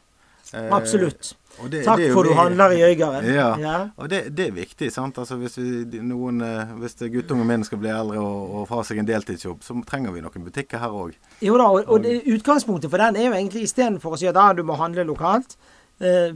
Eh, 0.54 0.68
Absolutt. 0.74 1.36
det- 1.70 1.84
Takk 1.84 1.98
det 1.98 2.12
for 2.12 2.22
du 2.24 2.32
handler 2.34 2.72
i 2.72 2.82
Øygarden. 2.82 3.24
Ja. 3.34 3.56
Ja. 3.58 3.88
Og 3.96 4.08
det, 4.10 4.36
det 4.36 4.48
er 4.48 4.52
viktig. 4.52 4.92
sant? 4.92 5.18
Altså 5.18 5.36
Hvis, 5.36 5.56
vi, 5.58 6.00
noen, 6.00 6.40
eh, 6.40 6.72
hvis 6.80 6.94
guttungen 7.12 7.46
min 7.46 7.64
skal 7.64 7.78
bli 7.78 7.88
eldre 7.88 8.18
og, 8.18 8.54
og 8.54 8.68
få 8.68 8.82
seg 8.84 8.98
en 8.98 9.06
deltidsjobb, 9.06 9.62
så 9.62 9.76
trenger 9.86 10.12
vi 10.12 10.20
noen 10.20 10.44
butikker 10.44 10.78
her 10.78 10.90
òg. 10.90 11.14
Jo 11.42 11.56
da, 11.58 11.68
og, 11.70 11.84
og 11.86 12.02
det, 12.02 12.22
utgangspunktet 12.26 12.90
for 12.90 12.98
den 12.98 13.16
er 13.16 13.28
jo 13.28 13.32
egentlig 13.32 13.62
istedenfor 13.62 14.16
å 14.16 14.18
si 14.18 14.26
at 14.26 14.36
ah, 14.36 14.52
du 14.52 14.62
må 14.66 14.74
handle 14.80 15.04
lokalt, 15.04 15.56
eh, 16.00 16.32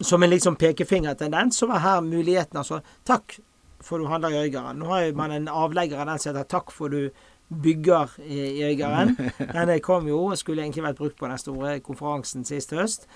som 0.00 0.22
en 0.22 0.30
liksom 0.30 0.56
pekefingertendens, 0.56 1.56
så 1.56 1.66
var 1.66 1.78
her 1.78 2.00
muligheten 2.00 2.58
altså 2.60 2.80
Takk 3.04 3.38
for 3.80 3.98
du 3.98 4.06
handler 4.06 4.30
i 4.34 4.48
Øygarden. 4.48 4.78
Nå 4.80 4.86
har 4.90 5.12
man 5.14 5.32
en 5.32 5.48
avlegger 5.48 5.98
av 6.00 6.06
den 6.06 6.18
som 6.18 6.34
heter 6.34 6.48
Takk 6.48 6.70
for 6.74 6.88
du 6.88 7.10
bygger 7.48 8.16
i, 8.26 8.38
i 8.58 8.62
Øygarden. 8.72 9.16
Den 9.52 9.80
kom 9.80 10.08
jo 10.08 10.24
og 10.30 10.38
skulle 10.38 10.62
egentlig 10.64 10.84
vært 10.84 11.00
brukt 11.00 11.18
på 11.18 11.28
den 11.30 11.38
store 11.38 11.78
konferansen 11.80 12.44
sist 12.44 12.74
høst. 12.74 13.06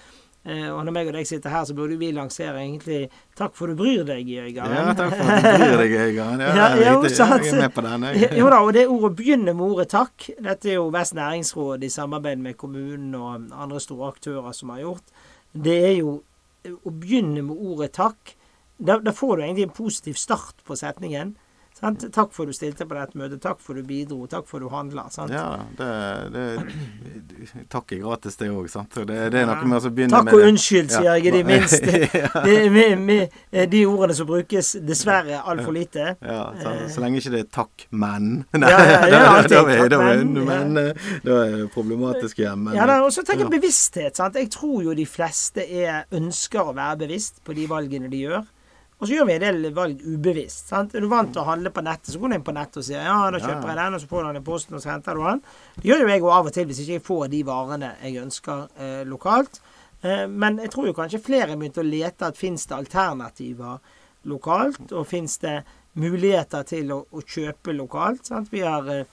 Eh, 0.41 0.71
og 0.73 0.87
når 0.87 0.95
meg 0.97 1.09
og 1.11 1.17
deg 1.19 1.27
sitter 1.29 1.53
her, 1.53 1.67
så 1.69 1.75
burde 1.77 1.99
vi 2.01 2.15
lansere 2.17 2.63
egentlig 2.63 3.11
Takk 3.37 3.53
for 3.59 3.69
du 3.69 3.77
bryr 3.77 4.07
deg 4.09 4.25
i 4.25 4.39
Øygarden. 4.41 4.73
Ja, 4.73 4.95
takk 4.97 5.13
for 5.19 5.33
at 5.35 5.45
du 5.45 5.65
bryr 5.67 5.83
deg, 5.83 5.97
Øygarden. 6.07 6.45
Ja, 6.47 6.55
Ja, 6.61 6.69
er 6.71 6.95
jo, 6.95 7.03
jeg 7.05 7.51
er 7.51 7.61
med 7.61 7.75
på 7.77 7.85
den. 7.85 8.07
Jeg. 8.09 8.31
Jo 8.39 8.47
da, 8.49 8.63
og 8.65 8.73
det 8.77 8.87
ordet 8.89 9.13
begynner 9.19 9.53
med 9.59 9.67
ordet 9.67 9.91
takk. 9.93 10.31
Dette 10.41 10.73
er 10.73 10.79
jo 10.79 10.89
Vest 10.95 11.15
næringsråd 11.19 11.85
i 11.85 11.93
samarbeid 11.93 12.41
med 12.41 12.57
kommunen 12.61 13.15
og 13.19 13.51
andre 13.53 13.81
store 13.85 14.09
aktører 14.15 14.57
som 14.57 14.73
har 14.73 14.81
gjort. 14.87 15.13
Det 15.53 15.77
er 15.91 15.95
jo 15.99 16.17
å 16.65 16.93
begynne 16.93 17.45
med 17.45 17.61
ordet 17.61 17.93
takk. 17.99 18.35
Da, 18.81 18.97
da 18.97 19.13
får 19.13 19.37
du 19.37 19.45
egentlig 19.45 19.69
en 19.69 19.77
positiv 19.77 20.17
start 20.17 20.65
på 20.65 20.77
setningen. 20.79 21.35
Sant? 21.81 22.05
Takk 22.13 22.33
for 22.37 22.45
du 22.47 22.53
stilte 22.53 22.85
på 22.85 22.95
dette 22.97 23.17
møtet. 23.17 23.41
Takk 23.41 23.61
for 23.65 23.75
du 23.79 23.83
bidro. 23.87 24.27
Takk 24.29 24.47
for 24.49 24.61
du 24.61 24.69
handla. 24.69 25.07
Ja, 25.33 25.47
det, 25.79 25.89
det 26.35 26.45
Takk 27.73 27.93
er 27.97 28.03
gratis, 28.03 28.37
det 28.37 28.51
òg, 28.53 28.69
Det, 28.69 29.07
det 29.33 29.41
er 29.41 29.47
noe 29.49 29.65
med 29.65 29.87
å 29.89 29.91
begynne 29.95 30.13
Takk 30.13 30.29
med 30.29 30.35
og 30.37 30.45
unnskyld, 30.51 30.91
sier 30.93 31.09
jeg 31.17 31.27
i 31.27 31.33
det 31.39 31.43
minste. 31.53 31.95
Med, 32.75 32.99
med, 33.01 33.39
eh, 33.53 33.67
de 33.73 33.81
ordene 33.89 34.15
som 34.19 34.29
brukes 34.29 34.75
dessverre 34.87 35.41
altfor 35.41 35.73
lite. 35.77 36.11
Ja, 36.21 36.43
så, 36.61 36.75
så 36.95 37.05
lenge 37.05 37.23
ikke 37.23 37.33
det 37.37 37.43
er 37.47 37.51
'takk, 37.57 37.87
men'. 37.91 38.31
Nei, 38.53 38.71
Ja, 38.71 38.79
ja, 38.85 39.01
ja, 39.09 39.11
da, 39.25 39.25
alltid 39.39 39.57
da, 39.57 39.65
takk, 39.65 39.91
da, 39.91 40.01
er- 40.13 40.25
men, 40.53 40.77
eh, 40.77 41.11
da 41.25 41.41
er 41.47 41.57
det 41.57 41.71
problematisk 41.75 42.39
igjen. 42.45 42.65
Men, 42.69 42.77
Ja, 42.77 42.87
da, 42.87 43.01
og 43.03 43.13
så 43.17 43.25
tenker 43.25 43.47
jeg 43.49 43.57
bevissthet. 43.61 44.17
sant? 44.21 44.37
Jeg 44.37 44.51
tror 44.53 44.83
jo 44.85 44.95
de 44.95 45.07
fleste 45.09 45.65
er, 45.65 46.05
ønsker 46.13 46.61
å 46.61 46.75
være 46.77 47.07
bevisst 47.07 47.41
på 47.45 47.55
de 47.57 47.67
valgene 47.71 48.11
de 48.13 48.27
gjør. 48.27 48.45
Og 49.01 49.09
så 49.09 49.15
gjør 49.15 49.29
vi 49.31 49.35
en 49.39 49.45
del 49.47 49.71
valg 49.73 50.03
ubevisst. 50.05 50.69
sant? 50.69 50.95
Er 50.95 51.01
du 51.01 51.09
vant 51.09 51.33
til 51.33 51.41
å 51.41 51.47
handle 51.49 51.73
på 51.73 51.85
nettet, 51.85 52.13
så 52.13 52.21
går 52.21 52.33
du 52.33 52.37
inn 52.37 52.45
på 52.45 52.53
nettet 52.53 52.83
og 52.83 52.85
sier 52.85 53.07
ja, 53.07 53.17
da 53.33 53.41
kjøper 53.41 53.73
jeg 53.73 53.79
den, 53.81 53.97
og 53.97 54.03
så 54.03 54.11
får 54.11 54.23
du 54.23 54.29
den 54.29 54.41
i 54.43 54.45
posten, 54.45 54.77
og 54.77 54.85
så 54.85 54.93
henter 54.93 55.17
du 55.17 55.25
den. 55.25 55.41
Det 55.77 55.89
gjør 55.89 56.05
jo 56.05 56.11
jeg 56.13 56.21
jo 56.21 56.33
av 56.37 56.51
og 56.51 56.57
til 56.57 56.69
hvis 56.69 56.83
ikke 56.85 56.99
jeg 56.99 57.07
får 57.07 57.25
de 57.33 57.41
varene 57.49 57.93
jeg 58.05 58.21
ønsker 58.27 58.67
eh, 58.77 59.01
lokalt. 59.09 59.61
Eh, 60.03 60.27
men 60.29 60.61
jeg 60.61 60.73
tror 60.75 60.91
jo 60.91 60.97
kanskje 61.01 61.23
flere 61.25 61.57
begynte 61.57 61.81
å 61.81 61.89
lete 61.89 62.29
at 62.29 62.41
fins 62.41 62.69
det 62.69 62.77
alternativer 62.77 63.97
lokalt, 64.29 64.85
og 64.93 65.09
fins 65.09 65.39
det 65.41 65.57
muligheter 66.01 66.69
til 66.69 66.93
å, 66.93 67.03
å 67.09 67.25
kjøpe 67.25 67.73
lokalt. 67.73 68.29
sant? 68.29 68.53
Vi 68.53 68.61
har 68.67 68.85
eh, 68.93 69.07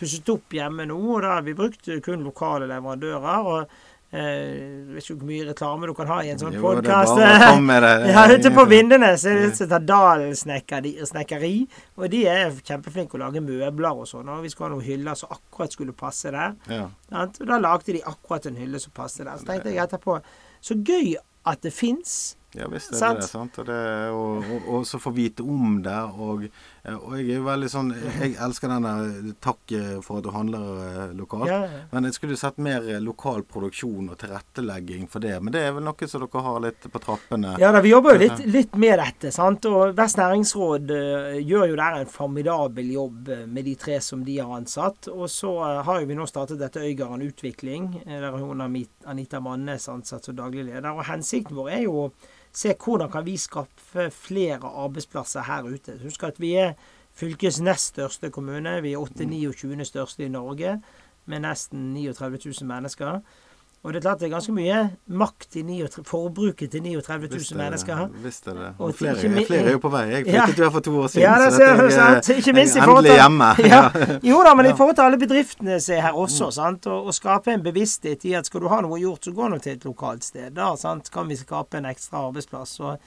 pusset 0.00 0.28
opp 0.32 0.52
hjemme 0.56 0.84
nå, 0.88 0.98
og 1.14 1.24
da 1.24 1.38
har 1.38 1.48
vi 1.48 1.56
brukt 1.56 1.88
kun 2.04 2.24
lokale 2.24 2.68
leverandører. 2.68 3.40
og 3.40 3.62
eh, 3.64 3.88
Jeg 4.10 4.86
vet 4.90 5.04
ikke 5.04 5.14
hvor 5.20 5.28
mye 5.28 5.44
reklame 5.46 5.86
du 5.86 5.92
kan 5.94 6.08
ha 6.10 6.16
i 6.26 6.30
en 6.32 6.38
sånn 6.40 6.56
det 6.56 6.58
er 6.58 6.64
podkast. 6.64 7.12
det. 7.14 8.08
Ja, 8.10 8.24
ute 8.32 8.50
på 8.56 8.64
Vindenes 8.72 9.22
er 9.24 9.36
det 9.38 9.44
et 9.52 9.60
som 9.60 9.68
heter 9.68 9.84
Dalen 9.86 10.34
snekkeri. 10.34 11.60
Og 11.94 12.10
de 12.10 12.24
er 12.26 12.56
kjempeflinke 12.58 13.14
å 13.14 13.22
lage 13.22 13.42
møbler 13.44 14.02
og 14.02 14.08
sånn. 14.10 14.26
Og 14.34 14.42
vi 14.42 14.50
skulle 14.50 14.70
ha 14.70 14.74
noen 14.74 14.86
hyller 14.88 15.14
som 15.18 15.30
akkurat 15.36 15.76
skulle 15.76 15.94
passe 15.94 16.32
der. 16.34 16.56
Ja. 16.66 16.88
Og 17.22 17.38
da 17.46 17.60
lagde 17.62 17.94
de 17.94 18.02
akkurat 18.02 18.50
en 18.50 18.58
hylle 18.58 18.82
som 18.82 18.94
passet 18.96 19.26
der. 19.28 19.38
Så 19.38 19.46
tenkte 19.46 19.70
jeg 19.70 19.84
etterpå 19.84 20.18
Så 20.60 20.74
gøy 20.82 21.14
at 21.46 21.62
det 21.62 21.70
fins. 21.72 22.36
Ja 22.50 22.66
visst 22.66 22.90
er 22.90 22.98
Sant? 22.98 23.20
det 23.20 23.22
det. 23.22 23.30
sant? 23.30 23.58
Og, 23.62 23.66
det, 23.68 23.78
og, 24.10 24.42
og, 24.42 24.64
og 24.74 24.86
så 24.90 24.98
få 24.98 25.12
vite 25.14 25.44
om 25.46 25.76
det. 25.84 26.00
Og, 26.18 26.42
eh, 26.50 26.79
og 26.88 27.16
jeg 27.18 27.26
er 27.28 27.40
jo 27.40 27.44
veldig 27.44 27.68
sånn 27.68 27.90
Jeg 27.92 28.36
elsker 28.40 28.70
denne 28.72 29.34
takk 29.44 29.74
eh, 29.76 29.96
for 30.04 30.20
at 30.20 30.24
du 30.24 30.30
handler 30.32 30.68
eh, 30.84 31.12
lokalt. 31.16 31.50
Ja, 31.50 31.60
ja. 31.68 31.82
Men 31.92 32.08
jeg 32.08 32.16
skulle 32.16 32.38
sett 32.40 32.60
mer 32.62 32.86
eh, 32.88 33.00
lokal 33.02 33.44
produksjon 33.48 34.08
og 34.12 34.18
tilrettelegging 34.20 35.06
for 35.10 35.22
det. 35.24 35.36
Men 35.42 35.54
det 35.54 35.64
er 35.66 35.74
vel 35.76 35.84
noe 35.86 36.08
som 36.08 36.24
dere 36.24 36.44
har 36.46 36.62
litt 36.64 36.88
på 36.92 37.02
trappene? 37.02 37.54
Ja 37.60 37.72
da, 37.74 37.82
vi 37.84 37.92
jobber 37.92 38.16
jo 38.16 38.22
litt, 38.24 38.42
litt 38.48 38.78
med 38.80 38.98
dette. 39.02 39.32
sant? 39.34 39.68
Og 39.68 39.94
Vest 39.98 40.20
næringsråd 40.20 40.94
eh, 40.96 41.38
gjør 41.44 41.70
jo 41.72 41.78
der 41.82 42.00
en 42.00 42.10
formidabel 42.10 42.92
jobb 42.96 43.30
eh, 43.36 43.44
med 43.46 43.68
de 43.68 43.76
tre 43.80 44.00
som 44.04 44.24
de 44.24 44.38
har 44.40 44.56
ansatt. 44.56 45.10
Og 45.12 45.28
så 45.30 45.52
eh, 45.66 45.82
har 45.86 46.00
jo 46.00 46.10
vi 46.10 46.18
nå 46.18 46.28
startet 46.30 46.60
dette 46.62 46.82
Øygarden 46.82 47.26
Utvikling, 47.28 47.92
eh, 48.06 48.18
der 48.22 48.36
hun 48.40 48.64
har 48.64 48.76
Anita 49.10 49.40
Mannes 49.40 49.88
ansatt 49.88 50.24
som 50.24 50.36
daglig 50.38 50.70
leder. 50.70 50.92
Og 50.94 51.04
hensikten 51.08 51.58
vår 51.58 51.74
er 51.76 51.84
jo 51.88 52.10
se 52.52 52.74
hvordan 52.74 53.10
kan 53.10 53.26
vi 53.26 53.36
skaffe 53.36 54.10
flere 54.10 54.58
arbeidsplasser 54.64 55.42
her 55.46 55.62
ute. 55.62 55.98
Husk 56.02 56.24
at 56.26 56.40
vi 56.40 56.54
er 56.58 56.72
fylkets 57.12 57.60
nest 57.60 57.94
største 57.94 58.30
kommune. 58.30 58.80
Vi 58.82 58.92
er 58.92 59.04
8-29 59.78 59.84
største 59.84 60.24
i 60.24 60.28
Norge, 60.28 60.80
med 61.26 61.40
nesten 61.40 61.92
39 61.94 62.38
000 62.44 62.66
mennesker. 62.68 63.20
Og 63.82 63.94
det 63.94 63.96
er 63.96 64.02
klart 64.04 64.18
det 64.20 64.26
er 64.28 64.32
ganske 64.34 64.52
mye 64.52 64.78
makt 65.08 65.54
i 65.56 65.62
39, 65.64 66.02
forbruket 66.04 66.68
til 66.74 66.82
39 66.84 67.30
Visst 67.32 67.52
000 67.52 67.60
er 67.60 67.70
det- 67.70 67.70
mennesker. 67.70 68.08
Visst 68.24 68.46
er 68.48 68.54
det. 68.58 68.66
Og 68.78 68.94
flere, 68.94 69.14
ikke 69.16 69.46
flere 69.46 69.64
er 69.70 69.72
jo 69.72 69.78
på 69.78 69.88
vei. 69.90 70.02
Jeg 70.10 70.26
Ja. 70.26 70.44
flyttet 70.44 70.58
jo 70.58 70.64
her 70.64 70.70
for 70.70 70.80
to 70.80 70.90
år 71.00 71.06
siden. 71.08 71.22
Ja, 71.22 71.34
det 71.40 71.52
så 71.54 71.58
dette 71.58 72.34
er-. 72.34 72.36
Ikke 72.36 72.52
minst 72.52 72.76
i 72.76 72.80
forhold 72.80 73.04
til 73.04 73.14
hjemme. 73.16 73.48
Ja. 73.72 74.18
Jo 74.22 74.42
da, 74.44 74.54
men 74.54 74.66
i 74.66 74.74
forhold 74.76 74.94
til 74.96 75.02
alle 75.02 75.16
bedriftene 75.18 75.80
som 75.80 75.94
er 75.96 76.00
her 76.02 76.12
også, 76.12 76.50
sant. 76.52 76.86
Og, 76.86 77.06
og 77.06 77.14
skape 77.14 77.48
en 77.54 77.62
bevissthet 77.62 78.24
i 78.28 78.34
at 78.34 78.46
skal 78.46 78.60
du 78.60 78.68
ha 78.68 78.80
noe 78.82 78.98
gjort, 79.00 79.24
så 79.24 79.32
gå 79.32 79.48
nå 79.48 79.58
til 79.62 79.72
et 79.72 79.84
lokalt 79.88 80.24
sted. 80.24 80.52
Da 80.54 80.74
sant? 80.76 81.10
kan 81.10 81.26
vi 81.28 81.36
skape 81.36 81.78
en 81.80 81.84
ekstra 81.88 82.26
arbeidsplass. 82.28 82.80
Og 82.80 82.98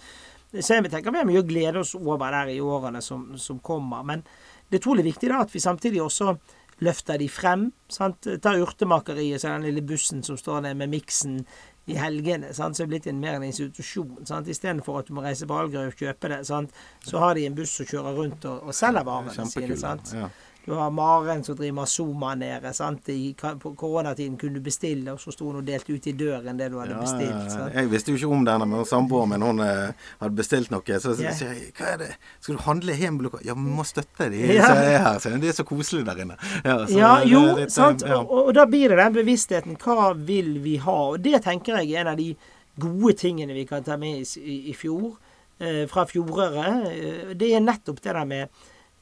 Så 0.60 0.74
jeg 0.74 0.90
tenker 0.90 1.12
vi 1.12 1.18
har 1.18 1.26
mye 1.26 1.42
å 1.44 1.48
glede 1.48 1.78
oss 1.80 1.94
over 1.96 2.32
der 2.32 2.50
i 2.50 2.58
årene 2.60 3.02
som, 3.02 3.38
som 3.38 3.60
kommer. 3.60 4.04
Men 4.04 4.24
det 4.72 4.80
er 4.80 4.90
utrolig 4.90 5.04
viktig 5.06 5.30
da 5.30 5.42
at 5.42 5.54
vi 5.54 5.60
samtidig 5.60 6.02
også 6.02 6.36
løfter 6.82 7.20
de 7.22 7.30
frem. 7.30 7.72
sant? 7.90 8.28
Ta 8.42 8.56
urtemakeriet, 8.58 9.42
så 9.42 9.54
den 9.54 9.68
lille 9.68 9.82
bussen 9.86 10.24
som 10.24 10.38
står 10.38 10.62
der 10.62 10.74
med 10.74 10.90
miksen 10.90 11.44
i 11.86 11.98
helgene, 12.00 12.54
sant? 12.56 12.78
så 12.78 12.84
er 12.84 12.88
det 12.88 12.94
blitt 12.94 13.08
en, 13.12 13.20
mer 13.20 13.36
en 13.38 13.44
institusjon. 13.44 14.26
sant? 14.26 14.48
Istedenfor 14.48 15.02
at 15.02 15.10
du 15.10 15.18
må 15.18 15.26
reise 15.26 15.48
på 15.50 15.58
Algerøy 15.60 15.92
og 15.92 16.00
kjøpe 16.00 16.32
det, 16.32 16.42
sant? 16.48 16.72
så 17.04 17.20
har 17.20 17.36
de 17.36 17.46
en 17.50 17.58
buss 17.58 17.76
som 17.80 17.90
kjører 17.90 18.18
rundt 18.20 18.48
og, 18.50 18.70
og 18.70 18.78
selger 18.78 19.04
varene 19.08 19.50
sine. 19.52 19.78
sant? 19.78 20.16
Ja. 20.16 20.30
Du 20.66 20.72
har 20.74 20.90
Maren 20.96 21.42
som 21.44 21.56
driver 21.60 21.74
Mazoma 21.82 22.36
nede. 22.40 22.74
sant? 22.74 23.10
I, 23.10 23.34
på 23.36 23.74
koronatiden 23.76 24.38
kunne 24.40 24.54
du 24.56 24.62
bestille, 24.64 25.12
og 25.12 25.20
så 25.20 25.32
sto 25.36 25.50
hun 25.50 25.58
og 25.60 25.66
delte 25.68 25.92
ut 25.92 26.06
i 26.08 26.14
døren 26.16 26.56
det 26.58 26.70
du 26.72 26.78
hadde 26.80 26.94
Ja, 26.96 27.02
bestilt. 27.02 27.52
sant? 27.52 27.74
Jeg 27.76 27.90
visste 27.92 28.12
jo 28.14 28.16
ikke 28.22 28.30
om 28.38 28.46
denne, 28.48 28.66
men 28.72 28.86
samboeren 28.88 29.30
min 29.34 29.42
hun 29.44 29.60
eh, 29.60 29.92
hadde 30.22 30.36
bestilt 30.38 30.72
noe. 30.72 31.00
Så 31.04 31.16
sier 31.20 31.34
jeg 31.52 31.74
hva 31.76 31.90
er 31.94 31.98
det? 31.98 32.10
Skal 32.40 32.56
du 32.56 32.62
handle 32.64 32.96
hjemme? 32.96 33.30
Ja, 33.44 33.54
vi 33.60 33.76
må 33.76 33.84
støtte 33.84 34.30
de 34.32 34.40
Ja. 34.56 34.68
som 34.68 34.78
er 34.78 34.98
her. 35.04 35.20
Så. 35.20 35.34
Det 35.42 35.50
er 35.50 35.58
så 35.60 35.66
koselig 35.68 36.06
der 36.06 36.24
inne. 36.24 36.38
Ja, 36.64 36.78
så 36.88 36.98
Ja, 36.98 37.14
jo, 37.28 37.42
litt, 37.58 37.66
eh, 37.68 37.68
sant. 37.68 38.02
ja. 38.08 38.22
Og, 38.24 38.48
og 38.48 38.54
da 38.56 38.66
blir 38.66 38.88
det 38.90 38.98
den 39.04 39.14
bevisstheten. 39.20 39.76
Hva 39.78 40.14
vil 40.16 40.60
vi 40.64 40.78
ha? 40.78 40.98
Og 41.12 41.20
det 41.22 41.44
tenker 41.44 41.82
jeg 41.84 41.92
er 41.94 42.02
en 42.06 42.14
av 42.16 42.18
de 42.18 42.36
gode 42.80 43.14
tingene 43.20 43.54
vi 43.54 43.66
kan 43.66 43.84
ta 43.84 43.98
med 43.98 44.24
i, 44.24 44.40
i, 44.40 44.70
i 44.72 44.74
fjor. 44.74 45.18
Eh, 45.60 45.86
fra 45.92 46.06
fjoråret. 46.06 46.88
Eh, 46.88 47.34
det 47.36 47.52
er 47.54 47.60
nettopp 47.62 48.00
det 48.02 48.14
der 48.16 48.26
med 48.26 48.48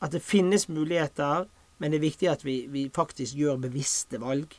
at 0.01 0.11
det 0.15 0.21
finnes 0.25 0.67
muligheter, 0.69 1.47
men 1.81 1.91
det 1.93 1.99
er 2.01 2.05
viktig 2.07 2.29
at 2.31 2.43
vi, 2.45 2.65
vi 2.69 2.87
faktisk 2.93 3.35
gjør 3.37 3.59
bevisste 3.61 4.19
valg. 4.21 4.53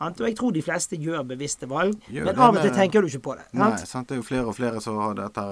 Og 0.00 0.20
jeg 0.24 0.36
tror 0.38 0.52
de 0.56 0.62
fleste 0.64 0.96
gjør 0.96 1.26
bevisste 1.28 1.66
valg, 1.68 1.98
Gjør 2.08 2.24
men 2.30 2.34
det 2.34 2.40
av 2.40 2.56
og 2.56 2.62
til 2.64 2.70
tenker 2.72 3.02
du 3.04 3.08
ikke 3.10 3.24
på 3.26 3.34
det. 3.36 3.42
Nei, 3.60 3.72
Sant? 3.84 4.08
Det 4.08 4.16
er 4.16 4.20
jo 4.22 4.24
flere 4.24 4.46
og 4.48 4.56
flere 4.56 4.80
som 4.80 4.96
har 4.96 5.18
dette 5.18 5.42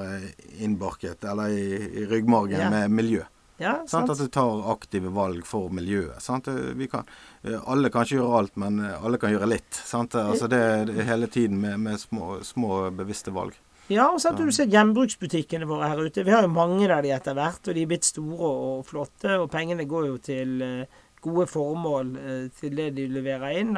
innbarket, 0.64 1.24
eller 1.28 1.52
i, 1.52 1.66
i 2.00 2.06
ryggmargen, 2.08 2.56
Ja. 2.60 2.70
med 2.72 2.90
miljø. 2.90 3.26
Ja, 3.58 3.74
Sant? 3.90 4.08
At 4.10 4.18
du 4.22 4.28
tar 4.32 4.62
aktive 4.72 5.10
valg 5.12 5.44
for 5.46 5.68
miljøet. 5.74 6.22
Sant? 6.22 6.46
Vi 6.48 6.86
kan, 6.88 7.04
eh, 7.42 7.58
alle 7.66 7.90
kan 7.90 8.06
ikke 8.06 8.20
gjøre 8.20 8.38
alt, 8.38 8.56
men 8.56 8.78
eh, 8.86 9.04
alle 9.04 9.18
kan 9.18 9.34
gjøre 9.34 9.48
litt. 9.50 9.74
Sant? 9.74 10.14
Altså 10.14 10.48
det, 10.48 10.60
det 10.92 11.00
er 11.02 11.10
hele 11.10 11.26
tiden 11.26 11.58
med, 11.60 11.76
med 11.82 11.98
små, 12.00 12.38
små 12.46 12.86
bevisste 12.94 13.34
valg. 13.34 13.58
Ja, 13.88 14.10
og 14.12 14.20
så 14.20 14.34
har 14.34 14.36
du 14.44 14.52
sett 14.52 14.72
gjenbruksbutikkene 14.74 15.64
våre 15.68 15.88
her 15.88 16.00
ute. 16.04 16.20
Vi 16.26 16.32
har 16.34 16.44
jo 16.44 16.52
mange 16.52 16.84
der 16.90 17.00
de 17.04 17.12
etter 17.14 17.36
hvert, 17.38 17.62
og 17.64 17.76
de 17.76 17.84
er 17.86 17.88
blitt 17.88 18.04
store 18.04 18.50
og 18.52 18.82
flotte. 18.84 19.38
Og 19.40 19.48
pengene 19.48 19.88
går 19.88 20.10
jo 20.10 20.18
til 20.20 20.60
eh, 20.64 20.98
gode 21.24 21.46
formål 21.48 22.10
eh, 22.20 22.42
til 22.60 22.76
det 22.76 22.90
de 22.98 23.06
leverer 23.08 23.62
inn. 23.62 23.72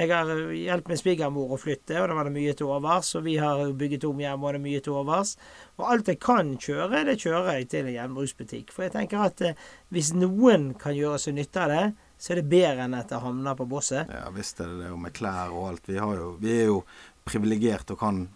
Jeg 0.00 0.10
har 0.10 0.32
eh, 0.34 0.50
hjulpet 0.64 0.90
min 0.90 0.98
svigermor 0.98 1.54
å 1.54 1.60
flytte, 1.62 1.94
og 2.00 2.10
da 2.10 2.18
var 2.18 2.26
det 2.26 2.34
mye 2.34 2.56
til 2.58 2.74
overs. 2.74 3.12
Og 3.20 3.22
vi 3.28 3.36
har 3.38 3.62
bygget 3.70 4.08
om 4.10 4.26
hjemme, 4.26 4.42
og 4.42 4.56
det 4.56 4.62
er 4.64 4.66
mye 4.66 4.82
til 4.82 4.98
overs. 4.98 5.36
Og 5.78 5.86
alt 5.94 6.10
jeg 6.10 6.22
kan 6.26 6.54
kjøre, 6.58 7.06
det 7.06 7.18
kjører 7.22 7.60
jeg 7.60 7.70
til 7.70 7.86
en 7.86 7.98
gjenbruksbutikk. 8.00 8.74
For 8.74 8.88
jeg 8.88 8.96
tenker 8.98 9.28
at 9.30 9.46
hvis 9.94 10.10
noen 10.18 10.72
kan 10.80 10.98
gjøre 10.98 11.22
seg 11.22 11.38
nytte 11.38 11.62
av 11.62 11.70
det, 11.76 11.84
så 12.18 12.32
er 12.32 12.40
det 12.40 12.50
bedre 12.50 12.86
enn 12.86 12.98
at 12.98 13.12
det 13.12 13.22
havner 13.22 13.54
på 13.54 13.66
bosset. 13.68 14.10
Ja 14.10 14.30
visst 14.34 14.58
er 14.58 14.72
det 14.72 14.86
det, 14.86 14.94
og 14.94 15.02
med 15.04 15.14
klær 15.14 15.54
og 15.54 15.68
alt. 15.70 15.86
Vi, 15.86 16.00
har 16.00 16.18
jo, 16.18 16.32
vi 16.40 16.54
er 16.64 16.72
jo 16.72 16.80
privilegert 17.26 17.90
og 17.94 17.98
kan 18.00 18.28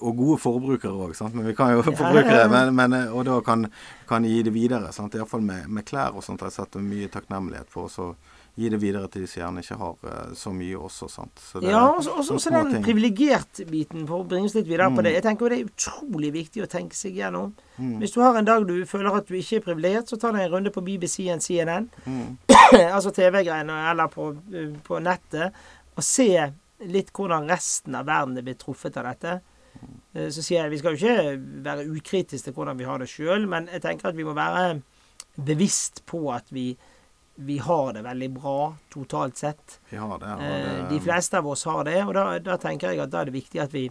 Og 0.00 0.14
gode 0.16 0.38
forbrukere 0.40 0.94
òg, 0.94 1.12
men 1.34 1.44
vi 1.46 1.52
kan 1.58 1.72
jo 1.74 1.82
Ja, 1.82 1.90
forbrukere, 1.90 2.40
ja. 2.44 2.48
men, 2.48 2.74
men, 2.74 2.94
og 3.12 3.24
da 3.26 3.40
kan, 3.44 3.66
kan 4.08 4.24
gi 4.24 4.42
det 4.42 4.52
videre. 4.54 4.92
sant? 4.92 5.14
Iallfall 5.14 5.42
med, 5.42 5.66
med 5.68 5.84
klær 5.84 6.14
og 6.16 6.22
sånt 6.24 6.40
jeg 6.46 6.52
setter 6.54 6.80
mye 6.80 7.08
takknemlighet 7.10 7.68
for. 7.68 7.88
å 7.88 8.14
gi 8.58 8.68
det 8.72 8.80
videre 8.82 9.06
til 9.08 9.22
de 9.22 9.28
som 9.30 9.40
gjerne 9.42 9.62
ikke 9.62 9.76
har 9.78 9.94
eh, 10.10 10.30
så 10.34 10.50
mye 10.54 10.74
også. 10.78 11.08
sant? 11.10 11.30
Så 11.38 11.60
det 11.60 11.70
Ja, 11.70 11.82
og 11.90 12.02
så- 12.02 12.38
den 12.72 12.82
privilegert-biten, 12.82 14.06
for 14.06 14.24
å 14.24 14.28
bringe 14.28 14.46
oss 14.46 14.54
litt 14.54 14.66
videre 14.66 14.88
på 14.90 14.98
Mm. 14.98 15.04
det. 15.04 15.12
Jeg 15.14 15.22
tenker 15.22 15.48
Det 15.48 15.58
er 15.60 15.64
utrolig 15.70 16.32
viktig 16.32 16.62
å 16.62 16.66
tenke 16.68 16.94
seg 16.94 17.14
gjennom. 17.14 17.52
Mm. 17.78 17.98
Hvis 18.00 18.12
du 18.14 18.20
har 18.20 18.34
en 18.36 18.44
dag 18.44 18.66
du 18.66 18.84
føler 18.84 19.14
at 19.16 19.26
du 19.26 19.34
ikke 19.34 19.56
er 19.56 19.60
privilegert, 19.60 20.08
så 20.08 20.18
ta 20.18 20.32
deg 20.32 20.40
en 20.46 20.50
runde 20.52 20.70
på 20.72 20.82
BBC 20.84 21.30
og 21.32 21.40
CNN, 21.40 21.88
Mm. 22.06 22.38
altså 22.94 23.12
TV-greiene, 23.12 23.90
eller 23.90 24.08
på, 24.08 24.34
på 24.84 25.00
nettet, 25.02 25.52
og 25.96 26.02
se 26.04 26.52
litt 26.86 27.10
hvordan 27.16 27.48
resten 27.50 27.94
av 27.98 28.06
verden 28.06 28.36
er 28.38 28.44
blitt 28.46 28.60
truffet 28.62 28.96
av 29.00 29.08
dette. 29.10 29.40
Eh, 30.14 30.28
Så 30.30 30.42
sier 30.42 30.62
jeg 30.64 30.70
Vi 30.70 30.78
skal 30.78 30.94
jo 30.96 31.00
ikke 31.06 31.62
være 31.64 31.86
ukritiske 31.90 32.44
til 32.48 32.54
hvordan 32.56 32.78
vi 32.78 32.84
har 32.88 32.98
det 32.98 33.08
sjøl, 33.10 33.46
men 33.48 33.68
jeg 33.72 33.82
tenker 33.82 34.08
at 34.10 34.16
vi 34.16 34.24
må 34.26 34.34
være 34.34 34.80
bevisst 35.38 36.04
på 36.06 36.32
at 36.34 36.48
vi, 36.50 36.76
vi 37.36 37.58
har 37.58 37.92
det 37.94 38.02
veldig 38.02 38.30
bra 38.34 38.74
totalt 38.90 39.36
sett. 39.38 39.78
Vi 39.90 39.96
har 39.96 40.18
det. 40.18 40.32
Og 40.34 40.40
Eh, 40.42 40.88
det 40.88 40.88
De 40.90 41.00
fleste 41.00 41.38
av 41.38 41.46
oss 41.46 41.64
har 41.64 41.84
det, 41.84 42.04
og 42.04 42.14
da, 42.14 42.38
da 42.38 42.56
tenker 42.56 42.90
jeg 42.90 43.00
at 43.00 43.10
da 43.10 43.20
er 43.20 43.30
det 43.30 43.34
viktig 43.38 43.60
at 43.62 43.72
vi 43.72 43.84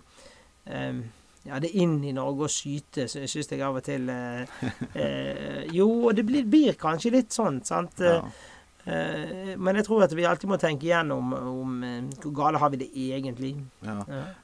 eh, 0.65 0.99
ja, 1.47 1.59
det 1.63 1.69
er 1.71 1.79
inn 1.79 2.03
i 2.03 2.11
Norge 2.11 2.43
å 2.43 2.51
jeg 2.51 3.07
syns 3.07 3.47
jeg 3.51 3.61
av 3.63 3.75
og 3.79 3.83
til 3.83 4.09
Jo, 5.77 5.87
og 6.09 6.15
det 6.15 6.25
blir, 6.27 6.43
blir 6.43 6.73
kanskje 6.79 7.13
litt 7.13 7.31
sånn, 7.31 7.61
sant. 7.63 7.99
ja. 8.03 8.19
Eh, 8.87 9.57
men 9.59 9.75
jeg 9.75 9.83
tror 9.85 10.03
at 10.05 10.13
vi 10.15 10.23
alltid 10.25 10.47
må 10.47 10.57
tenke 10.61 10.87
igjennom 10.87 11.33
om 11.35 11.83
eh, 11.83 12.03
hvor 12.23 12.31
gale 12.37 12.57
har 12.61 12.69
vi 12.71 12.77
det 12.85 12.87
egentlig. 12.95 13.49
ja. 13.83 13.97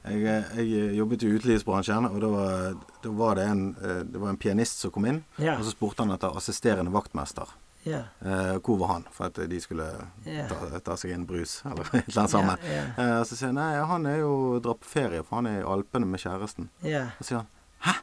Jeg, 0.04 0.44
jeg 0.58 0.96
jobbet 0.98 1.22
i 1.24 1.30
utelivsbransjen, 1.38 2.08
og 2.10 2.18
da 2.20 2.28
var, 2.34 2.74
da 3.06 3.12
var 3.16 3.38
det 3.40 3.46
en, 3.48 3.62
eh, 3.80 4.02
det 4.04 4.20
var 4.20 4.34
en 4.34 4.40
pianist 4.42 4.84
som 4.84 4.92
kom 4.92 5.06
inn. 5.08 5.22
Ja. 5.40 5.56
Og 5.58 5.64
så 5.64 5.72
spurte 5.72 6.04
han 6.04 6.12
etter 6.12 6.36
assisterende 6.36 6.92
vaktmester. 6.92 7.48
ja. 7.84 8.02
Eh, 8.20 8.54
hvor 8.64 8.78
var 8.80 8.92
han? 8.94 9.06
For 9.12 9.26
at 9.30 9.40
de 9.48 9.60
skulle 9.60 9.86
ta, 10.24 10.60
ta 10.84 10.96
seg 11.00 11.12
en 11.16 11.24
brus, 11.28 11.62
eller 11.70 11.88
et 11.94 12.08
eller 12.08 12.20
annet 12.26 12.36
sammen. 12.36 12.68
Eh, 12.68 13.22
så 13.24 13.36
sier 13.36 13.50
han 13.52 13.58
nei, 13.62 13.72
han 13.94 14.06
er 14.12 14.18
jo 14.22 14.60
dratt 14.64 14.80
på 14.84 14.92
ferie, 14.92 15.22
for 15.24 15.40
han 15.40 15.48
er 15.54 15.62
i 15.62 15.66
Alpene 15.72 16.06
med 16.08 16.20
kjæresten. 16.20 16.68
ja, 16.84 17.06
Så 17.20 17.30
sier 17.30 17.42
han 17.42 17.48
hæ? 17.88 17.96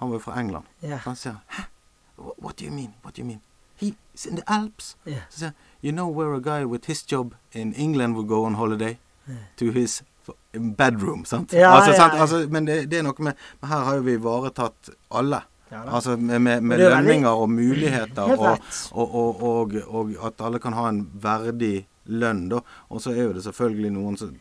Han 0.00 0.10
var 0.12 0.16
jo 0.20 0.24
fra 0.28 0.38
England. 0.40 0.68
Så 0.84 1.02
han 1.08 1.16
sier 1.16 1.40
hæ? 1.56 1.66
What, 2.40 2.56
do 2.60 2.64
you 2.64 2.72
mean? 2.72 2.94
What 3.04 3.16
do 3.16 3.20
you 3.22 3.26
mean? 3.28 3.40
He's 3.80 4.24
in 4.28 4.36
the 4.36 4.44
Alps. 4.48 4.94
ja. 5.04 5.20
Så 5.28 5.38
sier 5.38 5.50
han 5.50 5.56
you 5.86 5.92
know 5.94 6.08
where 6.18 6.34
a 6.34 6.40
guy 6.40 6.64
with 6.64 6.86
his 6.90 7.02
job 7.12 7.34
in 7.52 7.72
England 7.74 8.16
would 8.16 8.28
go 8.28 8.44
on 8.44 8.54
holiday? 8.54 8.98
To 9.60 9.70
his 9.74 10.02
bedroom, 10.78 11.24
sant? 11.24 11.52
Ja, 11.52 11.70
altså, 11.76 11.92
sant? 11.96 12.14
Altså, 12.14 12.46
men 12.50 12.66
det, 12.66 12.76
det 12.90 12.98
er 13.00 13.04
noe 13.06 13.14
med 13.22 13.34
men 13.60 13.70
Her 13.70 13.84
har 13.88 13.98
jo 14.00 14.02
vi 14.06 14.14
ivaretatt 14.18 14.90
alle. 15.10 15.42
Ja. 15.70 15.82
Altså 15.98 16.16
med, 16.16 16.38
med, 16.42 16.60
med 16.62 16.80
er 16.80 16.92
lønninger 16.94 17.28
og 17.42 17.50
muligheter, 17.50 18.22
og, 18.38 18.58
og, 18.92 19.42
og, 19.42 19.74
og, 19.88 20.12
at 20.28 20.42
alle 20.46 20.60
kan 20.62 20.76
ha 20.78 20.88
en 20.92 21.00
verdig 21.22 21.86
lønn, 22.06 22.44
da. 22.52 22.60
Og 22.88 23.02
så 23.02 23.14
er 23.16 23.24
jo 23.24 23.32
det 23.34 23.42
selvfølgelig 23.48 23.90
noen 23.96 24.18
som 24.20 24.34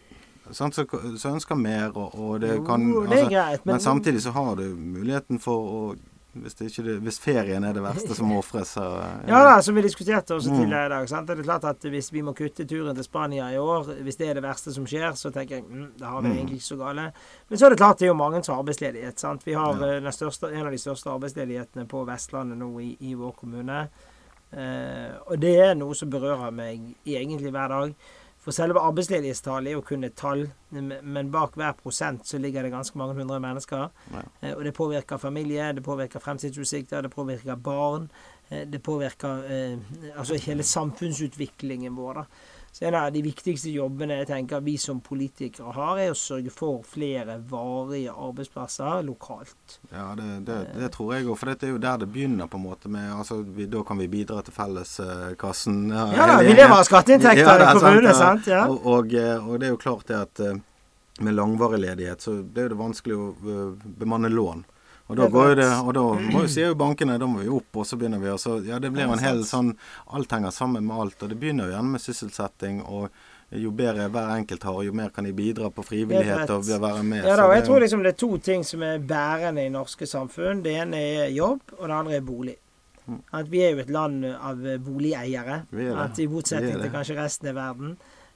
så 0.54 1.32
ønsker 1.32 1.58
mer, 1.58 1.96
og, 1.98 2.36
det 2.44 2.60
kan 2.68 2.84
det 2.86 3.08
altså, 3.10 3.30
greit, 3.32 3.66
men- 3.66 3.74
men, 3.74 3.82
samtidig 3.82 4.22
så 4.22 4.32
har 4.36 4.56
du 4.56 4.76
muligheten 4.78 5.40
for 5.42 5.72
å 5.78 5.96
Hvis, 6.36 6.54
det 6.60 7.00
hvis 7.00 7.18
ferien 7.24 7.64
er 7.64 7.74
det 7.74 7.82
verste 7.84 8.16
som 8.18 8.32
ofres, 8.42 8.74
så 8.76 8.84
Ja 9.28 9.40
da, 9.46 9.62
som 9.64 9.76
vi 9.76 9.82
diskuterte 9.86 10.36
også 10.36 10.52
Mm. 10.52 10.58
tidligere 10.60 10.86
i 10.86 10.90
dag. 10.90 11.10
Sant? 11.10 11.28
Det 11.28 11.40
er 11.40 11.44
klart 11.44 11.64
at 11.64 11.82
Hvis 11.90 12.12
vi 12.14 12.22
må 12.22 12.34
kutte 12.36 12.66
turen 12.68 12.96
til 12.96 13.04
Spania 13.04 13.50
i 13.54 13.58
år, 13.58 13.84
hvis 14.04 14.18
det 14.18 14.28
er 14.30 14.34
det 14.34 14.44
verste 14.44 14.74
som 14.74 14.86
skjer, 14.86 15.16
så 15.16 15.32
tenker 15.32 15.56
jeg 15.56 15.64
mm, 15.64 15.94
da 16.00 16.06
har 16.06 16.22
vi 16.22 16.28
det 16.28 16.34
Mm. 16.34 16.38
egentlig 16.40 16.56
ikke 16.60 16.68
så 16.76 16.78
gale. 16.78 17.12
Men 17.50 17.58
så 17.58 17.66
er 17.66 17.70
det 17.70 17.78
klart 17.80 18.00
det 18.00 18.06
er 18.06 18.12
jo 18.14 18.20
mange 18.20 18.44
som 18.44 18.56
har 18.56 18.64
arbeidsledighet. 18.64 19.20
Sant? 19.20 19.46
Vi 19.46 19.54
har 19.54 19.74
Ja. 19.80 19.96
eh, 19.98 20.12
største, 20.12 20.52
en 20.54 20.66
av 20.66 20.72
de 20.72 20.78
største 20.78 21.10
arbeidsledighetene 21.10 21.88
på 21.88 22.06
Vestlandet 22.06 22.58
nå 22.58 22.80
i, 22.80 22.98
i 23.00 23.14
vår 23.14 23.32
kommune. 23.40 23.88
Eh, 24.54 25.12
og 25.28 25.40
det 25.42 25.56
er 25.60 25.74
noe 25.76 25.96
som 25.96 26.10
berører 26.10 26.52
meg 26.52 26.80
egentlig 27.06 27.52
hver 27.52 27.68
dag. 27.68 27.96
For 28.46 28.54
selve 28.54 28.78
arbeidsledighetstallet 28.78 29.72
er 29.72 29.74
jo 29.74 29.82
kun 29.82 30.04
et 30.06 30.14
tall, 30.20 30.44
men 30.70 31.32
bak 31.34 31.56
hver 31.58 31.74
prosent 31.80 32.28
så 32.30 32.38
ligger 32.38 32.62
det 32.62 32.70
ganske 32.76 32.98
mange 33.02 33.16
hundre 33.18 33.40
mennesker. 33.42 33.88
Ja. 34.14 34.22
Eh, 34.42 34.54
Og 34.54 34.64
det 34.64 34.74
påvirker 34.78 35.18
familie, 35.18 35.72
det 35.74 35.84
påvirker 35.84 36.22
fremtidsutsikter, 36.22 37.02
det 37.02 37.12
påvirker 37.16 37.56
barn. 37.56 38.10
eh, 38.52 38.68
Det 38.68 38.84
påvirker 38.84 39.50
eh, 39.50 39.78
altså 40.18 40.38
hele 40.46 40.64
samfunnsutviklingen 40.64 41.96
vår. 41.96 42.14
da. 42.14 42.24
Så 42.76 42.86
En 42.86 42.96
av 42.96 43.12
de 43.14 43.22
viktigste 43.24 43.72
jobbene 43.72 44.18
jeg 44.18 44.28
tenker 44.28 44.60
vi 44.60 44.74
som 44.76 44.98
politikere 45.00 45.72
har, 45.78 46.00
er 46.04 46.10
å 46.12 46.18
sørge 46.20 46.52
for 46.52 46.82
flere 46.84 47.38
varige 47.48 48.12
arbeidsplasser 48.12 49.06
lokalt. 49.08 49.78
Ja, 49.94 50.10
det, 50.20 50.26
det, 50.50 50.58
det 50.82 50.90
tror 50.92 51.14
jeg 51.16 51.24
òg. 51.24 51.38
For 51.40 51.54
dette 51.54 51.70
er 51.70 51.72
jo 51.72 51.80
der 51.80 52.02
det 52.04 52.10
begynner, 52.12 52.50
på 52.52 52.60
en 52.60 52.66
måte. 52.66 52.92
med, 52.92 53.14
altså, 53.16 53.38
vi, 53.48 53.70
Da 53.72 53.80
kan 53.88 54.04
vi 54.04 54.10
bidra 54.12 54.42
til 54.44 54.58
felleskassen. 54.58 55.80
Ja 55.96 56.28
da, 56.28 56.36
vi 56.44 56.52
lever 56.52 56.76
av 56.76 56.84
skatteinntekter 56.84 57.64
Ja, 57.64 57.72
i 57.72 57.80
kommunene, 57.80 58.16
sant? 58.20 58.52
Ja. 58.52 58.66
Og, 58.68 58.84
og, 58.84 59.16
eh, 59.24 59.40
og 59.40 59.64
det 59.64 59.70
er 59.70 59.76
jo 59.78 59.80
klart 59.80 60.12
det 60.12 60.20
at 60.20 60.44
eh, 60.44 60.60
med 61.24 61.40
langvarig 61.40 61.80
ledighet, 61.80 62.28
så 62.28 62.42
det 62.44 62.66
er 62.66 62.76
det 62.76 62.82
vanskelig 62.84 63.16
å 63.16 63.32
eh, 63.32 63.92
bemanne 64.04 64.36
lån. 64.36 64.68
Og 65.06 65.20
da, 65.20 65.28
går 65.30 65.52
det, 65.60 65.70
og 65.86 65.94
da 65.94 66.04
må 66.18 66.42
jo, 66.46 66.50
sier 66.50 66.72
jo 66.72 66.78
bankene 66.80 67.20
da 67.22 67.28
må 67.30 67.44
vi 67.44 67.52
opp, 67.54 67.78
og 67.78 67.86
så 67.86 67.98
begynner 68.00 68.22
vi. 68.24 68.32
Og 68.34 68.42
så, 68.42 68.58
ja, 68.66 68.80
det 68.82 68.90
blir 68.94 69.06
jo 69.06 69.14
en 69.14 69.22
hel 69.22 69.44
sånn 69.46 69.76
Alt 70.18 70.34
henger 70.34 70.54
sammen 70.56 70.88
med 70.88 70.98
alt. 70.98 71.22
Og 71.22 71.30
det 71.30 71.38
begynner 71.42 71.70
jo 71.70 71.76
gjerne 71.76 71.96
med 71.96 72.04
sysselsetting. 72.04 72.82
og 72.82 73.10
jo 73.54 73.70
bedre 73.72 74.08
hver 74.10 74.32
enkelt 74.34 74.64
har, 74.66 74.80
jo 74.84 74.94
mer 74.98 75.12
kan 75.14 75.24
de 75.24 75.32
bidra 75.36 75.70
på 75.72 75.84
frivillighet 75.86 76.50
og 76.50 76.66
være 76.66 77.04
med. 77.06 77.28
Ja 77.30 77.36
da, 77.38 77.46
og 77.46 77.54
jeg 77.54 77.66
tror 77.68 77.84
liksom 77.84 78.02
det 78.04 78.16
er 78.16 78.18
to 78.20 78.30
ting 78.42 78.66
som 78.66 78.84
er 78.84 78.98
bærende 79.00 79.64
i 79.64 79.72
norske 79.72 80.08
samfunn. 80.10 80.64
Det 80.66 80.74
ene 80.82 81.00
er 81.00 81.30
jobb, 81.30 81.62
og 81.78 81.84
det 81.86 81.96
andre 81.96 82.16
er 82.18 82.26
bolig. 82.26 82.56
Mm. 83.06 83.22
At 83.38 83.52
vi 83.52 83.62
er 83.62 83.76
jo 83.76 83.84
et 83.84 83.92
land 83.94 84.26
av 84.26 84.66
boligeiere. 84.82 85.60
Er. 85.72 85.92
At 86.08 86.20
I 86.20 86.26
motsetning 86.28 86.82
til 86.82 86.92
kanskje 86.92 87.20
resten 87.20 87.52
av 87.54 87.60
verden. 87.60 87.94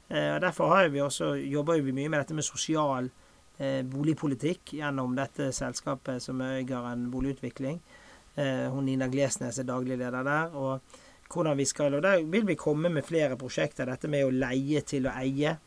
Eh, 0.10 0.36
og 0.36 0.42
Derfor 0.46 0.76
har 0.76 0.94
vi 0.94 1.02
også, 1.02 1.34
jobber 1.42 1.82
vi 1.82 1.96
mye 1.96 2.10
med 2.10 2.22
dette 2.22 2.38
med 2.38 2.46
sosial 2.46 3.10
eh, 3.10 3.29
boligpolitikk 3.92 4.74
gjennom 4.78 5.16
dette 5.18 5.52
selskapet 5.56 6.24
som 6.24 6.42
er 6.42 6.62
Øygarden 6.62 7.10
boligutvikling. 7.12 7.82
Eh, 8.40 8.68
hun 8.72 8.86
Nina 8.86 9.08
Glesnes 9.12 9.60
er 9.60 9.68
daglig 9.68 9.98
leder 9.98 10.24
der. 10.24 10.56
og 10.56 10.80
hvordan 11.34 11.58
vi 11.58 11.66
skal, 11.66 11.94
og 11.94 12.04
Der 12.04 12.24
vil 12.24 12.48
vi 12.48 12.56
komme 12.56 12.90
med 12.90 13.04
flere 13.04 13.38
prosjekter. 13.38 13.86
Dette 13.86 14.08
med 14.08 14.26
å 14.26 14.32
leie 14.32 14.82
til 14.82 15.06
å 15.06 15.14
eie. 15.14 15.58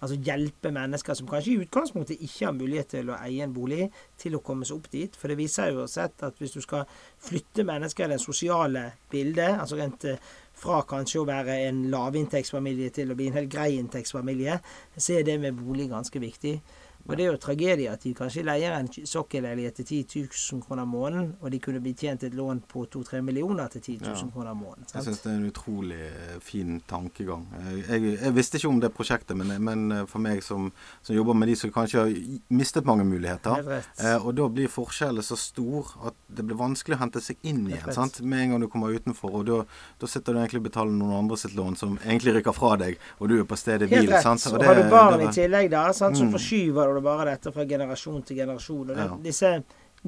Altså 0.00 0.14
hjelpe 0.14 0.70
mennesker 0.70 1.14
som 1.14 1.26
kanskje 1.26 1.52
i 1.52 1.64
utgangspunktet 1.64 2.20
ikke 2.22 2.44
har 2.46 2.52
mulighet 2.54 2.88
til 2.88 3.08
å 3.10 3.16
eie 3.18 3.42
en 3.42 3.54
bolig, 3.54 3.88
til 4.16 4.36
å 4.36 4.40
komme 4.46 4.64
seg 4.64 4.76
opp 4.76 4.90
dit. 4.92 5.16
For 5.16 5.28
det 5.28 5.38
viser 5.40 5.72
jo 5.72 5.86
sett 5.90 6.22
at 6.22 6.38
hvis 6.38 6.54
du 6.54 6.60
skal 6.60 6.84
flytte 7.18 7.66
mennesker 7.66 8.06
i 8.06 8.12
det 8.12 8.20
sosiale 8.22 8.92
bildet, 9.10 9.58
altså 9.58 9.80
rent 9.80 10.04
eh, 10.04 10.20
fra 10.54 10.84
kanskje 10.86 11.22
å 11.22 11.26
være 11.26 11.58
en 11.66 11.90
lavinntektsfamilie 11.90 12.94
til 12.94 13.10
å 13.10 13.18
bli 13.18 13.26
en 13.26 13.40
helt 13.40 13.50
grei 13.50 13.72
inntektsfamilie, 13.78 14.60
så 14.96 15.18
er 15.18 15.26
det 15.26 15.40
med 15.42 15.58
bolig 15.58 15.88
ganske 15.90 16.22
viktig. 16.22 16.60
Og 17.08 17.16
det 17.16 17.24
er 17.24 17.30
jo 17.32 17.40
tragedie 17.40 17.88
at 17.88 18.02
de 18.04 18.12
kanskje 18.16 18.44
leier 18.44 18.74
en 18.76 18.88
sokkelleilighet 18.92 19.78
til 19.80 19.86
10 20.04 20.26
000 20.52 20.62
kroner 20.66 20.84
måneden, 20.88 21.30
og 21.40 21.52
de 21.52 21.60
kunne 21.64 21.80
blitt 21.80 22.02
tjent 22.04 22.26
et 22.26 22.34
lån 22.36 22.60
på 22.68 22.84
2-3 22.92 23.22
millioner 23.24 23.70
til 23.72 23.80
10 23.80 23.96
000 24.02 24.10
ja. 24.12 24.26
kroner 24.34 24.56
måneden. 24.58 24.84
Sant? 24.88 24.98
Jeg 24.98 25.06
syns 25.08 25.22
det 25.24 25.30
er 25.32 25.38
en 25.38 25.48
utrolig 25.48 26.00
eh, 26.08 26.34
fin 26.44 26.82
tankegang. 26.88 27.46
Jeg, 27.88 28.02
jeg, 28.18 28.34
visste 28.36 28.60
ikke 28.60 28.72
om 28.72 28.82
det 28.84 28.92
prosjektet, 28.92 29.36
men, 29.40 29.54
men 29.64 29.86
eh, 29.96 30.04
for 30.10 30.20
meg 30.24 30.42
som, 30.44 30.68
som, 31.00 31.14
jobber 31.16 31.38
med 31.38 31.48
de 31.48 31.56
som 31.56 31.72
kanskje 31.72 32.04
har 32.04 32.12
mistet 32.52 32.88
mange 32.88 33.08
muligheter, 33.08 33.72
eh, 33.80 34.18
og 34.18 34.36
da 34.36 34.50
blir 34.52 34.68
forskjellen 34.72 35.24
så 35.24 35.38
stor 35.40 35.94
at 36.10 36.20
det 36.28 36.44
blir 36.44 36.60
vanskelig 36.60 36.98
å 36.98 37.02
hente 37.06 37.24
seg 37.24 37.40
inn 37.48 37.64
igjen 37.70 37.88
sant? 37.96 38.20
med 38.20 38.44
en 38.44 38.54
gang 38.54 38.66
du 38.66 38.68
kommer 38.68 38.92
utenfor. 38.92 39.40
Og 39.40 39.48
da, 39.48 39.62
da 39.96 40.10
sitter 40.10 40.36
du 40.36 40.42
egentlig 40.42 40.60
og 40.60 40.68
betaler 40.68 40.92
noen 40.92 41.16
andre 41.22 41.40
sitt 41.40 41.56
lån 41.56 41.80
som 41.80 41.96
egentlig 42.04 42.36
rykker 42.36 42.56
fra 42.56 42.74
deg, 42.80 43.00
og 43.16 43.32
du 43.32 43.38
er 43.38 43.48
på 43.48 43.56
stedet 43.56 43.88
hvil. 43.88 44.04
Helt 44.04 44.18
rett. 44.18 44.46
Og, 44.52 44.60
og 44.60 44.68
har 44.68 44.76
du 44.76 44.92
barn 44.92 45.24
i 45.24 45.32
tillegg 45.32 45.72
da, 45.72 45.88
sant? 45.96 46.18
så 46.18 46.28
mm. 46.28 46.36
forskyver 46.36 46.92
du 46.97 46.97
det 46.98 47.06
bare 47.06 47.28
dette 47.30 47.52
fra 47.54 47.66
generasjon 47.68 48.24
til 48.26 48.42
generasjon. 48.42 48.90
Og 48.90 48.94
det, 48.94 49.04
ja. 49.06 49.20
disse 49.24 49.52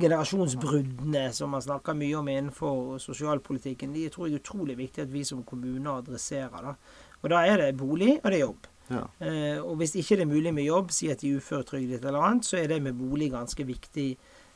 generasjonsbruddene 0.01 1.25
som 1.35 1.51
man 1.55 1.63
snakker 1.65 1.97
mye 1.99 2.19
om 2.19 2.29
innenfor 2.31 2.99
sosialpolitikken, 3.03 3.95
de 3.95 4.07
tror 4.13 4.29
jeg 4.29 4.37
er 4.37 4.43
utrolig 4.43 4.77
viktig 4.79 5.05
at 5.05 5.13
vi 5.13 5.25
som 5.27 5.43
kommuner 5.47 5.99
adresserer. 5.99 6.69
Da. 6.71 6.77
Og 7.23 7.33
da 7.33 7.43
er 7.47 7.65
det 7.65 7.73
bolig, 7.81 8.19
og 8.21 8.31
det 8.31 8.39
er 8.39 8.47
jobb. 8.47 8.71
Ja. 8.91 9.05
Eh, 9.23 9.59
og 9.63 9.77
hvis 9.79 9.95
ikke 9.99 10.19
det 10.19 10.27
er 10.27 10.31
mulig 10.31 10.55
med 10.55 10.67
jobb, 10.67 10.91
si 10.95 11.11
at 11.11 11.23
de 11.23 11.31
er 11.31 11.43
uføretrygdet 11.43 12.05
eller 12.05 12.27
annet, 12.27 12.47
så 12.47 12.59
er 12.59 12.71
det 12.73 12.81
med 12.83 12.99
bolig 12.99 13.31
ganske 13.33 13.67
viktig 13.67 14.09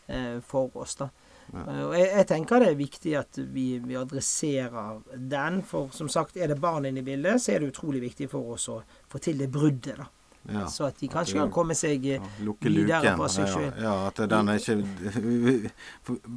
eh, 0.09 0.41
for 0.43 0.75
oss. 0.81 0.97
da. 1.03 1.11
Ja. 1.53 1.61
Eh, 1.61 1.83
og 1.85 1.95
jeg, 1.99 2.09
jeg, 2.09 2.27
tenker 2.31 2.63
det 2.63 2.71
er 2.73 2.81
viktig 2.81 3.15
at 3.21 3.39
vi, 3.55 3.67
vi, 3.85 3.99
adresserer 4.01 5.03
den. 5.15 5.63
For 5.67 5.93
som 5.95 6.11
sagt, 6.11 6.37
er 6.37 6.51
det 6.51 6.61
barn 6.63 6.89
inne 6.89 7.05
i 7.05 7.07
bildet, 7.07 7.43
så 7.43 7.55
er 7.55 7.63
det 7.63 7.75
utrolig 7.75 8.03
viktig 8.09 8.31
for 8.33 8.57
oss 8.57 8.69
å 8.73 8.81
få 9.11 9.23
til 9.23 9.43
det 9.43 9.51
bruddet. 9.55 9.99
da. 10.03 10.11
Ja. 10.53 10.67
Så 10.69 10.85
at 10.85 10.99
de 11.01 11.09
kanskje 11.09 11.39
kan 11.39 11.51
komme 11.53 11.73
seg 11.77 12.05
eh, 12.05 12.25
ja, 12.45 12.55
videre 12.61 13.15
på 13.17 13.29
seg 13.33 13.49
sjøl. 13.49 13.71
Ja, 13.81 13.95
at 14.11 14.19
den 14.29 14.51
er 14.53 14.59
ikke 14.61 14.77
vi, 15.25 15.55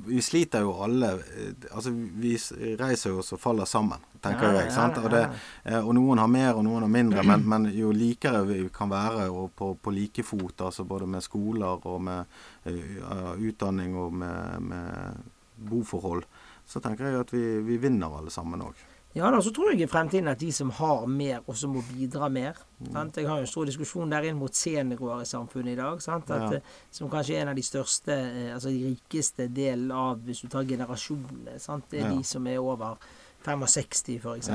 vi, 0.07 0.21
sliter 0.23 0.63
jo 0.63 0.77
alle 0.85 1.09
eh, 1.19 1.65
Altså, 1.73 1.91
vi 1.91 2.37
reiser 2.79 3.11
jo 3.11 3.19
oss 3.19 3.33
og 3.35 3.41
faller 3.43 3.67
sammen, 3.67 3.99
tenker 4.23 4.55
jeg. 4.55 4.71
sant? 4.71 5.01
Og, 5.01 5.09
det, 5.11 5.25
eh, 5.67 5.79
og, 5.81 5.91
noen 5.97 6.23
har 6.23 6.31
mer, 6.31 6.53
og 6.55 6.63
noen 6.69 6.87
har 6.87 6.93
mindre. 6.93 7.25
Men, 7.27 7.43
men 7.51 7.69
jo 7.75 7.91
likere 7.91 8.45
vi 8.47 8.61
kan 8.73 8.91
være 8.93 9.27
og 9.27 9.51
på, 9.59 9.73
på 9.75 9.95
like 9.95 10.23
fot, 10.23 10.55
altså 10.69 10.87
både 10.87 11.09
med 11.17 11.25
skoler 11.25 11.87
og 11.87 12.01
med 12.07 12.37
uh, 12.67 13.33
utdanning 13.35 13.95
og 13.99 14.13
med, 14.23 14.69
med, 14.71 15.33
boforhold, 15.67 16.21
så 16.69 16.79
tenker 16.83 17.09
jeg 17.09 17.19
at 17.25 17.31
vi, 17.33 17.43
vi 17.65 17.79
vinner 17.81 18.13
alle 18.13 18.31
sammen 18.31 18.61
òg. 18.61 18.83
Ja 19.17 19.31
da, 19.33 19.39
så 19.41 19.49
tror 19.53 19.71
jeg 19.71 19.81
i 19.81 19.89
fremtiden 19.89 20.29
at 20.29 20.39
de 20.39 20.51
som 20.53 20.69
har 20.77 21.07
mer, 21.09 21.39
også 21.49 21.69
må 21.71 21.81
bidra 21.89 22.29
mer. 22.29 22.59
Mm. 22.79 23.09
Jeg 23.15 23.25
har 23.25 23.39
jo 23.39 23.47
en 23.47 23.49
stor 23.49 23.65
diskusjon 23.65 24.11
der 24.13 24.27
inn 24.29 24.37
mot 24.37 24.53
seniorer 24.53 25.23
i 25.23 25.29
samfunnet 25.29 25.73
i 25.73 25.79
dag. 25.79 26.03
At, 26.13 26.29
ja. 26.29 26.49
Eh, 26.59 26.75
som 26.93 27.09
kanskje 27.09 27.37
er 27.37 27.45
en 27.45 27.53
av 27.53 27.57
de 27.57 27.65
største, 27.65 28.13
eh, 28.13 28.51
altså 28.53 28.69
de 28.69 28.91
rikeste 28.91 29.47
delen 29.49 29.89
av, 29.91 30.21
hvis 30.27 30.43
du 30.45 30.51
tar 30.53 30.67
generasjonene. 30.69 31.57
Sant? 31.63 31.89
Det 31.89 32.03
er 32.03 32.11
ja. 32.11 32.13
de 32.13 32.27
som 32.29 32.45
er 32.47 32.61
over 32.61 32.99
65, 33.47 34.19
f.eks. 34.21 34.51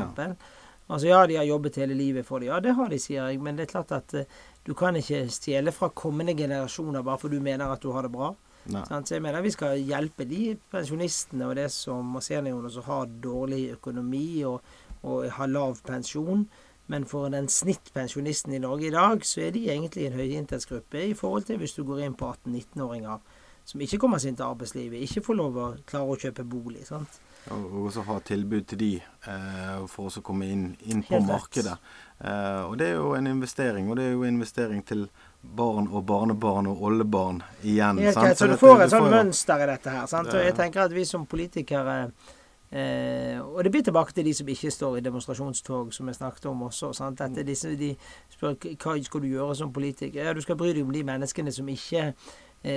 Altså 0.92 1.08
ja, 1.08 1.26
de 1.26 1.40
har 1.40 1.48
jobbet 1.48 1.80
hele 1.82 1.98
livet 1.98 2.26
for 2.26 2.38
det. 2.38 2.52
Ja, 2.52 2.60
det 2.62 2.76
har 2.78 2.90
de, 2.92 3.00
sier 3.02 3.30
jeg. 3.30 3.42
Men 3.42 3.58
det 3.58 3.66
er 3.66 3.74
klart 3.74 3.92
at 3.96 4.14
uh, 4.14 4.40
du 4.66 4.74
kan 4.78 4.96
ikke 4.98 5.24
stjele 5.32 5.74
fra 5.74 5.90
kommende 5.94 6.34
generasjoner 6.38 7.02
bare 7.06 7.18
for 7.18 7.32
du 7.32 7.40
mener 7.42 7.72
at 7.72 7.82
du 7.82 7.90
har 7.94 8.06
det 8.06 8.12
bra. 8.14 8.32
Så 8.66 9.16
jeg 9.16 9.22
mener 9.24 9.42
vi 9.42 9.50
skal 9.54 9.80
hjelpe 9.82 10.26
de 10.28 10.56
pensjonistene 10.70 11.48
og 11.48 11.56
det 11.58 11.68
som 11.74 12.16
og 12.16 12.22
seniorene 12.22 12.70
som 12.70 12.86
har 12.86 13.10
dårlig 13.24 13.64
økonomi 13.76 14.44
og, 14.46 14.60
og 15.02 15.26
har 15.38 15.50
lav 15.50 15.80
pensjon. 15.86 16.46
Men 16.92 17.06
for 17.08 17.30
den 17.32 17.48
snittpensjonisten 17.48 18.54
i 18.54 18.60
Norge 18.62 18.86
i 18.86 18.94
dag, 18.94 19.22
så 19.26 19.46
er 19.46 19.54
de 19.54 19.68
egentlig 19.70 20.06
en 20.06 20.18
høyinntektsgruppe 20.18 21.06
i 21.08 21.14
forhold 21.14 21.46
til 21.48 21.58
hvis 21.62 21.74
du 21.78 21.84
går 21.88 22.04
inn 22.06 22.18
på 22.18 22.28
18-19-åringer 22.34 23.40
som 23.64 23.82
ikke 23.84 24.00
kommer 24.02 24.18
seg 24.18 24.32
inn 24.32 24.38
til 24.40 24.48
arbeidslivet, 24.48 25.02
ikke 25.06 25.22
får 25.22 25.38
lov 25.38 25.58
å 25.58 25.66
klare 25.86 26.14
å 26.14 26.18
kjøpe 26.18 26.44
bolig. 26.46 26.82
sant? 26.88 27.20
Og 27.54 27.86
også 27.88 28.04
ha 28.06 28.18
tilbud 28.22 28.66
til 28.70 28.78
de 28.78 28.90
eh, 28.98 29.84
for 29.90 30.10
å 30.10 30.22
komme 30.26 30.48
inn, 30.50 30.64
inn 30.90 31.02
på 31.06 31.18
markedet. 31.26 31.74
Eh, 32.18 32.62
og 32.66 32.76
det 32.78 32.92
er 32.92 32.98
jo 33.00 33.14
en 33.18 33.30
investering, 33.30 33.90
og 33.90 33.98
det 33.98 34.08
er 34.08 34.16
jo 34.16 34.26
en 34.26 34.36
investering 34.36 34.82
til 34.86 35.06
barn 35.43 35.88
og 35.90 36.07
barnebarn 36.07 36.66
og 36.70 36.82
oldebarn 36.82 37.43
igjen. 37.62 37.99
Helt 37.99 38.14
sant? 38.14 38.36
Så, 38.38 38.45
så 38.45 38.53
du 38.53 38.57
får 38.61 38.84
et 38.84 38.95
sånt 38.95 39.11
mønster 39.11 39.64
i 39.64 39.66
dette 39.72 39.97
her. 39.97 40.07
Sant? 40.11 40.30
Og 40.32 40.45
jeg 40.45 40.55
tenker 40.59 40.84
at 40.84 40.95
vi 40.95 41.05
som 41.09 41.26
politikere 41.26 41.97
eh, 42.70 43.40
Og 43.43 43.64
det 43.64 43.72
blir 43.74 43.82
tilbake 43.82 44.14
til 44.14 44.24
de 44.24 44.34
som 44.34 44.49
ikke 44.49 44.70
står 44.70 45.01
i 45.01 45.05
demonstrasjonstog, 45.05 45.93
som 45.95 46.09
jeg 46.09 46.20
snakket 46.20 46.47
om 46.53 46.62
også. 46.68 46.93
Sant? 46.97 47.20
At 47.20 47.43
disse, 47.47 47.74
de 47.76 47.90
spør 48.30 48.57
hva 48.57 48.97
skal 49.03 49.24
du 49.24 49.28
gjøre 49.32 49.59
som 49.59 49.72
politiker. 49.72 50.24
Ja, 50.24 50.32
du 50.32 50.40
skal 50.40 50.57
bry 50.57 50.72
deg 50.72 50.86
om 50.86 50.95
de 50.95 51.05
menneskene 51.05 51.53
som 51.53 51.68
ikke 51.68 52.07
har 52.07 52.16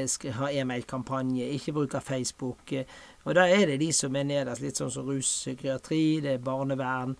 skal 0.07 0.31
ha 0.39 0.49
e-mailkampanje, 0.49 1.45
ikke 1.45 1.73
bruker 1.73 1.99
Facebook. 1.99 2.71
Eh, 2.71 2.85
og 3.23 3.35
da 3.35 3.47
er 3.47 3.65
det 3.65 3.79
de 3.79 3.91
som 3.93 4.15
er 4.15 4.23
nederst, 4.25 4.61
litt 4.61 4.77
sånn 4.77 4.91
som 4.93 5.07
ruspsykiatri, 5.09 6.21
det 6.25 6.35
er 6.35 6.45
barnevern. 6.45 7.15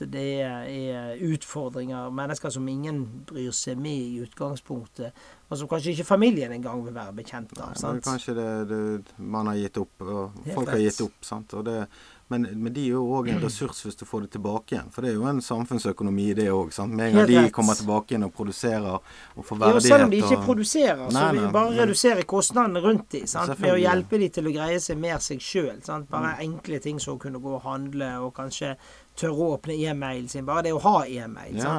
Det 0.00 0.26
er 0.42 1.22
utfordringer, 1.24 2.10
mennesker 2.14 2.52
som 2.54 2.68
ingen 2.68 3.04
bryr 3.28 3.52
seg 3.54 3.80
med 3.80 4.00
i 4.00 4.24
utgangspunktet, 4.24 5.24
og 5.48 5.60
som 5.60 5.70
kanskje 5.70 5.94
ikke 5.94 6.08
familien 6.08 6.52
engang 6.52 6.82
vil 6.84 6.94
være 6.96 7.14
bekjent 7.20 7.54
av. 7.58 7.74
Sant? 7.78 8.04
Kanskje 8.06 8.36
det, 8.38 8.48
det, 8.70 8.82
man 9.18 9.50
har 9.50 9.60
gitt 9.60 9.80
opp, 9.82 9.94
og 10.04 10.44
folk 10.54 10.72
har 10.72 10.82
gitt 10.82 11.00
opp. 11.04 11.18
sant? 11.26 11.56
Det, 11.66 11.84
men, 12.28 12.42
men, 12.42 12.72
de 12.72 12.86
er 12.86 12.94
jo 12.94 13.02
òg 13.18 13.28
en 13.34 13.42
ressurs 13.42 13.82
hvis 13.84 13.98
du 14.00 14.06
får 14.08 14.24
det 14.24 14.30
tilbake 14.38 14.74
igjen. 14.74 14.88
For 14.94 15.04
det 15.04 15.12
er 15.12 15.18
jo 15.18 15.26
en 15.28 15.42
samfunnsøkonomi 15.44 16.30
det 16.38 16.46
òg. 16.54 16.72
Med 16.88 17.10
en 17.10 17.18
gang 17.18 17.28
de 17.28 17.52
kommer 17.54 17.76
tilbake 17.76 18.14
igjen 18.14 18.24
og 18.24 18.32
produserer 18.34 18.96
og 18.96 19.44
får 19.44 19.60
verdighet 19.60 19.84
Ja, 19.84 19.92
selv 19.92 20.06
om 20.06 20.14
de 20.14 20.20
ikke 20.22 20.38
og... 20.38 20.46
produserer, 20.48 21.02
nei, 21.04 21.12
så 21.12 21.26
vil 21.36 21.44
vi 21.44 21.52
bare 21.58 21.76
redusere 21.82 22.26
kostnadene 22.34 22.82
rundt 22.84 23.06
dem. 23.12 23.28
Med 23.60 23.74
å 23.74 23.78
hjelpe 23.82 24.20
dem 24.22 24.32
til 24.38 24.48
å 24.48 24.54
greie 24.56 24.80
seg 24.80 25.00
mer 25.04 25.20
seg 25.24 25.44
sjøl. 25.44 25.82
Bare 25.84 26.32
mm. 26.32 26.44
enkle 26.48 26.80
ting 26.88 27.02
som 27.02 27.18
å 27.18 27.20
kunne 27.20 27.42
gå 27.44 27.58
og 27.58 27.66
handle 27.68 28.10
og 28.24 28.32
kanskje 28.38 28.72
tørre 29.18 29.46
å 29.46 29.54
åpne 29.58 29.76
e-mailen 29.76 30.28
sin. 30.30 30.46
Bare 30.48 30.66
det 30.66 30.74
å 30.74 30.82
ha 30.84 30.98
e-mail. 31.06 31.58
Ja. 31.60 31.78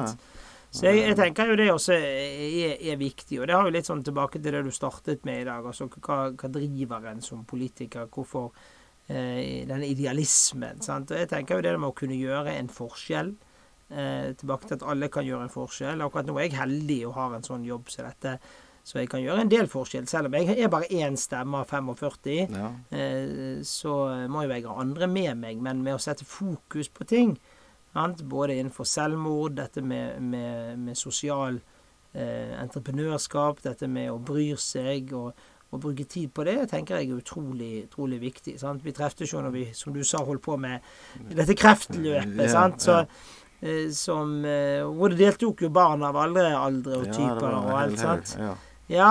Så 0.76 0.88
jeg, 0.90 1.06
jeg, 1.06 1.16
tenker 1.16 1.48
jo 1.48 1.56
det 1.56 1.68
også 1.72 1.94
er, 1.96 2.74
er, 2.76 2.96
viktig. 3.00 3.38
Og 3.40 3.48
det 3.48 3.54
har 3.56 3.64
jo 3.64 3.72
litt 3.72 3.88
sånn 3.88 4.04
tilbake 4.04 4.40
til 4.42 4.52
det 4.52 4.64
du 4.66 4.72
startet 4.74 5.24
med 5.28 5.42
i 5.42 5.46
dag. 5.48 5.64
Altså 5.64 5.88
hva, 5.94 6.18
hva 6.36 6.50
driver 6.52 7.06
en 7.12 7.22
som 7.24 7.46
politiker? 7.48 8.10
Hvorfor 8.12 8.50
eh, 9.08 9.64
denne 9.68 9.88
idealismen. 9.88 10.82
Sant? 10.84 11.12
Og 11.14 11.22
jeg 11.22 11.30
tenker 11.32 11.56
jo 11.56 11.66
det 11.66 11.76
med 11.78 11.90
å 11.90 11.96
kunne 11.96 12.18
gjøre 12.18 12.56
en 12.58 12.68
forskjell. 12.72 13.32
Eh, 13.86 14.32
tilbake 14.36 14.66
til 14.66 14.80
at 14.80 14.86
alle 14.90 15.08
kan 15.12 15.26
gjøre 15.26 15.46
en 15.46 15.54
forskjell. 15.54 16.04
Akkurat 16.04 16.28
nå 16.28 16.36
er 16.36 16.48
jeg 16.48 16.58
heldig 16.58 17.00
og 17.08 17.16
har 17.20 17.36
en 17.36 17.46
sånn 17.46 17.64
jobb 17.66 17.92
som 17.92 18.08
dette. 18.08 18.36
Så 18.86 19.00
jeg 19.00 19.10
kan 19.10 19.22
gjøre 19.22 19.42
en 19.42 19.50
del 19.50 19.66
forskjell. 19.66 20.06
Selv 20.06 20.30
om 20.30 20.36
jeg 20.38 20.54
er 20.62 20.70
bare 20.70 20.86
én 20.94 21.16
stemme 21.18 21.58
av 21.64 21.70
45, 21.72 22.54
ja. 22.54 22.68
eh, 22.94 23.62
så 23.66 23.96
må 24.30 24.44
jo 24.46 24.54
jeg 24.54 24.66
ha 24.68 24.76
andre 24.78 25.08
med 25.10 25.40
meg. 25.42 25.62
Men 25.62 25.82
med 25.82 25.96
å 25.96 26.02
sette 26.02 26.26
fokus 26.28 26.92
på 26.94 27.06
ting, 27.10 27.34
både 27.96 28.60
innenfor 28.60 28.86
selvmord, 28.86 29.56
dette 29.58 29.82
med, 29.82 30.20
med, 30.22 30.78
med 30.78 30.98
sosial 31.00 31.58
eh, 32.14 32.54
entreprenørskap, 32.60 33.64
dette 33.64 33.90
med 33.90 34.12
å 34.12 34.20
bry 34.22 34.52
seg 34.60 35.14
og 35.16 35.32
og 35.74 35.80
bruke 35.82 36.04
tid 36.08 36.30
på 36.34 36.44
det 36.46 36.60
tenker 36.70 37.00
jeg 37.00 37.10
er 37.10 37.20
utrolig, 37.20 37.70
utrolig 37.88 38.20
viktig. 38.22 38.54
Sant? 38.60 38.84
Vi 38.84 38.94
treftes 38.94 39.32
jo 39.32 39.42
når 39.42 39.54
vi, 39.54 39.64
som 39.74 39.94
du 39.94 40.02
sa, 40.06 40.22
holdt 40.24 40.44
på 40.44 40.56
med 40.60 40.84
dette 41.34 41.56
kreftløpet. 41.58 42.46
sant? 42.52 42.78
Så, 42.82 43.00
eh, 43.60 43.90
som, 43.92 44.38
eh, 44.44 44.84
hvor 44.86 45.10
det 45.10 45.18
deltok 45.18 45.66
jo 45.66 45.72
barn 45.74 46.06
av 46.06 46.16
alle 46.16 46.46
aldre 46.54 47.02
og 47.02 47.10
typer 47.10 47.50
og 47.50 47.72
alt. 47.80 47.98
sant? 47.98 48.36
Ja, 48.38 48.54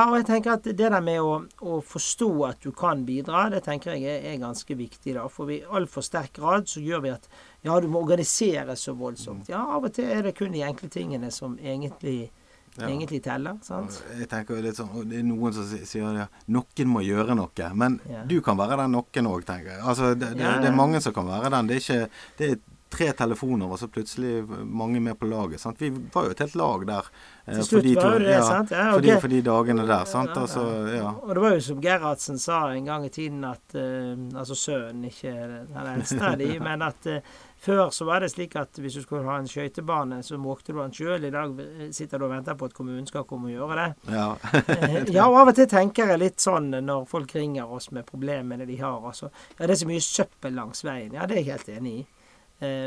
og 0.07 0.13
jeg 0.15 0.27
tenker 0.29 0.53
at 0.53 0.67
det 0.69 0.77
der 0.79 1.01
med 1.03 1.19
å, 1.19 1.33
å, 1.67 1.79
forstå 1.83 2.29
at 2.47 2.61
du 2.63 2.71
kan 2.75 3.03
bidra, 3.07 3.49
det 3.51 3.65
tenker 3.65 3.95
jeg 3.95 4.07
er, 4.07 4.29
er 4.31 4.39
ganske 4.39 4.77
viktig. 4.79 5.17
da, 5.17 5.25
For 5.31 5.51
i 5.51 5.59
altfor 5.67 6.05
sterk 6.05 6.37
grad 6.39 6.69
så 6.71 6.83
gjør 6.83 7.03
vi 7.03 7.11
at 7.11 7.27
ja, 7.65 7.75
du 7.83 7.89
må 7.91 8.05
organisere 8.05 8.77
så 8.79 8.95
voldsomt. 8.95 9.49
Ja, 9.51 9.65
av 9.75 9.83
og 9.83 9.95
til 9.97 10.07
er 10.07 10.23
det 10.23 10.37
kun 10.37 10.55
de 10.55 10.63
enkle 10.63 10.87
tingene 10.93 11.31
som 11.33 11.57
egentlig 11.59 12.29
ja. 12.77 12.87
egentlig 12.87 13.21
teller. 13.25 13.57
sant? 13.65 13.99
Jeg 14.15 14.29
tenker 14.31 14.61
litt 14.63 14.79
sånn, 14.79 14.93
Det 15.09 15.19
er 15.19 15.27
noen 15.27 15.55
som 15.55 15.67
sier 15.67 16.21
ja, 16.21 16.29
noen 16.55 16.91
må 16.91 17.03
gjøre 17.05 17.35
noe. 17.35 17.71
Men 17.73 17.99
ja. 18.09 18.23
du 18.27 18.39
kan 18.45 18.59
være 18.59 18.79
den 18.83 18.95
noen 18.95 19.31
òg, 19.31 19.43
tenker 19.47 19.75
jeg. 19.75 19.83
Altså, 19.83 20.13
det, 20.15 20.35
det, 20.39 20.55
det, 20.63 20.71
er 20.71 20.79
mange 20.79 21.03
som 21.03 21.15
kan 21.15 21.27
være 21.29 21.51
den. 21.57 21.71
Det 21.71 21.77
er 21.77 21.83
ikke 21.83 22.01
det 22.39 22.49
er 22.53 22.63
tre 22.95 23.11
telefoner, 23.17 23.67
og 23.67 23.79
så 23.81 23.89
plutselig 23.91 24.45
mange 24.47 25.01
med 25.03 25.17
på 25.19 25.27
laget. 25.27 25.59
Sant? 25.61 25.81
Vi 25.81 25.91
var 26.13 26.27
jo 26.27 26.35
et 26.35 26.43
helt 26.45 26.59
lag 26.59 26.85
der. 26.87 27.09
Eh, 27.47 27.53
Til 27.53 27.65
slutt 27.65 27.87
var 27.99 28.15
jo 28.15 28.19
det, 28.23 28.31
ja, 28.33 28.41
sant? 28.41 28.71
Ja, 28.73 28.85
for, 28.89 29.03
de, 29.05 29.09
okay. 29.11 29.21
for 29.21 29.29
de 29.29 29.39
dagene 29.45 29.83
der. 29.85 30.05
sant? 30.09 30.31
Altså, 30.33 30.61
ja. 30.89 31.11
Og 31.13 31.33
det 31.35 31.41
var 31.43 31.51
jo 31.53 31.59
som 31.61 31.81
Gerhardsen 31.83 32.39
sa 32.41 32.61
en 32.73 32.87
gang 32.89 33.03
i 33.05 33.11
tiden, 33.13 33.43
at 33.45 33.75
uh, 33.77 34.15
altså 34.33 34.55
sønnen, 34.57 35.03
ikke 35.11 35.33
den 35.69 35.89
eldste 35.91 36.23
av 36.25 36.39
de, 36.41 36.47
men 36.67 36.81
at 36.81 37.09
uh, 37.11 37.35
før 37.65 37.91
så 37.93 38.07
var 38.09 38.25
det 38.25 38.31
slik 38.33 38.55
at 38.57 38.79
hvis 38.81 38.97
du 38.97 39.03
skulle 39.03 39.29
ha 39.29 39.37
en 39.37 39.49
skøytebane, 39.49 40.23
så 40.25 40.39
måkte 40.41 40.73
du 40.73 40.79
den 40.81 40.93
sjøl. 40.93 41.27
I 41.27 41.31
dag 41.33 41.61
sitter 41.93 42.21
du 42.21 42.25
og 42.25 42.33
venter 42.33 42.57
på 42.57 42.65
at 42.65 42.73
kommunen 42.77 43.05
skal 43.09 43.27
komme 43.29 43.51
og 43.51 43.59
gjøre 43.59 43.77
det. 43.77 44.15
Ja. 44.15 44.27
ja, 45.19 45.27
og 45.27 45.37
av 45.43 45.51
og 45.53 45.57
til 45.59 45.69
tenker 45.69 46.09
jeg 46.15 46.21
litt 46.21 46.41
sånn 46.41 46.71
når 46.81 47.05
folk 47.09 47.35
ringer 47.37 47.69
oss 47.69 47.91
med 47.93 48.09
problemene 48.09 48.65
de 48.65 48.79
har. 48.81 48.97
Altså, 49.05 49.29
ja, 49.53 49.67
det 49.67 49.75
er 49.75 49.81
så 49.83 49.89
mye 49.89 50.05
søppel 50.05 50.57
langs 50.57 50.81
veien. 50.85 51.13
Ja, 51.13 51.29
det 51.29 51.37
er 51.37 51.43
jeg 51.43 51.51
helt 51.53 51.73
enig 51.77 51.97
i. 51.99 52.05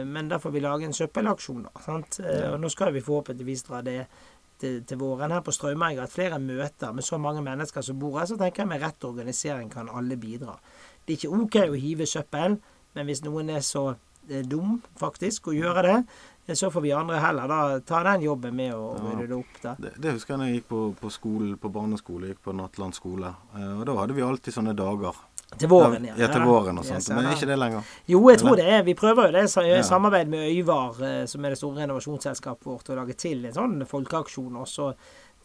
Men 0.09 0.31
da 0.31 0.39
får 0.41 0.51
vi 0.55 0.63
lage 0.65 0.87
en 0.89 0.95
søppelaksjon, 0.97 1.67
da. 1.67 1.83
Sant? 1.85 2.17
Og 2.25 2.55
nå 2.57 2.71
skal 2.73 2.89
vi 2.95 3.03
forhåpentligvis 3.05 3.67
dra 3.67 3.83
det 3.85 3.99
til, 4.61 4.81
til 4.87 5.01
våren 5.01 5.33
her 5.35 5.45
på 5.45 5.55
Straumeig. 5.55 6.01
At 6.03 6.13
flere 6.13 6.41
møter 6.43 6.95
med 6.95 7.07
så 7.07 7.19
mange 7.21 7.43
mennesker 7.45 7.85
som 7.85 7.99
bor 8.01 8.19
her, 8.19 8.29
så 8.31 8.39
tenker 8.41 8.65
jeg 8.65 8.73
med 8.73 8.83
rett 8.85 9.07
organisering 9.09 9.71
kan 9.73 9.91
alle 9.93 10.19
bidra. 10.21 10.59
Det 11.05 11.15
er 11.15 11.21
ikke 11.21 11.39
OK 11.39 11.61
å 11.65 11.79
hive 11.79 12.09
søppel, 12.09 12.59
men 12.95 13.09
hvis 13.09 13.23
noen 13.25 13.55
er 13.55 13.63
så 13.65 13.85
eh, 14.29 14.43
dum 14.45 14.79
faktisk 15.01 15.49
å 15.49 15.57
gjøre 15.57 15.87
det, 15.87 15.99
så 16.57 16.71
får 16.73 16.85
vi 16.85 16.93
andre 16.97 17.19
heller 17.21 17.49
da 17.49 17.61
ta 17.85 18.01
den 18.07 18.23
jobben 18.25 18.55
med 18.57 18.73
å 18.73 18.95
rydde 18.97 19.27
det 19.29 19.37
opp. 19.37 19.57
da. 19.63 19.75
Det, 19.79 19.95
det, 20.01 20.15
husker 20.17 20.35
jeg 20.35 20.41
da 20.41 20.47
jeg 20.49 20.61
gikk 20.61 20.69
på, 20.71 20.85
på, 21.01 21.11
skolen, 21.13 21.57
på 21.61 21.71
barneskole, 21.73 22.31
gikk 22.31 22.41
på 22.47 22.55
Nattland 22.57 22.97
skole. 22.97 23.35
og 23.59 23.83
da 23.85 23.97
hadde 24.01 24.17
vi 24.17 24.25
alltid 24.25 24.57
sånne 24.57 24.77
dager. 24.77 25.19
Til 25.57 25.71
våren, 25.71 26.05
ja. 26.05 26.15
Ja, 26.21 26.27
til 26.29 26.45
våren 26.45 26.77
og 26.79 26.85
sånt. 26.85 27.01
Yes, 27.01 27.09
Men 27.09 27.27
er 27.27 27.39
ikke 27.39 27.49
det 27.49 27.57
lenger? 27.59 27.95
Jo, 28.07 28.19
jeg 28.29 28.41
tror 28.43 28.59
det 28.61 28.67
er. 28.69 28.83
Vi 28.85 28.95
prøver 28.99 29.31
jo 29.31 29.39
det 29.39 29.47
i 29.49 29.79
samarbeid 29.87 30.29
med 30.29 30.45
Øyvar, 30.51 31.01
som 31.27 31.45
er 31.45 31.55
det 31.55 31.59
store 31.59 31.83
renovasjonsselskapet 31.83 32.69
vårt, 32.69 32.91
å 32.93 32.99
lage 33.01 33.17
til 33.19 33.47
en 33.49 33.57
sånn 33.57 33.81
folkeaksjon 33.89 34.61
også 34.61 34.93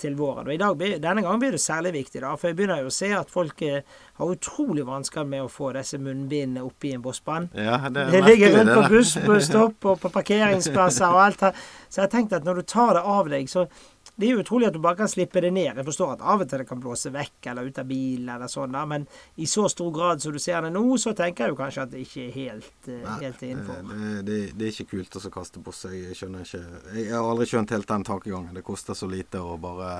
til 0.02 0.16
våren. 0.18 0.48
Og 0.48 0.54
i 0.54 0.58
dag, 0.60 0.78
Denne 1.02 1.22
gangen 1.24 1.40
blir 1.42 1.56
det 1.56 1.62
særlig 1.62 1.94
viktig, 1.94 2.22
da, 2.24 2.34
for 2.36 2.50
jeg 2.50 2.58
begynner 2.58 2.82
jo 2.84 2.90
å 2.92 2.94
se 2.94 3.12
at 3.16 3.32
folk 3.32 3.62
har 3.64 4.34
utrolig 4.36 4.86
vansker 4.88 5.28
med 5.30 5.46
å 5.46 5.52
få 5.52 5.72
disse 5.78 6.00
munnbindene 6.02 6.66
oppi 6.66 6.94
en 6.96 7.04
bossbånd. 7.04 7.54
Ja, 7.56 7.78
det, 7.90 8.08
det 8.12 8.24
ligger 8.26 8.58
rundt 8.58 8.74
på 8.74 9.28
bussstopp 9.30 9.90
og 9.92 10.02
på 10.02 10.12
parkeringsplasser 10.14 11.08
og 11.14 11.22
alt 11.28 11.48
her. 11.48 11.66
Så 11.88 12.02
jeg 12.02 12.08
har 12.08 12.14
tenkt 12.16 12.34
at 12.36 12.48
når 12.48 12.62
du 12.62 12.68
tar 12.74 12.98
det 12.98 13.06
av 13.16 13.30
deg, 13.32 13.50
så 13.52 13.68
det 14.16 14.28
er 14.28 14.36
jo 14.36 14.44
utrolig 14.44 14.68
at 14.68 14.76
du 14.76 14.80
bare 14.82 15.00
kan 15.00 15.10
slippe 15.10 15.42
det 15.42 15.50
ned. 15.56 15.72
Jeg 15.74 15.86
forstår 15.88 16.12
at 16.14 16.22
av 16.22 16.44
og 16.44 16.50
til 16.50 16.62
det 16.62 16.68
kan 16.70 16.82
blåse 16.82 17.10
vekk 17.14 17.48
eller 17.50 17.66
ut 17.66 17.80
av 17.82 17.88
bilen 17.90 18.30
eller 18.36 18.52
sånn, 18.52 18.76
men 18.90 19.08
i 19.42 19.48
så 19.50 19.66
stor 19.72 19.90
grad 19.96 20.22
som 20.22 20.36
du 20.36 20.38
ser 20.42 20.62
det 20.62 20.70
nå, 20.76 20.84
så 21.02 21.16
tenker 21.18 21.48
jeg 21.48 21.54
jo 21.56 21.58
kanskje 21.58 21.86
at 21.88 21.94
det 21.96 22.04
ikke 22.06 22.28
er 22.28 22.36
helt, 22.36 22.90
uh, 22.92 23.08
helt 23.24 23.42
innenfor. 23.42 23.80
Det, 23.90 24.12
det, 24.28 24.38
det, 24.54 24.68
er 24.68 24.76
ikke 24.76 24.92
kult 24.92 25.18
å 25.18 25.34
kaste 25.34 25.64
boss. 25.66 25.82
Jeg 25.90 26.18
skjønner 26.20 26.46
ikke 26.46 26.62
Jeg 27.00 27.10
har 27.10 27.26
aldri 27.26 27.50
skjønt 27.50 27.74
helt 27.74 27.90
den 27.90 28.06
tankegangen. 28.12 28.54
Det 28.54 28.66
koster 28.68 28.98
så 28.98 29.10
lite 29.10 29.42
å 29.42 29.58
bare 29.62 29.96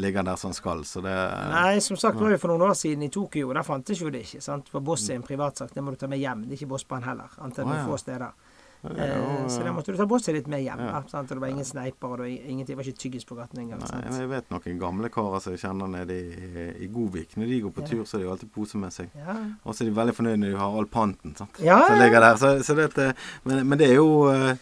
ligge 0.00 0.24
der 0.24 0.40
som 0.40 0.56
skal, 0.56 0.86
så 0.88 1.04
det 1.04 1.16
Nei, 1.52 1.82
som 1.84 2.00
sagt, 2.00 2.16
det 2.16 2.30
var 2.30 2.36
jo 2.36 2.40
for 2.40 2.54
noen 2.54 2.70
år 2.70 2.78
siden 2.80 3.04
i 3.04 3.10
Tokyo. 3.12 3.52
Der 3.52 3.66
fantes 3.66 4.00
jo 4.00 4.08
det 4.12 4.24
ikke. 4.24 4.40
sant? 4.44 4.72
For 4.72 4.80
boss 4.84 5.04
er 5.10 5.20
en 5.20 5.26
privatsak. 5.26 5.74
Det 5.76 5.84
må 5.84 5.92
du 5.92 6.00
ta 6.00 6.08
med 6.08 6.22
hjem. 6.22 6.46
Det 6.46 6.56
er 6.56 6.62
ikke 6.62 6.72
bossbånd 6.72 7.04
heller. 7.04 7.36
Annet 7.44 7.60
enn 7.60 7.74
ja. 7.76 7.84
få 7.84 8.00
steder. 8.00 8.49
Eh, 8.82 9.46
så 9.48 9.62
da 9.62 9.72
måtte 9.72 9.92
du 9.92 9.98
ta 9.98 10.06
bosset 10.08 10.34
litt 10.34 10.46
med 10.48 10.62
hjem. 10.64 10.80
Ja. 10.86 11.02
Sant? 11.10 11.28
Og 11.28 11.36
det 11.36 11.42
var 11.42 11.52
ingen 11.52 11.66
sneiper, 11.68 12.14
og 12.14 12.20
det 12.20 12.24
var, 12.24 12.48
ingenting, 12.52 12.78
var 12.78 12.88
ikke 12.88 13.02
tyggis 13.02 13.26
på 13.28 13.36
gaten 13.36 13.60
engang. 13.60 13.82
Nei, 13.84 14.00
jeg 14.22 14.30
vet 14.30 14.48
noen 14.54 14.78
gamle 14.80 15.10
karer 15.12 15.44
som 15.44 15.54
jeg 15.54 15.62
kjenner 15.64 15.90
nede 15.92 16.16
i, 16.16 16.66
i 16.86 16.88
Godvik. 16.92 17.36
Når 17.36 17.52
de 17.52 17.60
går 17.66 17.74
på 17.76 17.86
tur, 17.90 18.02
så 18.08 18.16
har 18.16 18.24
de 18.24 18.30
alltid 18.34 18.52
pose 18.54 18.80
med 18.80 18.94
seg. 18.94 19.12
Ja. 19.20 19.36
Og 19.64 19.76
så 19.76 19.84
er 19.84 19.90
de 19.90 19.96
veldig 20.00 20.16
fornøyde 20.16 20.40
når 20.40 20.54
de 20.54 20.62
har 20.62 20.80
all 20.80 20.90
panten 20.90 21.36
sant? 21.36 21.60
Ja, 21.64 21.80
som 21.86 22.00
ligger 22.00 22.24
der. 22.24 22.40
Så, 22.40 22.52
så 22.64 22.78
det, 22.78 23.10
men, 23.44 23.62
men, 23.66 23.80
det 23.80 23.90
er 23.90 24.00
jo 24.00 24.08
uh, 24.32 24.54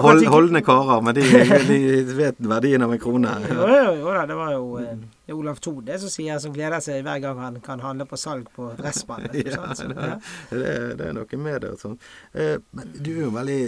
hold, 0.00 0.26
holdne 0.32 0.64
karer. 0.64 1.04
Men 1.04 1.20
de, 1.20 1.26
de, 1.70 1.80
vet 2.16 2.40
verdien 2.40 2.86
av 2.86 2.96
en 2.96 3.02
krone. 3.02 3.36
Jo, 3.44 3.68
jo, 3.68 3.96
jo 4.00 4.16
da, 4.16 4.24
det 4.30 4.40
var 4.40 4.56
jo 4.56 4.64
uh, 4.80 4.94
Olav 5.36 5.60
Tode 5.62 5.98
som 6.02 6.12
sier 6.12 6.40
som 6.42 6.54
gleder 6.54 6.82
seg 6.84 7.04
hver 7.06 7.20
gang 7.22 7.40
han 7.42 7.60
kan 7.64 7.82
handle 7.84 8.06
på 8.08 8.18
salg 8.20 8.48
på 8.54 8.70
Dressbandet. 8.78 9.36
ja, 9.50 9.68
det, 9.80 10.16
det, 10.50 10.72
det, 10.98 11.10
er 11.10 11.14
noe 11.16 11.42
med 11.44 11.62
det. 11.66 11.76
Sånn. 11.80 11.98
Eh, 12.32 12.56
men 12.76 12.96
du 12.96 13.12
er 13.16 13.22
jo 13.26 13.36
veldig 13.36 13.60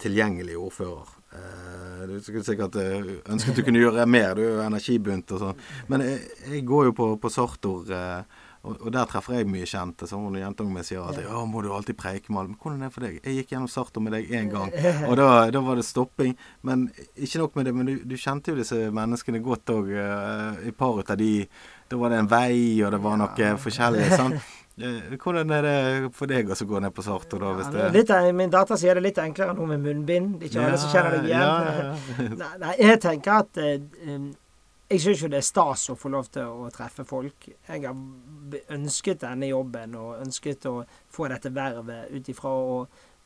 tilgjengelig 0.00 0.58
ordfører. 0.58 1.16
Eh, 1.30 2.06
du 2.08 2.16
skulle 2.24 2.42
sikkert 2.42 2.76
uh, 2.80 3.10
ønsket 3.30 3.60
du 3.60 3.62
kunne 3.62 3.82
gjøre 3.82 4.06
mer, 4.08 4.32
du 4.34 4.42
er 4.42 4.54
jo 4.56 4.62
energibunt 4.64 5.30
og 5.36 5.42
sånn. 5.44 5.60
Men 5.92 6.02
jeg, 6.06 6.22
jeg, 6.48 6.62
går 6.66 6.88
jo 6.88 6.94
på, 6.96 7.10
på 7.22 7.30
Sartor, 7.30 7.84
uh, 7.92 8.39
og, 8.60 8.74
og, 8.76 8.90
der 8.92 9.08
treffer 9.08 9.38
jeg 9.38 9.48
mye 9.48 9.68
kjente. 9.68 10.04
Så 10.08 10.18
når 10.20 10.42
jentungen 10.42 10.74
min 10.76 10.84
sier 10.84 11.00
alltid 11.00 11.28
'Å, 11.30 11.46
må 11.48 11.62
du 11.64 11.70
alltid 11.72 11.96
preike 11.96 12.28
med 12.28 12.42
alle?' 12.42 12.52
Men 12.52 12.60
hvordan 12.60 12.82
er 12.82 12.90
det 12.90 12.94
for 12.94 13.06
deg? 13.06 13.20
Jeg 13.24 13.36
gikk 13.38 13.54
gjennom 13.54 13.72
Sartor 13.72 14.04
med 14.04 14.12
deg 14.12 14.32
én 14.36 14.50
gang, 14.54 14.72
og 15.08 15.16
da, 15.16 15.28
da, 15.50 15.60
var 15.64 15.80
det 15.80 15.86
stopping. 15.88 16.36
Men 16.62 16.90
ikke 17.16 17.40
nok 17.40 17.56
med 17.56 17.64
det, 17.64 17.74
men 17.74 17.86
du, 17.88 17.94
du 18.04 18.16
kjente 18.20 18.52
jo 18.52 18.60
disse 18.60 18.90
menneskene 18.92 19.40
godt 19.40 19.72
òg. 19.72 19.92
et 20.66 20.76
par 20.76 21.00
av 21.00 21.16
de 21.16 21.48
Da 21.90 21.96
var 21.96 22.10
det 22.10 22.18
en 22.18 22.28
vei, 22.30 22.82
og 22.84 22.92
det 22.92 23.00
var 23.02 23.16
noe 23.18 23.34
ja. 23.38 23.56
forskjellig. 23.56 24.10
sant? 24.12 24.42
Hvordan 25.20 25.50
er 25.50 25.62
det 25.66 26.10
for 26.16 26.30
deg 26.30 26.48
å 26.48 26.56
gå 26.66 26.80
ned 26.80 26.92
på 26.94 27.02
Sartor, 27.04 27.40
da? 27.42 27.50
Hvis 27.58 27.72
det... 27.74 27.88
Litt, 27.96 28.12
min 28.36 28.52
data 28.52 28.78
sier 28.80 28.96
det 28.96 29.02
litt 29.04 29.18
enklere 29.20 29.56
nå 29.56 29.66
med 29.68 29.82
munnbind. 29.84 30.38
Det 30.40 30.48
ikke 30.48 30.68
ja, 30.68 30.76
som 30.80 30.92
kjenner 30.94 31.16
deg 31.18 31.28
igjen. 31.28 31.42
Ja, 31.42 32.28
nei, 32.42 32.52
nei, 32.62 32.76
jeg 32.78 33.00
tenker 33.02 33.42
at 33.42 33.60
uh, 33.60 34.30
Jeg 34.90 35.04
syns 35.04 35.20
jo 35.22 35.28
det 35.30 35.38
er 35.38 35.46
stas 35.46 35.84
å 35.92 35.94
få 35.94 36.10
lov 36.10 36.28
til 36.34 36.48
å 36.50 36.66
treffe 36.74 37.04
folk. 37.06 37.46
Jeg 37.68 37.84
har 37.86 38.74
ønsket 38.74 39.20
denne 39.22 39.46
jobben 39.52 39.94
og 39.94 40.16
ønsket 40.24 40.66
å 40.66 40.80
få 41.14 41.28
dette 41.30 41.52
vervet 41.54 42.10
ut 42.10 42.30
ifra 42.32 42.50
å, 42.50 42.80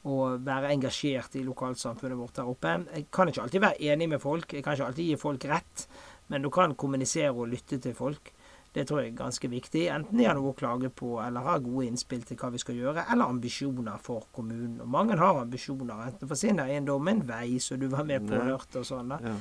å 0.04 0.18
være 0.44 0.74
engasjert 0.74 1.38
i 1.40 1.44
lokalsamfunnet 1.46 2.20
vårt 2.20 2.36
der 2.36 2.50
oppe. 2.52 2.74
Jeg 2.92 3.08
kan 3.08 3.32
ikke 3.32 3.46
alltid 3.46 3.64
være 3.64 3.92
enig 3.94 4.10
med 4.12 4.20
folk. 4.20 4.52
Jeg 4.52 4.66
kan 4.66 4.76
ikke 4.76 4.90
alltid 4.90 5.08
gi 5.08 5.16
folk 5.24 5.48
rett. 5.54 5.86
Men 6.28 6.44
du 6.44 6.50
kan 6.52 6.76
kommunisere 6.76 7.32
og 7.32 7.48
lytte 7.56 7.80
til 7.80 7.96
folk. 7.96 8.34
Det 8.74 8.84
tror 8.88 9.00
jeg 9.00 9.12
er 9.14 9.18
ganske 9.22 9.48
viktig. 9.48 9.88
Enten 9.94 10.18
de 10.18 10.28
har 10.28 10.36
noe 10.36 10.50
å 10.50 10.56
klage 10.58 10.92
på, 10.92 11.14
eller 11.22 11.46
har 11.46 11.64
gode 11.64 11.86
innspill 11.86 12.24
til 12.26 12.36
hva 12.40 12.50
vi 12.52 12.60
skal 12.60 12.76
gjøre, 12.76 13.04
eller 13.12 13.30
ambisjoner 13.30 14.00
for 14.02 14.26
kommunen. 14.34 14.80
Og 14.82 14.88
mange 14.90 15.16
har 15.16 15.44
ambisjoner, 15.44 16.08
enten 16.10 16.28
for 16.28 16.36
sin 16.36 16.58
eiendom, 16.60 17.08
en 17.08 17.22
vei 17.28 17.60
som 17.62 17.78
du 17.78 17.86
var 17.92 18.04
med 18.08 18.26
på 18.26 18.34
og 18.34 18.50
hørte 18.50 18.82
og 18.82 18.88
sånn. 18.88 19.14
da. 19.14 19.20
Ja. 19.22 19.36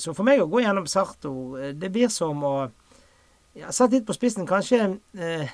Så 0.00 0.14
for 0.16 0.24
meg 0.24 0.40
å 0.40 0.48
gå 0.48 0.62
gjennom 0.64 0.86
Sartor, 0.88 1.72
det 1.76 1.90
blir 1.92 2.08
som 2.12 2.40
å 2.46 2.56
ja, 3.56 3.72
Satt 3.72 3.92
litt 3.92 4.06
på 4.06 4.14
spissen, 4.16 4.46
kanskje 4.48 4.80
eh, 5.18 5.52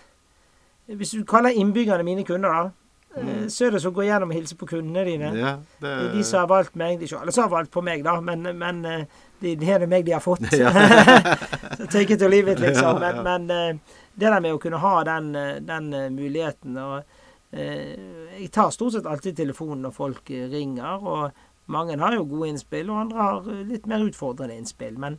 Hvis 0.90 1.14
du 1.14 1.24
kaller 1.28 1.54
innbyggerne 1.54 2.06
mine 2.06 2.24
kunder, 2.26 2.50
da. 2.50 2.70
Mm. 3.12 3.50
Så 3.52 3.66
er 3.66 3.74
det 3.74 3.82
som 3.84 3.92
å 3.92 3.96
gå 3.98 4.06
gjennom 4.06 4.30
og 4.32 4.36
hilse 4.38 4.56
på 4.56 4.66
kundene 4.70 5.02
dine. 5.04 5.28
Ja, 5.36 5.50
det... 5.82 5.90
De 6.14 6.22
som 6.24 6.40
har 6.40 6.48
valgt 6.48 6.78
meg. 6.80 6.96
De 6.98 7.04
ikke 7.06 7.20
alle 7.20 7.34
som 7.34 7.44
har 7.44 7.52
valgt 7.52 7.70
på 7.74 7.82
meg, 7.84 8.00
da, 8.06 8.14
men, 8.24 8.48
men 8.56 8.80
det, 8.82 9.52
det 9.60 9.68
er 9.68 9.84
det 9.84 9.88
meg 9.92 10.06
de 10.06 10.14
har 10.16 10.24
fått. 10.24 10.46
Take 11.92 12.16
it 12.16 12.24
or 12.24 12.32
leave 12.32 12.54
it, 12.54 12.62
liksom. 12.64 13.02
Men, 13.04 13.20
men, 13.26 13.82
det 14.16 14.26
der 14.26 14.40
med 14.40 14.56
å 14.56 14.62
kunne 14.62 14.80
ha 14.80 14.94
den, 15.08 15.28
den 15.68 15.92
muligheten 16.16 16.80
og 16.80 17.20
Jeg 17.52 18.48
tar 18.52 18.72
stort 18.72 18.94
sett 18.94 19.06
alltid 19.06 19.36
telefonen 19.36 19.84
når 19.84 19.92
folk 19.92 20.30
ringer, 20.32 21.04
og 21.04 21.42
mange 21.66 21.98
har 21.98 22.16
jo 22.16 22.26
gode 22.28 22.48
innspill, 22.52 22.90
og 22.90 23.00
andre 23.04 23.28
har 23.28 23.52
litt 23.68 23.86
mer 23.90 24.04
utfordrende 24.06 24.56
innspill. 24.58 24.98
Men 24.98 25.18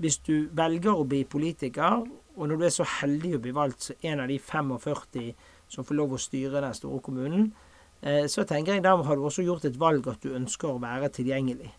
hvis 0.00 0.20
du 0.24 0.48
velger 0.56 0.94
å 0.94 1.08
bli 1.08 1.24
politiker, 1.24 2.04
og 2.36 2.48
når 2.48 2.60
du 2.60 2.64
er 2.64 2.72
så 2.72 2.86
heldig 3.00 3.34
å 3.36 3.42
bli 3.44 3.52
valgt 3.56 3.88
som 3.90 4.06
en 4.08 4.22
av 4.24 4.30
de 4.30 4.38
45 4.38 5.34
som 5.72 5.84
får 5.84 5.98
lov 5.98 6.14
å 6.16 6.20
styre 6.20 6.62
den 6.64 6.74
store 6.76 7.00
kommunen, 7.04 7.52
så 8.02 8.42
tenker 8.48 8.74
jeg 8.74 8.82
da 8.82 8.96
har 8.96 9.16
du 9.16 9.22
også 9.28 9.44
gjort 9.46 9.64
et 9.68 9.78
valg 9.78 10.08
at 10.10 10.24
du 10.24 10.32
ønsker 10.34 10.72
å 10.72 10.80
være 10.82 11.12
tilgjengelig. 11.14 11.70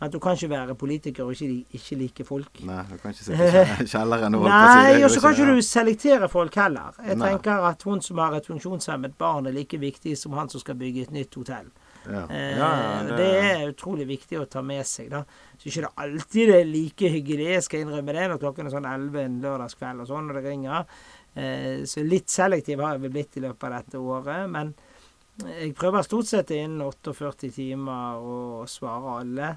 At 0.00 0.14
du 0.14 0.16
kan 0.18 0.32
ikke 0.32 0.48
være 0.48 0.74
politiker 0.80 1.28
og 1.28 1.36
ikke, 1.36 1.64
ikke 1.76 1.96
like 2.00 2.24
folk. 2.24 2.62
Nei, 2.64 2.80
du 2.88 2.96
kan 3.02 3.12
ikke 3.12 3.26
sitte 3.26 3.64
i 3.84 3.86
kjelleren 3.92 4.34
og 4.38 4.46
holde 4.46 4.54
på 4.56 4.94
å 4.96 5.04
Og 5.04 5.12
så 5.12 5.20
kan 5.20 5.36
ikke 5.36 5.56
du 5.58 5.66
selektere 5.66 6.28
folk 6.32 6.56
heller. 6.56 6.96
Jeg 7.04 7.18
Nei. 7.20 7.28
tenker 7.28 7.66
at 7.68 7.84
hun 7.84 8.00
som 8.00 8.22
har 8.24 8.38
et 8.38 8.48
funksjonshemmet 8.48 9.18
barn, 9.20 9.50
er 9.50 9.54
like 9.58 9.76
viktig 9.78 10.16
som 10.16 10.32
han 10.40 10.48
som 10.48 10.64
skal 10.64 10.78
bygge 10.80 11.04
et 11.04 11.12
nytt 11.12 11.36
hotell. 11.36 11.68
Ja. 12.06 12.24
Eh, 12.30 12.58
ja, 12.58 12.70
det... 13.06 13.16
det... 13.18 13.30
er 13.50 13.72
utrolig 13.72 14.06
viktig 14.08 14.40
å 14.40 14.48
ta 14.50 14.62
med 14.64 14.86
seg. 14.88 15.10
da. 15.12 15.22
Så 15.58 15.68
ikke 15.68 15.84
det 15.86 15.92
alltid 16.04 16.52
er 16.56 16.68
like 16.68 17.10
hyggelig, 17.12 17.48
jeg 17.54 17.66
skal 17.66 17.84
innrømme 17.84 18.16
det, 18.16 18.28
når 18.32 18.42
klokken 18.44 18.68
er 18.68 18.74
sånn 18.74 18.88
11 18.88 19.24
en 19.24 19.40
lørdagskveld 19.44 20.04
og 20.04 20.10
sånn, 20.10 20.30
når 20.30 20.40
det 20.40 20.44
ringer. 20.48 20.94
Eh, 21.34 21.82
så 21.90 22.04
litt 22.06 22.32
selektiv 22.32 22.82
har 22.82 22.96
jeg 22.96 23.04
vel 23.04 23.14
blitt 23.18 23.36
i 23.38 23.44
løpet 23.44 23.68
av 23.68 23.76
dette 23.76 24.00
året. 24.00 24.46
Men 24.50 24.72
jeg 25.44 25.74
prøver 25.78 26.06
stort 26.06 26.30
sett 26.30 26.54
innen 26.56 26.82
48 26.84 27.52
timer 27.54 28.20
å 28.20 28.38
svare 28.68 29.18
alle 29.20 29.54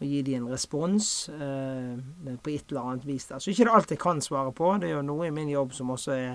og 0.00 0.06
gi 0.10 0.22
dem 0.26 0.42
en 0.42 0.50
respons 0.50 1.08
eh, 1.30 2.34
på 2.42 2.50
et 2.50 2.72
eller 2.72 2.88
annet 2.90 3.04
vis. 3.06 3.28
Så 3.30 3.52
ikke 3.52 3.68
det 3.68 3.74
alt 3.76 3.92
jeg 3.94 4.00
kan 4.02 4.22
svare 4.24 4.50
på. 4.56 4.72
Det 4.82 4.88
er 4.88 4.96
jo 4.96 5.04
noe 5.06 5.28
i 5.28 5.34
min 5.34 5.52
jobb 5.52 5.74
som 5.76 5.92
også 5.94 6.16
er 6.16 6.32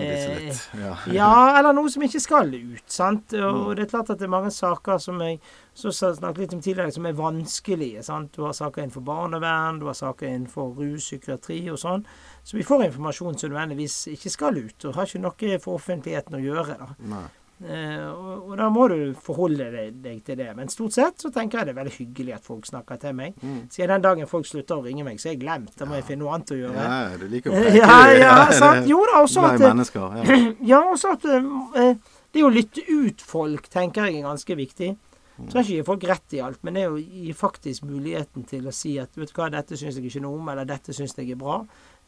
eh, 0.00 0.48
ja. 0.80 0.94
ja. 1.18 1.34
eller 1.58 1.76
noe 1.76 1.92
som 1.92 2.06
ikke 2.06 2.22
skal 2.24 2.54
ut. 2.54 2.86
sant? 2.88 3.36
Og, 3.36 3.60
mm. 3.60 3.74
det 3.76 3.84
er 3.84 3.92
klart 3.92 4.14
at 4.14 4.22
det 4.22 4.28
er 4.28 4.32
mange 4.32 4.54
saker 4.54 5.02
som 5.04 5.20
jeg 5.20 5.38
så 5.76 5.92
snakket 5.92 6.44
litt 6.44 6.56
om 6.56 6.64
tidligere, 6.64 6.96
som 6.96 7.10
er 7.10 7.20
vanskelige. 7.20 8.06
sant? 8.08 8.32
Du 8.32 8.46
har 8.48 8.56
saker 8.56 8.86
innenfor 8.86 9.04
barnevern, 9.04 9.82
du 9.82 9.88
har 9.90 10.00
saker 10.00 10.30
innenfor 10.30 10.72
rus, 10.80 11.10
psykiatri 11.10 11.60
og 11.74 11.80
sånn. 11.84 12.08
Så 12.40 12.56
vi 12.56 12.64
får 12.64 12.88
informasjon 12.88 13.36
som 13.36 13.52
nødvendigvis 13.52 14.00
ikke 14.16 14.32
skal 14.32 14.64
ut, 14.64 14.88
og 14.88 14.96
har 14.96 15.10
ikke 15.10 15.24
noe 15.26 15.58
for 15.60 15.76
offentligheten 15.76 16.40
å 16.40 16.44
gjøre. 16.44 16.80
da. 16.80 16.94
Nei. 17.12 17.26
Eh, 17.62 18.06
og, 18.10 18.48
og 18.50 18.56
da 18.58 18.66
må 18.72 18.88
du 18.90 18.96
forholde 19.22 19.68
deg, 19.72 20.18
til 20.26 20.38
det. 20.40 20.48
Men 20.58 20.72
stort 20.72 20.96
sett 20.96 21.22
så 21.22 21.30
tenker 21.32 21.60
jeg 21.60 21.68
det 21.68 21.74
er 21.74 21.78
veldig 21.78 21.94
hyggelig 21.94 22.34
at 22.36 22.48
folk 22.48 22.66
snakker 22.66 22.98
til 23.04 23.14
meg. 23.16 23.38
Mm. 23.40 23.60
Siden 23.72 23.92
den 23.94 24.04
dagen 24.04 24.30
folk 24.30 24.48
slutter 24.48 24.80
å 24.80 24.84
ringe 24.84 25.06
meg, 25.06 25.20
så 25.22 25.30
er 25.30 25.36
jeg 25.36 25.44
glemt. 25.44 25.72
Da 25.78 25.88
må 25.88 25.98
jeg 26.00 26.08
finne 26.08 26.24
noe 26.24 26.34
annet 26.34 26.52
å 26.56 26.58
gjøre. 26.58 26.88
Ja, 26.90 26.98
du 27.20 27.26
liker 27.30 27.54
å 27.54 27.62
preke. 27.62 27.78
Ja, 27.78 28.02
ja, 28.18 28.34
sant. 28.62 28.90
Jo 28.90 29.00
da, 29.10 29.22
også 29.22 29.46
at 29.48 29.64
mennesker. 29.64 30.20
Ja. 30.20 30.42
Ja, 30.74 30.84
også 30.90 31.14
at 31.14 31.24
eh, 31.30 31.90
det 32.34 32.42
å 32.42 32.50
lytte 32.52 32.82
ut 32.88 33.22
folk 33.22 33.68
tenker 33.72 34.08
jeg 34.08 34.20
er 34.20 34.28
ganske 34.28 34.58
viktig. 34.58 34.94
Jeg 35.34 35.50
Så 35.50 35.58
er 35.58 35.64
ikke 35.64 35.78
gi 35.80 35.86
folk 35.86 36.04
rett 36.06 36.36
i 36.36 36.40
alt, 36.46 36.60
men 36.62 36.76
det 36.76 36.84
er 36.84 36.92
å 36.94 37.00
gi 37.00 37.32
faktisk 37.34 37.86
muligheten 37.88 38.44
til 38.46 38.68
å 38.70 38.74
si 38.74 38.94
at 39.02 39.16
vet 39.18 39.32
du 39.32 39.40
hva, 39.40 39.48
dette 39.50 39.78
syns 39.78 39.98
jeg 39.98 40.06
ikke 40.06 40.22
noe 40.22 40.38
om, 40.38 40.50
eller 40.52 40.68
dette 40.68 40.94
syns 40.94 41.16
jeg 41.18 41.34
er 41.34 41.40
bra. 41.40 41.58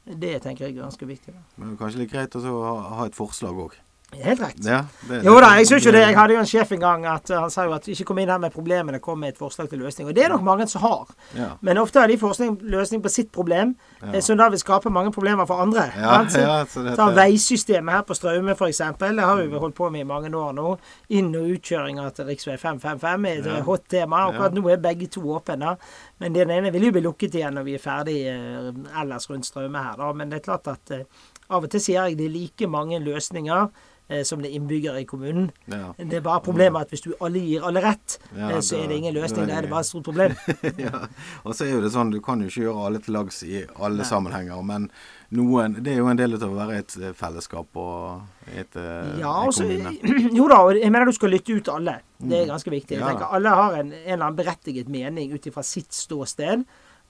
Det 0.06 0.36
tenker 0.44 0.68
jeg 0.68 0.76
er 0.76 0.84
ganske 0.84 1.08
viktig. 1.08 1.34
Da. 1.34 1.42
Men 1.56 1.72
det 1.72 1.74
er 1.74 1.80
kanskje 1.80 2.02
litt 2.04 2.12
greit 2.12 2.38
å 2.38 2.42
ha, 2.62 2.74
ha 3.00 3.06
et 3.10 3.18
forslag 3.18 3.58
òg. 3.66 3.74
Helt 4.22 4.40
rett. 4.40 4.60
Ja, 4.64 4.84
det- 5.08 5.22
Jo 5.24 5.34
da, 5.40 5.50
jeg 5.58 5.66
syns 5.66 5.84
jo 5.86 5.92
det. 5.92 6.00
Jeg 6.06 6.16
hadde 6.16 6.32
jo 6.34 6.38
en 6.40 6.46
sjef 6.46 6.72
en 6.72 6.80
gang 6.80 7.04
at 7.06 7.30
uh, 7.30 7.40
han 7.40 7.50
sa 7.50 7.64
jo 7.64 7.72
at 7.72 7.84
ikke 7.88 8.04
kom 8.04 8.18
inn 8.18 8.28
her 8.28 8.38
med 8.38 8.52
problemene, 8.52 8.98
kom 9.00 9.18
med 9.20 9.28
et 9.34 9.38
forslag 9.38 9.68
til 9.68 9.78
løsning. 9.78 10.08
Og 10.08 10.14
det 10.14 10.24
er 10.24 10.28
nok 10.28 10.42
mange 10.42 10.66
som 10.68 10.80
har. 10.82 11.06
Ja. 11.36 11.48
Men 11.60 11.78
ofte 11.78 12.00
har 12.00 12.06
de 12.08 12.18
forslag, 12.18 12.56
løsning 12.62 13.02
på 13.02 13.08
sitt 13.08 13.32
problem, 13.32 13.74
ja. 14.02 14.20
som 14.20 14.36
da 14.38 14.48
vil 14.48 14.58
skape 14.58 14.90
mange 14.90 15.12
problemer 15.12 15.46
for 15.46 15.60
andre. 15.62 15.88
Ja? 15.96 16.22
Ja, 16.36 16.64
Ta 16.96 17.10
veisystemet 17.14 17.92
her 17.94 18.02
på 18.02 18.14
Straume 18.14 18.54
f.eks. 18.56 18.78
Det 18.98 19.20
har 19.20 19.36
vi 19.42 19.56
holdt 19.58 19.74
på 19.74 19.90
med 19.90 20.00
i 20.00 20.04
mange 20.08 20.30
år 20.36 20.52
nå. 20.56 20.76
Inn- 21.10 21.34
og 21.36 21.48
utkjøringer 21.56 22.10
til 22.16 22.24
rv. 22.26 22.58
555 22.58 23.26
er 23.26 23.38
et 23.38 23.46
Ja. 23.46 23.62
hot 23.62 23.88
tema. 23.88 24.26
Akkurat 24.28 24.52
nå 24.54 24.68
er 24.72 24.76
begge 24.76 25.06
to 25.08 25.20
åpne. 25.20 25.76
Men 26.18 26.32
den 26.32 26.50
ene 26.50 26.72
vil 26.72 26.82
jo 26.84 26.92
bli 26.92 27.00
lukket 27.02 27.34
igjen 27.34 27.54
når 27.54 27.64
vi 27.64 27.74
er 27.74 27.78
ferdig 27.78 28.26
eh, 28.26 29.00
ellers 29.00 29.28
rundt 29.30 29.44
Straume 29.46 29.78
her. 29.78 29.96
Da. 29.96 30.12
Men 30.12 30.30
det 30.30 30.40
er 30.40 30.44
klart 30.52 30.66
at 30.68 30.90
eh, 30.90 31.04
av 31.50 31.62
og 31.64 31.70
til 31.70 31.80
sier 31.80 32.06
jeg 32.08 32.16
det 32.18 32.26
er 32.26 32.30
like 32.30 32.66
mange 32.66 32.98
løsninger 33.00 33.62
eh, 33.62 33.94
som 34.22 34.38
det 34.42 34.50
er 34.52 34.54
innbyggere 34.60 35.00
i 35.02 35.04
kommunen. 35.04 35.48
Ja. 35.66 35.92
Det 35.98 36.14
er 36.14 36.20
bare 36.22 36.40
problemet 36.40 36.80
at 36.86 36.90
hvis 36.94 37.02
du 37.02 37.14
alle 37.20 37.40
gir 37.42 37.64
alle 37.66 37.80
rett, 37.82 38.18
Ja, 38.36 38.50
eh, 38.52 38.60
så 38.62 38.76
er 38.78 38.86
det 38.88 38.96
ingen 39.00 39.14
løsning. 39.14 39.46
Da 39.48 39.56
er 39.58 39.62
det- 39.62 39.70
bare 39.70 39.80
et 39.80 39.86
stort 39.86 40.04
problem. 40.04 40.36
ja. 40.78 41.06
Og 41.44 41.54
så 41.54 41.64
er 41.66 41.72
jo 41.74 41.80
det 41.82 41.90
sånn, 41.90 42.12
du 42.12 42.20
kan 42.20 42.40
jo 42.40 42.46
ikke 42.46 42.62
gjøre 42.68 42.86
alle 42.86 42.98
til 43.02 43.14
lags 43.14 43.42
i 43.42 43.64
alle 43.80 43.96
Nei. 43.96 44.04
sammenhenger. 44.06 44.62
Men 44.64 44.90
noen, 45.34 45.82
det 45.82 45.92
er 45.92 45.96
jo 45.98 46.06
en 46.06 46.16
del 46.16 46.34
av 46.34 46.42
å 46.46 46.54
være 46.54 46.78
et 46.78 46.96
eh, 47.02 47.12
fellesskap 47.18 47.66
og 47.76 48.22
et, 48.54 48.76
eh, 48.76 49.18
Ja, 49.18 49.32
også. 49.48 49.66
Jo 50.38 50.46
da, 50.48 50.60
og 50.62 50.74
jeg 50.78 50.90
mener 50.92 51.06
du 51.06 51.12
skal 51.12 51.30
lytte 51.34 51.56
ut 51.58 51.68
alle. 51.74 51.98
Det 52.22 52.44
er 52.44 52.46
ganske 52.52 52.70
viktig. 52.70 52.96
Jeg 52.96 53.02
Mm. 53.02 53.08
Tenker. 53.10 53.34
Alle 53.34 53.48
har 53.48 53.72
en, 53.80 53.92
en 53.92 54.12
eller 54.12 54.24
annen 54.24 54.36
berettiget 54.38 54.88
mening 54.88 55.32
ut 55.34 55.46
ifra 55.50 55.62
sitt 55.66 55.90
ståsted. 55.92 56.62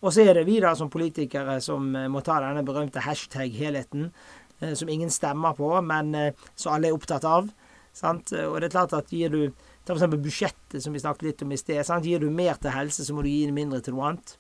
Og 0.03 0.13
så 0.13 0.27
er 0.29 0.35
det 0.35 0.47
vi 0.47 0.59
da 0.61 0.75
som 0.77 0.91
politikere 0.91 1.61
som 1.61 1.95
eh, 1.97 2.09
må 2.09 2.21
ta 2.25 2.41
denne 2.41 2.65
berømte 2.65 3.01
hashtag-helheten, 3.01 4.11
eh, 4.11 4.46
som 4.75 4.91
ingen 4.93 5.13
stemmer 5.13 5.57
på, 5.59 5.71
men 5.85 6.15
eh, 6.15 6.47
som 6.55 6.75
alle 6.75 6.91
er 6.91 6.97
opptatt 6.97 7.27
av. 7.29 7.49
Sant? 7.97 8.33
Og 8.37 8.59
det 8.61 8.69
er 8.69 8.77
klart 8.77 8.95
at 8.97 9.13
gir 9.13 9.33
du 9.33 9.41
Ta 9.87 9.95
eksempel 9.95 10.19
budsjettet, 10.19 10.81
som 10.83 10.91
vi 10.97 10.99
snakket 10.99 11.23
litt 11.23 11.43
om 11.45 11.53
i 11.55 11.57
sted. 11.61 11.79
Sant? 11.87 12.07
Gir 12.11 12.19
du 12.19 12.27
mer 12.27 12.57
til 12.59 12.73
helse, 12.75 13.05
så 13.07 13.15
må 13.15 13.23
du 13.23 13.29
gi 13.31 13.45
mindre 13.55 13.79
til 13.87 13.95
noe 13.95 14.09
annet. 14.09 14.33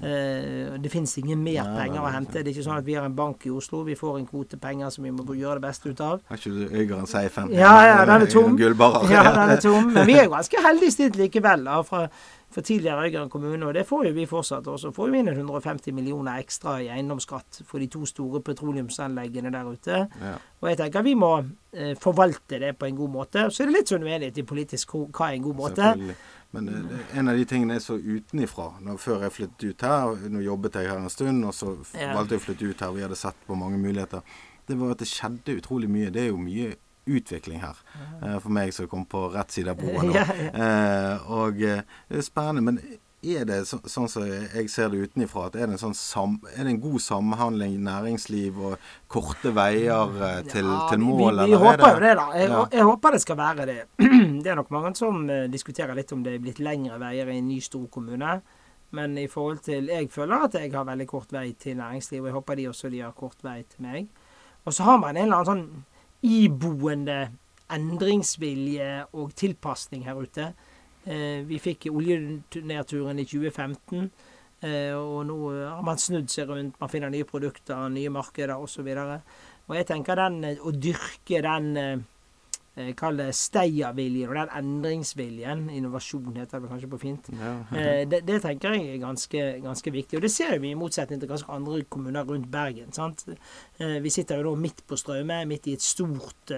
Eh, 0.00 0.78
det 0.82 0.90
finnes 0.90 1.12
ingen 1.18 1.42
mer 1.44 1.62
Nei, 1.66 1.84
penger 1.84 2.02
å 2.02 2.10
hente. 2.14 2.40
Det 2.40 2.50
er 2.50 2.54
ikke 2.56 2.66
sånn 2.66 2.80
at 2.80 2.86
vi 2.86 2.96
har 2.98 3.06
en 3.06 3.16
bank 3.16 3.46
i 3.46 3.52
Oslo. 3.54 3.82
Vi 3.86 3.96
får 3.98 4.18
en 4.18 4.26
kvote 4.26 4.58
penger 4.62 4.90
som 4.94 5.04
vi 5.06 5.12
må 5.14 5.24
gjøre 5.36 5.60
det 5.60 5.66
beste 5.66 5.92
ut 5.92 6.00
av. 6.02 6.22
Har 6.28 6.40
ikke 6.40 6.54
du 6.54 6.62
Øygarden 6.68 7.08
Seifen? 7.10 7.52
Ja, 7.54 7.74
ja, 7.86 7.98
den 8.08 8.26
er 8.26 8.30
tom. 8.32 8.56
Ja, 8.58 9.24
den 9.36 9.56
er 9.56 9.60
tom. 9.62 9.92
Men 9.92 10.06
vi 10.08 10.18
er 10.18 10.30
ganske 10.32 10.62
heldig 10.66 10.92
stilt 10.94 11.18
likevel 11.20 11.66
da, 11.68 11.80
fra, 11.86 12.06
for 12.52 12.66
tidligere 12.66 13.06
Øygarden 13.08 13.30
kommune. 13.32 13.66
Og 13.68 13.74
det 13.76 13.86
får 13.88 14.08
jo 14.08 14.14
vi 14.16 14.26
fortsatt 14.30 14.66
også. 14.72 14.92
Får 14.96 15.12
vi 15.12 15.22
inn 15.22 15.32
150 15.34 15.94
millioner 15.96 16.42
ekstra 16.42 16.78
i 16.82 16.90
eiendomsskatt 16.92 17.62
for 17.68 17.82
de 17.82 17.90
to 17.92 18.06
store 18.08 18.42
petroleumsanleggene 18.42 19.52
der 19.54 19.70
ute. 19.70 20.04
Ja. 20.22 20.36
Og 20.62 20.70
jeg 20.70 20.78
tenker 20.78 21.02
vi 21.06 21.14
må 21.18 21.32
eh, 21.74 21.94
forvalte 22.00 22.58
det 22.62 22.76
på 22.78 22.86
en 22.86 22.96
god 22.96 23.10
måte. 23.20 23.48
Så 23.50 23.62
er 23.62 23.70
det 23.70 23.80
litt 23.80 23.92
sånn 23.92 24.04
uenighet 24.06 24.38
i 24.38 24.46
politisk 24.46 24.96
hva 24.98 25.30
er 25.30 25.38
en 25.38 25.46
god 25.50 25.58
måte. 25.58 25.94
Men 26.52 26.66
det- 26.66 27.00
en 27.16 27.28
av 27.28 27.36
de 27.36 27.44
tingene 27.48 27.74
er 27.74 27.80
så 27.80 27.96
utenifra 27.96 28.74
når, 28.82 28.98
før 29.00 29.22
jeg 29.22 29.32
flyttet 29.32 29.68
ut 29.70 29.80
her 29.80 30.28
Nå 30.28 30.42
jobbet 30.44 30.72
jeg 30.74 30.88
her 30.90 30.98
en 30.98 31.08
stund, 31.10 31.44
og 31.44 31.52
så 31.54 31.76
Ja. 31.98 32.12
valgte 32.14 32.32
jeg 32.36 32.40
å 32.40 32.44
flytte 32.44 32.68
ut 32.70 32.80
her. 32.80 32.92
Vi 32.92 33.00
hadde 33.02 33.16
sett 33.16 33.36
på 33.48 33.54
mange 33.56 33.78
muligheter. 33.78 34.20
Det 34.68 34.76
var 34.78 34.90
at 34.92 34.98
det 34.98 35.08
skjedde 35.08 35.56
utrolig 35.60 35.88
mye. 35.88 36.10
Det 36.12 36.22
er 36.22 36.28
jo 36.28 36.36
mye 36.36 36.74
utvikling 37.08 37.60
her. 37.60 37.74
eh, 38.22 38.38
For 38.38 38.48
meg 38.50 38.72
som 38.72 38.86
kom 38.86 39.04
på 39.06 39.32
rett 39.34 39.50
side 39.50 39.68
av 39.68 39.76
broa 39.78 40.02
nå. 40.02 40.12
Eh, 40.54 41.30
og 41.30 41.62
eh, 41.62 41.82
det 42.10 42.18
er 42.18 42.22
spennende. 42.22 42.62
Men 42.62 42.78
er 43.22 43.44
det 43.46 43.56
så, 43.68 43.78
sånn 43.86 44.08
som 44.10 44.24
jeg 44.26 44.68
ser 44.70 44.88
det 44.90 44.98
utenifra, 45.06 45.44
at 45.46 45.54
er 45.56 45.68
det 45.70 45.76
en, 45.76 45.80
sånn 45.80 45.94
sam, 45.94 46.32
er 46.56 46.64
det 46.66 46.72
en 46.72 46.80
god 46.82 47.00
samhandling 47.04 47.76
næringsliv 47.84 48.58
og 48.58 48.88
korte 49.12 49.52
veier 49.54 50.16
eh, 50.28 50.40
til, 50.50 50.66
Ja, 50.66 50.88
til 50.90 50.98
mål? 51.04 51.38
Vi, 51.44 51.46
vi 51.52 51.54
er 51.54 51.62
håper 51.62 51.94
jo 51.94 52.00
det, 52.02 52.14
da. 52.18 52.26
Jeg, 52.40 52.48
Ja. 52.50 52.64
jeg 52.72 52.88
håper 52.88 53.14
det 53.16 53.20
skal 53.22 53.38
være 53.38 53.66
det. 53.70 53.78
Det 54.42 54.50
er 54.50 54.58
nok 54.58 54.70
mange 54.74 54.94
som 54.98 55.22
eh, 55.30 55.46
diskuterer 55.52 55.94
litt 55.94 56.10
om 56.12 56.24
det 56.26 56.34
er 56.34 56.42
blitt 56.42 56.58
lengre 56.58 56.98
veier 56.98 57.30
i 57.30 57.38
en 57.38 57.48
ny 57.48 57.60
stor 57.62 57.86
kommune. 57.94 58.40
Men 58.92 59.14
i 59.16 59.28
forhold 59.30 59.62
til 59.64 59.86
Jeg 59.88 60.10
føler 60.12 60.42
at 60.48 60.54
jeg 60.58 60.72
har 60.74 60.84
veldig 60.84 61.06
kort 61.08 61.30
vei 61.32 61.52
til 61.56 61.78
næringsliv, 61.78 62.20
og 62.22 62.26
jeg 62.28 62.34
håper 62.34 62.58
de 62.58 62.66
også 62.68 62.90
de 62.90 63.00
har 63.00 63.12
kort 63.16 63.38
vei 63.46 63.62
til 63.62 63.86
meg. 63.86 64.08
Og 64.66 64.74
så 64.74 64.82
har 64.84 64.98
man 64.98 65.16
en 65.16 65.22
eller 65.30 65.36
annen 65.36 65.46
sånn 65.46 65.84
iboende 66.22 67.30
endringsvilje 67.72 68.90
og 69.16 69.32
tilpasning 69.38 70.04
her 70.06 70.18
ute. 70.20 70.50
Eh, 71.04 71.42
vi 71.48 71.58
fikk 71.58 71.88
oljenedturen 71.90 73.18
i 73.18 73.26
2015. 73.26 74.10
Eh, 74.62 74.94
og 74.94 75.24
nå 75.26 75.36
har 75.50 75.82
man 75.82 75.98
snudd 75.98 76.30
seg 76.30 76.50
rundt, 76.50 76.78
man 76.78 76.90
finner 76.90 77.10
nye 77.10 77.26
produkter, 77.26 77.88
nye 77.90 78.12
markeder 78.14 78.54
osv. 78.62 78.86
Og, 78.86 79.16
og 79.66 79.76
jeg 79.78 79.88
tenker 79.90 80.20
den, 80.20 80.38
eh, 80.46 80.62
å 80.62 80.70
dyrke 80.70 81.42
den 81.42 82.04
eh, 82.76 82.92
kaller 82.94 82.96
Kall 82.96 83.16
det 83.16 83.34
steierviljen 83.36 84.28
og 84.30 84.34
den 84.34 84.48
endringsviljen, 84.60 85.66
innovasjon 85.70 86.34
heter 86.36 86.60
det 86.60 86.70
kanskje 86.70 86.88
på 86.90 87.00
fint, 87.00 87.28
Ja. 87.32 87.52
eh, 87.76 88.04
det, 88.08 88.22
det 88.26 88.40
tenker 88.42 88.72
jeg 88.74 88.94
er 88.94 88.98
ganske, 89.02 89.42
ganske 89.62 89.92
viktig. 89.92 90.16
Og 90.16 90.22
det 90.22 90.30
ser 90.30 90.58
vi 90.58 90.70
i 90.70 90.74
motsetning 90.78 91.20
til 91.20 91.28
ganske 91.28 91.52
andre 91.52 91.82
kommuner 91.84 92.24
rundt 92.24 92.50
Bergen. 92.50 92.92
sant? 92.92 93.24
Eh, 93.78 93.98
vi 94.00 94.08
sitter 94.10 94.36
jo 94.40 94.50
nå 94.50 94.56
midt 94.60 94.86
på 94.86 94.96
Straume, 94.96 95.44
midt 95.46 95.66
i 95.66 95.74
et 95.74 95.82
stort 95.82 96.50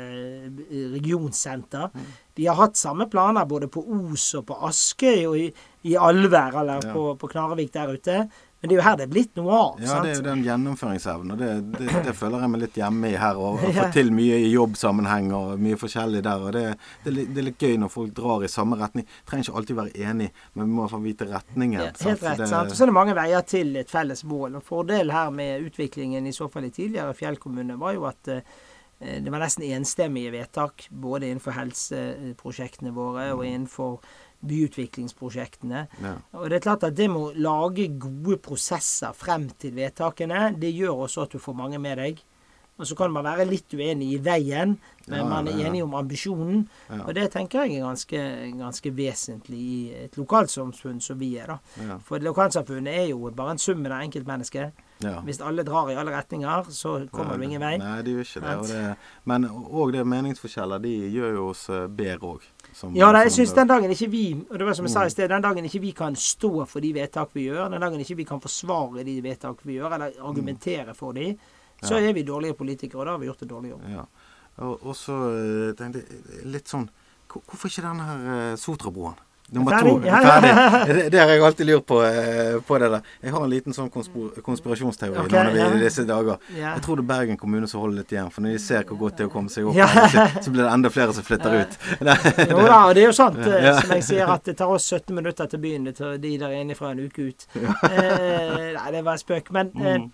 regionsenter. 0.94 1.90
Vi 2.34 2.46
har 2.46 2.56
hatt 2.58 2.76
samme 2.76 3.06
planer 3.10 3.44
både 3.46 3.68
på 3.70 3.82
Os 3.94 4.34
og 4.38 4.46
på 4.48 4.56
Askøy 4.68 5.26
og 5.28 5.36
i, 5.38 5.52
i 5.90 5.94
Alver, 5.96 6.60
eller 6.60 6.80
Ja. 6.84 6.92
på, 6.92 7.14
på 7.18 7.28
Knarvik 7.30 7.72
der 7.72 7.92
ute. 7.94 8.28
Men 8.64 8.70
det 8.70 8.76
er 8.76 8.78
jo 8.78 8.84
her 8.86 8.94
det 8.96 9.04
er 9.04 9.08
blitt 9.12 9.34
noe 9.36 9.56
av. 9.58 9.80
Ja, 9.82 9.88
sant? 9.90 10.06
det 10.06 10.10
er 10.10 10.14
jo 10.16 10.22
den 10.24 10.42
gjennomføringsevnen. 10.46 11.32
Og 11.34 11.40
det, 11.42 11.48
det, 11.74 11.88
det 12.06 12.14
føler 12.16 12.40
jeg 12.40 12.52
meg 12.54 12.62
litt 12.62 12.78
hjemme 12.80 13.10
i 13.12 13.18
her. 13.20 13.36
Og 13.36 13.58
fått 13.76 13.92
til 13.98 14.08
mye 14.16 14.38
i 14.40 14.46
jobbsammenheng 14.54 15.28
og 15.36 15.60
mye 15.60 15.76
forskjellig 15.82 16.22
der. 16.24 16.46
Og 16.46 16.54
det, 16.56 16.62
det, 17.04 17.12
er 17.12 17.46
litt- 17.50 17.60
gøy 17.60 17.76
når 17.82 17.92
folk 17.92 18.14
drar 18.16 18.46
i 18.46 18.48
samme 18.48 18.80
retning. 18.80 19.04
Trenger 19.28 19.50
ikke 19.50 19.60
alltid 19.60 19.78
være 19.82 20.08
enig, 20.08 20.30
men 20.56 20.64
vi 20.72 20.78
må 20.80 20.88
få 20.88 21.02
vite 21.04 21.28
retningen. 21.28 21.76
Ja, 21.76 21.90
sant? 21.92 22.08
helt 22.08 22.24
rett. 22.24 22.46
Sant? 22.48 22.72
Og 22.72 22.80
så 22.80 22.86
er 22.86 22.94
det 22.94 22.96
mange 23.02 23.18
veier 23.20 23.44
til 23.52 23.76
et 23.82 23.92
felles 23.92 24.24
mål. 24.32 24.56
Og 24.56 24.64
Fordelen 24.64 25.12
her 25.12 25.36
med 25.42 25.68
utviklingen 25.68 26.24
i 26.24 26.32
så 26.32 26.48
fall 26.48 26.70
i 26.70 26.72
tidligere 26.72 27.12
fjellkommune 27.20 27.76
var 27.84 27.98
jo 27.98 28.08
at 28.08 28.32
eh, 28.32 28.40
det 29.20 29.28
var 29.28 29.44
nesten 29.44 29.68
enstemmige 29.76 30.32
vedtak 30.32 30.88
både 30.88 31.28
innenfor 31.28 31.52
helseprosjektene 31.60 32.96
våre 32.96 33.28
og 33.36 33.44
innenfor 33.44 33.98
byutviklingsprosjektene. 34.48 35.86
Ja. 36.02 36.14
Og 36.38 36.50
det 36.50 36.60
er 36.60 36.66
klart 36.68 36.86
at 36.86 36.96
det 36.96 37.08
med 37.10 37.20
å 37.20 37.32
lage 37.48 37.88
gode 38.00 38.38
prosesser 38.44 39.16
frem 39.16 39.48
til 39.58 39.74
vedtakene, 39.76 40.52
det 40.60 40.74
gjør 40.74 41.06
også 41.08 41.26
at 41.26 41.34
du 41.36 41.42
får 41.42 41.58
mange 41.58 41.82
med 41.82 42.00
deg. 42.02 42.22
Og 42.74 42.88
så 42.90 42.96
kan 42.98 43.12
man 43.14 43.22
være 43.22 43.44
litt 43.46 43.70
uenig 43.70 44.08
i 44.16 44.18
veien, 44.18 44.72
men 45.06 45.18
Ja, 45.20 45.24
man 45.30 45.46
er 45.46 45.52
ja, 45.52 45.58
ja. 45.62 45.66
enig 45.68 45.82
om 45.84 45.92
ambisjonen. 45.94 46.64
Ja. 46.88 47.04
Og 47.04 47.14
det 47.14 47.28
tenker 47.30 47.62
jeg 47.62 47.76
er 47.76 47.84
ganske, 47.86 48.22
ganske 48.58 48.90
vesentlig 48.96 49.58
i 49.60 49.76
et 50.08 50.16
lokalsamfunn 50.18 50.98
som 51.00 51.20
vi 51.20 51.36
er, 51.38 51.52
da. 51.52 51.58
Ja. 51.86 51.98
For 52.02 52.18
lokalsamfunnet 52.18 52.98
er 53.04 53.06
jo 53.12 53.30
bare 53.30 53.54
en 53.54 53.62
sum 53.62 53.86
av 53.86 54.00
enkeltmennesker. 54.00 54.72
Ja. 55.04 55.20
Hvis 55.22 55.38
alle 55.40 55.62
drar 55.62 55.92
i 55.92 55.94
alle 55.94 56.16
retninger, 56.16 56.66
så 56.74 56.96
kommer 57.12 57.38
du 57.38 57.46
ingen 57.46 57.62
vei. 57.62 57.76
Nei, 57.78 58.02
de 58.02 58.16
gjør 58.16 58.26
ikke 58.26 58.42
det. 58.42 58.58
Og 58.58 58.66
det 58.72 58.82
men 59.24 59.46
òg 59.46 59.94
det 59.94 60.04
meningsforskjeller, 60.10 60.82
de 60.82 60.96
gjør 61.14 61.38
jo 61.38 61.48
oss 61.52 61.68
eh, 61.70 61.86
bedre 61.86 62.34
òg. 62.34 62.50
Ja, 62.94 63.12
da, 63.12 63.20
jeg 63.24 63.32
syns 63.32 63.52
den 63.54 63.68
dagen 63.70 63.90
ikke 63.94 64.08
vi 64.10 64.22
og 64.50 64.58
det 64.58 64.66
var 64.66 64.74
som 64.74 64.86
jeg 64.88 64.92
sa 64.92 65.04
i 65.06 65.10
sted, 65.14 65.28
den 65.30 65.42
dagen 65.42 65.64
ikke 65.64 65.80
vi 65.80 65.92
kan 65.92 66.16
stå 66.16 66.66
for 66.66 66.80
de 66.80 66.92
vedtak 66.96 67.30
vi 67.34 67.44
gjør, 67.48 67.68
den 67.70 67.80
dagen 67.80 68.00
ikke 68.00 68.16
vi 68.16 68.24
kan 68.24 68.40
forsvare 68.40 69.04
de 69.06 69.16
vedtak 69.22 69.62
vi 69.64 69.78
gjør, 69.78 69.94
eller 69.94 70.12
argumentere 70.20 70.94
for 70.94 71.12
de, 71.12 71.36
så 71.82 71.94
Ja. 72.00 72.08
er 72.08 72.12
vi 72.12 72.22
dårlige 72.22 72.54
politikere, 72.54 73.00
og 73.00 73.06
da 73.06 73.10
har 73.12 73.18
vi 73.18 73.26
gjort 73.26 73.42
en 73.42 73.48
dårlig 73.48 73.70
jobb. 73.70 73.82
Ja. 73.92 74.04
Og, 74.56 74.86
og 74.86 74.94
så 74.96 75.12
eh, 75.34 75.74
tenkte 75.74 76.02
jeg 76.04 76.46
litt 76.46 76.68
sånn 76.70 76.88
Hvorfor 77.34 77.66
ikke 77.66 77.82
denne 77.82 78.04
her 78.06 78.52
eh, 78.52 78.56
Sotrabroen? 78.56 79.16
Nummer 79.52 79.72
Ferdig? 79.76 79.92
to. 79.92 80.00
Ferdig. 80.24 80.52
Det, 80.94 81.02
det 81.12 81.18
har 81.20 81.28
jeg 81.28 81.42
alltid 81.44 81.66
lurt 81.68 81.84
på, 81.86 81.98
eh, 82.04 82.54
på 82.66 82.78
det 82.80 82.88
der. 82.94 83.00
Jeg 83.22 83.32
har 83.34 83.44
en 83.44 83.50
liten 83.52 83.74
sånn 83.76 83.90
konspir 83.92 84.40
konspirasjonsteori 84.42 85.18
okay, 85.20 85.28
nå 85.30 85.42
når 85.44 85.52
vi 85.52 85.60
ja. 85.60 85.66
i 85.76 85.82
disse 85.84 86.04
dager. 86.08 86.38
Ja. 86.56 86.72
Jeg 86.78 86.82
tror 86.86 86.96
det 86.96 87.04
er 87.04 87.08
Bergen 87.12 87.36
kommune 87.40 87.68
som 87.70 87.82
holder 87.84 88.00
litt 88.02 88.14
igjen. 88.16 88.30
For 88.32 88.40
når 88.46 88.56
de 88.56 88.62
ser 88.64 88.84
hvor 88.88 88.98
godt 89.04 89.18
det 89.20 89.26
er 89.26 89.30
å 89.30 89.34
komme 89.34 89.52
seg 89.52 89.68
opp 89.68 89.76
Ja. 89.76 89.88
så, 90.44 90.48
blir 90.50 90.64
det 90.64 90.70
enda 90.72 90.90
flere 90.90 91.12
som 91.16 91.26
flytter 91.28 91.58
ut. 91.60 91.78
Jo 92.50 92.60
da, 92.64 92.80
og 92.88 92.94
det 92.96 93.04
er 93.04 93.08
jo 93.10 93.16
sant, 93.20 93.38
eh, 93.44 93.60
Ja. 93.68 93.76
som 93.80 93.92
jeg 93.98 94.06
sier, 94.08 94.32
at 94.32 94.44
det 94.48 94.56
tar 94.58 94.72
oss 94.72 94.88
17 94.90 95.14
minutter 95.14 95.46
til 95.52 95.60
byen. 95.60 95.84
Det 95.90 95.96
tar 96.00 96.16
de 96.24 96.36
der 96.40 96.56
inne 96.62 96.74
fra 96.78 96.90
en 96.96 97.04
uke 97.04 97.28
ut. 97.30 97.46
Eh, 97.54 98.72
nei, 98.74 98.90
det 98.96 99.04
var 99.04 99.12
en 99.18 99.22
spøk. 99.26 99.52
Men 99.54 99.70
eh, 99.76 99.98
Mm. 99.98 100.10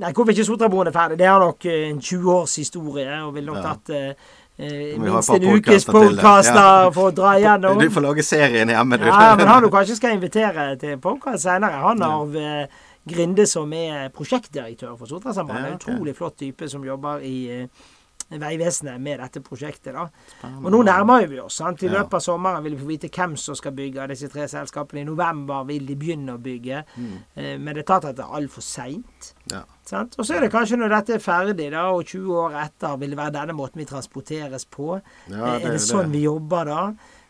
nei, 0.00 0.12
hvorfor 0.16 0.32
ikke 0.32 0.44
Sotraboen 0.48 0.88
er 0.88 0.94
ferdig? 0.96 1.18
Det 1.20 1.26
har 1.28 1.40
nok 1.44 1.64
eh, 1.68 1.90
en 1.90 2.00
20 2.00 2.32
års 2.32 2.56
historie, 2.56 3.08
og 3.26 3.34
ville 3.36 3.52
nok 3.52 3.60
Ja. 3.60 3.74
tatt 3.74 3.90
eh, 3.90 4.30
eh, 4.60 4.98
minst 5.00 5.32
en 5.34 5.46
ukes 5.56 5.86
podkaster 5.88 6.92
for 6.94 7.10
å 7.10 7.14
dra 7.14 7.34
igjennom. 7.40 7.80
Du 7.80 7.90
får 7.90 8.06
lage 8.06 8.24
serien 8.26 8.70
hjemme, 8.70 9.00
du. 9.00 9.08
Ja, 9.08 9.34
men 9.38 9.48
han 9.50 9.64
du 9.64 9.70
kanskje 9.72 9.96
skal 9.98 10.16
invitere 10.18 10.74
til 10.80 11.00
podkast 11.02 11.46
senere. 11.48 11.82
Han 11.86 12.04
har 12.06 12.40
eh, 12.40 12.86
Grinde 13.10 13.46
som 13.48 13.72
er 13.72 14.10
prosjektdirektør 14.12 14.92
for 14.98 15.08
Sotrasambandet. 15.08 15.70
Ja, 15.70 15.72
En. 15.72 15.80
Utrolig 15.80 16.12
flott 16.18 16.36
type 16.38 16.68
som 16.68 16.84
jobber 16.84 17.22
i 17.24 17.36
eh, 17.62 17.86
Vegvesenet 18.30 19.00
med 19.02 19.18
dette 19.18 19.40
prosjektet. 19.42 19.92
da. 19.94 20.06
Spennende. 20.36 20.64
Og 20.66 20.72
nå 20.72 20.82
nærmer 20.86 21.26
vi 21.26 21.40
oss. 21.40 21.56
sant? 21.58 21.82
I 21.82 21.88
løpet 21.90 22.14
av 22.14 22.20
sommeren 22.20 22.62
vil 22.62 22.76
vi 22.76 22.82
få 22.82 22.86
vite 22.86 23.10
hvem 23.10 23.36
som 23.36 23.54
skal 23.58 23.72
bygge 23.72 24.02
av 24.02 24.08
disse 24.08 24.28
tre 24.30 24.46
selskapene. 24.48 25.00
I 25.02 25.08
november 25.08 25.64
vil 25.66 25.86
de 25.86 25.96
begynne 25.96 26.36
å 26.36 26.42
bygge. 26.42 26.84
Mm. 26.96 27.16
Eh, 27.34 27.58
Men 27.58 27.74
det 27.74 27.82
er 27.84 27.88
tatt 27.90 28.04
at 28.04 28.16
det 28.16 28.24
er 28.24 28.36
altfor 28.38 28.62
seint. 28.62 29.34
Ja. 29.50 29.64
Og 29.92 30.24
så 30.24 30.36
er 30.36 30.40
det 30.40 30.52
kanskje 30.52 30.78
når 30.78 30.92
dette 30.94 31.14
er 31.14 31.24
ferdig, 31.24 31.70
da, 31.72 31.88
og 31.90 32.04
20 32.04 32.36
år 32.44 32.54
etter, 32.62 32.96
vil 33.00 33.10
det 33.10 33.18
være 33.18 33.34
denne 33.40 33.56
måten 33.58 33.82
vi 33.82 33.88
transporteres 33.90 34.64
på. 34.70 35.00
Ja, 35.28 35.56
det, 35.58 35.64
er 35.64 35.72
det 35.72 35.82
sånn 35.82 36.12
vi 36.12 36.22
jobber 36.28 36.64
da? 36.70 36.82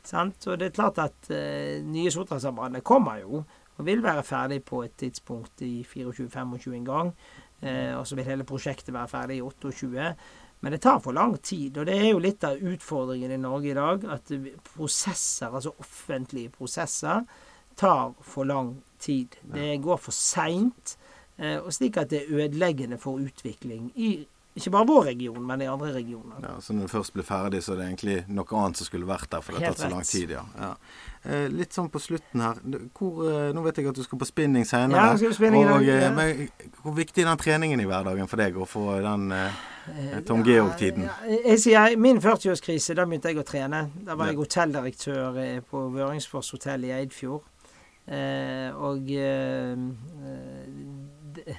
Sant? 0.05 0.47
Og 0.47 0.59
det 0.61 0.71
er 0.71 0.77
klart 0.77 0.99
at 0.99 1.31
uh, 1.31 1.81
nye 1.85 2.11
Sotrasambandet 2.13 2.85
kommer 2.85 3.21
jo, 3.21 3.45
og 3.77 3.87
vil 3.87 4.03
være 4.05 4.23
ferdig 4.23 4.63
på 4.65 4.83
et 4.85 4.93
tidspunkt 5.01 5.63
i 5.65 5.81
24-25 5.89 6.75
en 6.77 6.85
gang. 6.85 7.15
Uh, 7.63 7.99
og 7.99 8.07
så 8.09 8.17
vil 8.17 8.29
hele 8.29 8.45
prosjektet 8.49 8.93
være 8.95 9.09
ferdig 9.09 9.41
i 9.41 9.43
28. 9.45 10.13
Men 10.61 10.73
det 10.75 10.83
tar 10.85 10.99
for 11.01 11.17
lang 11.17 11.39
tid, 11.39 11.79
og 11.81 11.87
det 11.89 11.97
er 11.97 12.11
jo 12.11 12.21
litt 12.21 12.45
av 12.45 12.61
utfordringen 12.61 13.33
i 13.33 13.41
Norge 13.41 13.71
i 13.71 13.77
dag. 13.77 14.05
At 14.13 14.33
prosesser, 14.75 15.49
altså 15.49 15.73
offentlige 15.81 16.53
prosesser, 16.53 17.25
tar 17.81 18.13
for 18.21 18.49
lang 18.49 18.75
tid. 19.01 19.39
Det 19.55 19.79
går 19.81 20.03
for 20.05 20.13
seint, 20.13 20.99
eh, 21.39 21.57
og 21.57 21.73
slik 21.73 21.97
at 21.97 22.13
det 22.13 22.27
er 22.27 22.45
ødeleggende 22.45 23.01
for 23.01 23.23
utvikling 23.23 23.89
i 23.97 24.19
ikke 24.55 24.73
bare 24.75 24.87
vår 24.87 25.05
region, 25.13 25.43
men 25.47 25.63
i 25.63 25.69
andre 25.71 25.93
regioner. 25.95 26.41
Ja, 26.43 26.57
så 26.61 26.75
når 26.75 26.89
det 26.89 26.91
først 26.91 27.15
blir 27.15 27.25
ferdig, 27.25 27.63
så 27.63 27.73
er 27.73 27.81
det 27.81 27.87
egentlig 27.87 28.17
noe 28.29 28.57
annet 28.59 28.81
som 28.81 28.89
skulle 28.89 29.07
vært 29.09 29.31
der, 29.31 29.45
for 29.47 29.55
det 29.55 29.63
har 29.63 29.77
tatt 29.77 29.85
så 29.85 29.91
lang 29.93 30.03
tid, 30.05 30.35
ja. 30.35 30.43
ja. 30.59 30.73
Eh, 31.23 31.51
litt 31.53 31.75
sånn 31.77 31.91
på 31.93 32.01
slutten 32.01 32.41
her. 32.41 32.61
Hvor, 32.97 33.19
eh, 33.29 33.51
nå 33.53 33.61
vet 33.67 33.77
jeg 33.77 33.91
at 33.91 33.99
du 33.99 34.03
skal 34.03 34.19
på 34.23 34.29
spinning 34.29 34.65
senere. 34.65 34.97
Ja, 34.97 35.11
jeg 35.13 35.19
skal 35.19 35.35
på 35.35 35.37
spinning 35.37 35.69
og, 35.69 35.85
eh, 35.85 36.07
men, 36.17 36.49
hvor 36.81 36.95
viktig 36.97 37.21
er 37.21 37.29
den 37.29 37.43
treningen 37.43 37.81
i 37.81 37.85
hverdagen 37.85 38.29
for 38.31 38.41
deg, 38.41 38.57
å 38.57 38.65
få 38.65 39.03
den 39.05 39.31
eh, 39.37 40.21
Tom 40.25 40.41
Georg-tiden? 40.43 41.11
Ja, 41.69 41.85
min 42.01 42.23
40-årskrise, 42.25 42.97
da 42.97 43.05
begynte 43.05 43.35
jeg 43.35 43.43
å 43.43 43.45
trene. 43.45 43.91
Da 44.07 44.17
var 44.17 44.31
jeg 44.31 44.41
hotelldirektør 44.41 45.61
på 45.69 45.83
Vøringsfors 45.93 46.55
hotell 46.57 46.89
i 46.89 46.95
Eidfjord. 46.97 47.45
Eh, 48.09 48.71
og 48.81 49.13
eh, 49.13 49.77
det, 51.37 51.59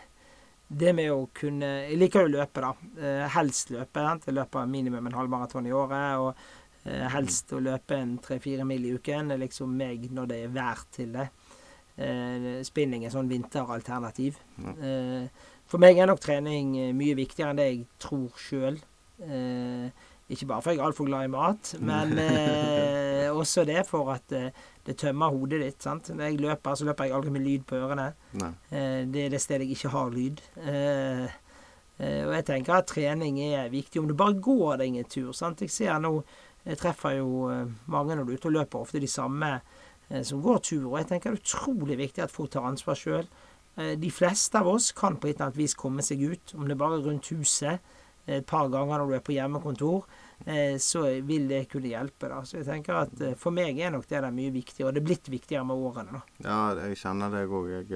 det 0.68 0.96
med 0.96 1.12
å 1.14 1.30
kunne 1.38 1.70
Jeg 1.86 2.00
liker 2.02 2.26
jo 2.26 2.32
å 2.32 2.34
løpe, 2.40 2.66
da. 2.66 3.28
Helst 3.36 3.70
løpe. 3.70 4.02
sant? 4.02 4.26
Jeg 4.26 4.40
løper 4.40 4.66
minimum 4.66 5.06
en 5.06 5.20
halvmaraton 5.20 5.70
i 5.70 5.76
året. 5.76 6.18
Og 6.18 6.34
helst 6.84 7.52
å 7.54 7.60
løpe 7.62 7.98
en 8.00 8.16
tre-fire 8.24 8.66
mil 8.66 8.86
i 8.88 8.94
uken 8.98 9.32
er 9.36 9.42
liksom 9.44 9.74
meg 9.78 10.08
når 10.12 10.30
det 10.32 10.38
er 10.46 10.54
vær 10.56 10.86
til 10.96 11.12
det. 11.14 11.28
Eh, 12.02 12.62
spinning 12.66 13.04
er 13.06 13.14
sånn 13.14 13.30
vinteralternativ. 13.30 14.40
Eh, 14.82 15.28
for 15.70 15.82
meg 15.84 16.00
er 16.00 16.10
nok 16.10 16.22
trening 16.24 16.74
eh, 16.80 16.94
mye 16.98 17.18
viktigere 17.20 17.54
enn 17.54 17.60
det 17.60 17.68
jeg 17.68 17.84
tror 18.02 18.40
sjøl. 18.40 18.80
Eh, 19.22 20.08
ikke 20.32 20.48
bare 20.48 20.64
for 20.64 20.72
jeg 20.72 20.80
er 20.80 20.88
altfor 20.88 21.10
glad 21.10 21.28
i 21.28 21.32
mat, 21.32 21.74
men 21.84 22.16
eh, 22.24 23.28
også 23.32 23.66
det 23.68 23.84
for 23.90 24.14
at 24.16 24.34
eh, 24.36 24.50
det 24.88 24.98
tømmer 24.98 25.34
hodet 25.36 25.62
ditt. 25.62 25.84
sant? 25.84 26.10
Når 26.16 26.30
jeg 26.30 26.42
løper, 26.42 26.76
så 26.76 26.88
løper 26.88 27.10
jeg 27.10 27.18
aldri 27.18 27.34
med 27.36 27.46
lyd 27.46 27.66
på 27.70 27.78
ørene. 27.78 28.12
Eh, 28.72 29.04
det 29.12 29.26
er 29.28 29.34
det 29.36 29.42
stedet 29.44 29.68
jeg 29.68 29.78
ikke 29.78 29.94
har 29.94 30.14
lyd. 30.16 30.42
Eh, 30.64 31.26
eh, 32.00 32.22
og 32.26 32.34
jeg 32.40 32.48
tenker 32.48 32.80
at 32.80 32.90
trening 32.90 33.42
er 33.52 33.70
viktig. 33.74 34.02
Om 34.02 34.08
du 34.10 34.16
bare 34.18 34.40
går 34.40 34.80
deg 34.82 34.98
en 35.04 35.12
tur. 35.12 35.34
sant? 35.38 35.62
Jeg 35.62 35.76
ser 35.76 36.00
nå 36.02 36.16
Jeg 36.66 36.78
treffer 36.82 37.18
jo 37.18 37.46
eh, 37.50 37.70
mange 37.92 38.16
når 38.16 38.28
du 38.28 38.34
er 38.34 38.42
ute 38.42 38.52
og 38.52 38.58
løper, 38.60 38.84
ofte 38.86 39.02
de 39.02 39.10
samme 39.10 39.54
eh, 39.58 40.22
som 40.28 40.42
går 40.44 40.62
tur. 40.68 40.92
Og 40.92 41.00
jeg 41.00 41.10
tenker 41.10 41.34
det 41.34 41.42
er 41.42 41.48
utrolig 41.48 41.98
viktig 42.04 42.26
at 42.26 42.34
folk 42.34 42.52
tar 42.54 42.68
ansvar 42.70 43.00
sjøl. 43.00 43.30
Eh, 43.78 43.96
de 44.00 44.12
fleste 44.14 44.60
av 44.60 44.70
oss 44.70 44.92
kan 44.98 45.18
på 45.18 45.32
et 45.32 45.36
eller 45.36 45.50
annet 45.50 45.62
vis 45.62 45.78
komme 45.78 46.06
seg 46.06 46.22
ut, 46.22 46.56
om 46.58 46.68
det 46.70 46.78
bare 46.80 47.00
er 47.00 47.08
rundt 47.10 47.32
huset 47.34 47.98
et 48.30 48.46
par 48.46 48.68
ganger 48.70 49.02
når 49.02 49.10
du 49.10 49.14
er 49.18 49.24
på 49.26 49.34
hjemmekontor, 49.34 50.04
så 50.80 51.00
vil 51.26 51.48
det 51.50 51.64
kunne 51.72 51.90
hjelpe. 51.90 52.28
da. 52.30 52.44
Så 52.46 52.60
jeg 52.60 52.68
tenker 52.68 53.00
at 53.00 53.24
For 53.42 53.52
meg 53.52 53.80
er 53.82 53.90
nok 53.92 54.06
det 54.08 54.22
der 54.22 54.32
mye 54.32 54.54
viktigere, 54.54 54.92
og 54.92 54.94
det 54.94 55.02
er 55.02 55.08
blitt 55.08 55.32
viktigere 55.34 55.66
med 55.66 55.82
årene. 55.82 56.20
da. 56.22 56.46
Ja, 56.46 56.60
jeg 56.86 57.00
kjenner 57.02 57.34
det 57.34 57.42
òg. 57.50 57.72
Jeg, 57.74 57.90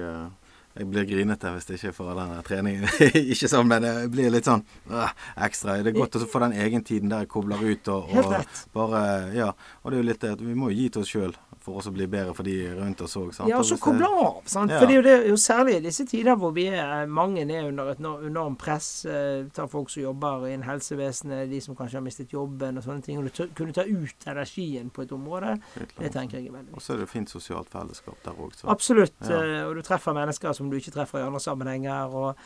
jeg 0.76 0.88
blir 0.92 1.06
grinete 1.08 1.52
hvis 1.54 1.70
jeg 1.70 1.80
ikke 1.80 1.96
får 1.96 2.10
den 2.18 2.32
treningen. 2.46 2.88
ikke 3.32 3.48
sånn, 3.48 3.68
men 3.70 3.84
det 3.86 3.94
blir 4.12 4.32
litt 4.34 4.48
sånn 4.48 4.64
øh, 4.92 5.14
ekstra. 5.46 5.78
Det 5.80 5.92
er 5.92 5.96
godt 5.96 6.18
å 6.20 6.28
få 6.28 6.42
den 6.44 6.56
egentiden 6.66 7.12
der 7.12 7.24
jeg 7.24 7.32
kobler 7.32 7.62
ut 7.64 7.92
og, 7.94 8.12
og 8.12 8.36
bare 8.76 9.04
Ja. 9.36 9.52
Og 9.82 9.90
det 9.90 9.96
er 9.96 10.02
jo 10.02 10.08
litt 10.10 10.22
det 10.24 10.34
at 10.36 10.44
vi 10.44 10.56
må 10.58 10.70
jo 10.72 10.78
gi 10.80 10.88
til 10.92 11.04
oss 11.04 11.12
sjøl 11.14 11.34
for 11.66 11.80
oss 11.80 11.88
å 11.90 11.92
bli 11.94 12.06
bedre 12.10 12.34
for 12.36 12.46
de 12.46 12.54
rundt 12.78 13.02
oss 13.04 13.16
òg. 13.18 13.32
Ja, 13.50 13.58
og 13.58 13.66
så 13.68 13.78
koble 13.82 14.06
av. 14.08 14.40
sant? 14.48 14.72
Ja. 14.72 14.80
For 14.80 14.88
det 14.88 14.94
er 14.94 15.00
jo, 15.00 15.04
det, 15.06 15.14
er 15.18 15.30
jo 15.32 15.38
særlig 15.40 15.76
i 15.78 15.84
disse 15.88 16.06
tider 16.08 16.38
hvor 16.40 16.54
vi 16.56 16.68
er 16.70 17.10
mange 17.10 17.44
er 17.44 17.68
under 17.68 17.92
et 17.92 18.02
enormt 18.02 18.60
press. 18.62 18.90
Eh, 19.10 19.46
tar 19.56 19.70
folk 19.72 19.90
som 19.92 20.04
jobber 20.04 20.46
innen 20.50 20.66
helsevesenet, 20.68 21.48
de 21.50 21.60
som 21.64 21.78
kanskje 21.78 22.00
har 22.00 22.06
mistet 22.06 22.34
jobben 22.34 22.78
og 22.78 22.86
sånne 22.86 23.06
ting. 23.06 23.18
Og 23.20 23.28
du 23.28 23.54
kunne 23.58 23.74
ta 23.76 23.86
ut 23.86 24.28
energien 24.30 24.92
på 24.94 25.06
et 25.06 25.16
område, 25.16 25.56
det 25.96 26.12
tenker 26.14 26.38
jeg 26.40 26.50
er 26.52 26.58
veldig 26.58 26.76
Og 26.76 26.84
så 26.84 26.94
er 26.94 27.02
det 27.04 27.10
fint 27.10 27.32
sosialt 27.32 27.72
fellesskap 27.72 28.20
der 28.24 28.38
òg. 28.38 28.54
Absolutt. 28.70 29.18
Ja. 29.26 29.42
eh, 29.42 29.64
Og 29.66 29.74
du 29.76 29.82
treffer 29.86 30.16
mennesker 30.16 30.54
som 30.56 30.70
du 30.70 30.78
ikke 30.78 30.94
treffer 30.94 31.22
i 31.22 31.26
andre 31.26 31.42
sammenhenger. 31.42 32.14
og 32.14 32.36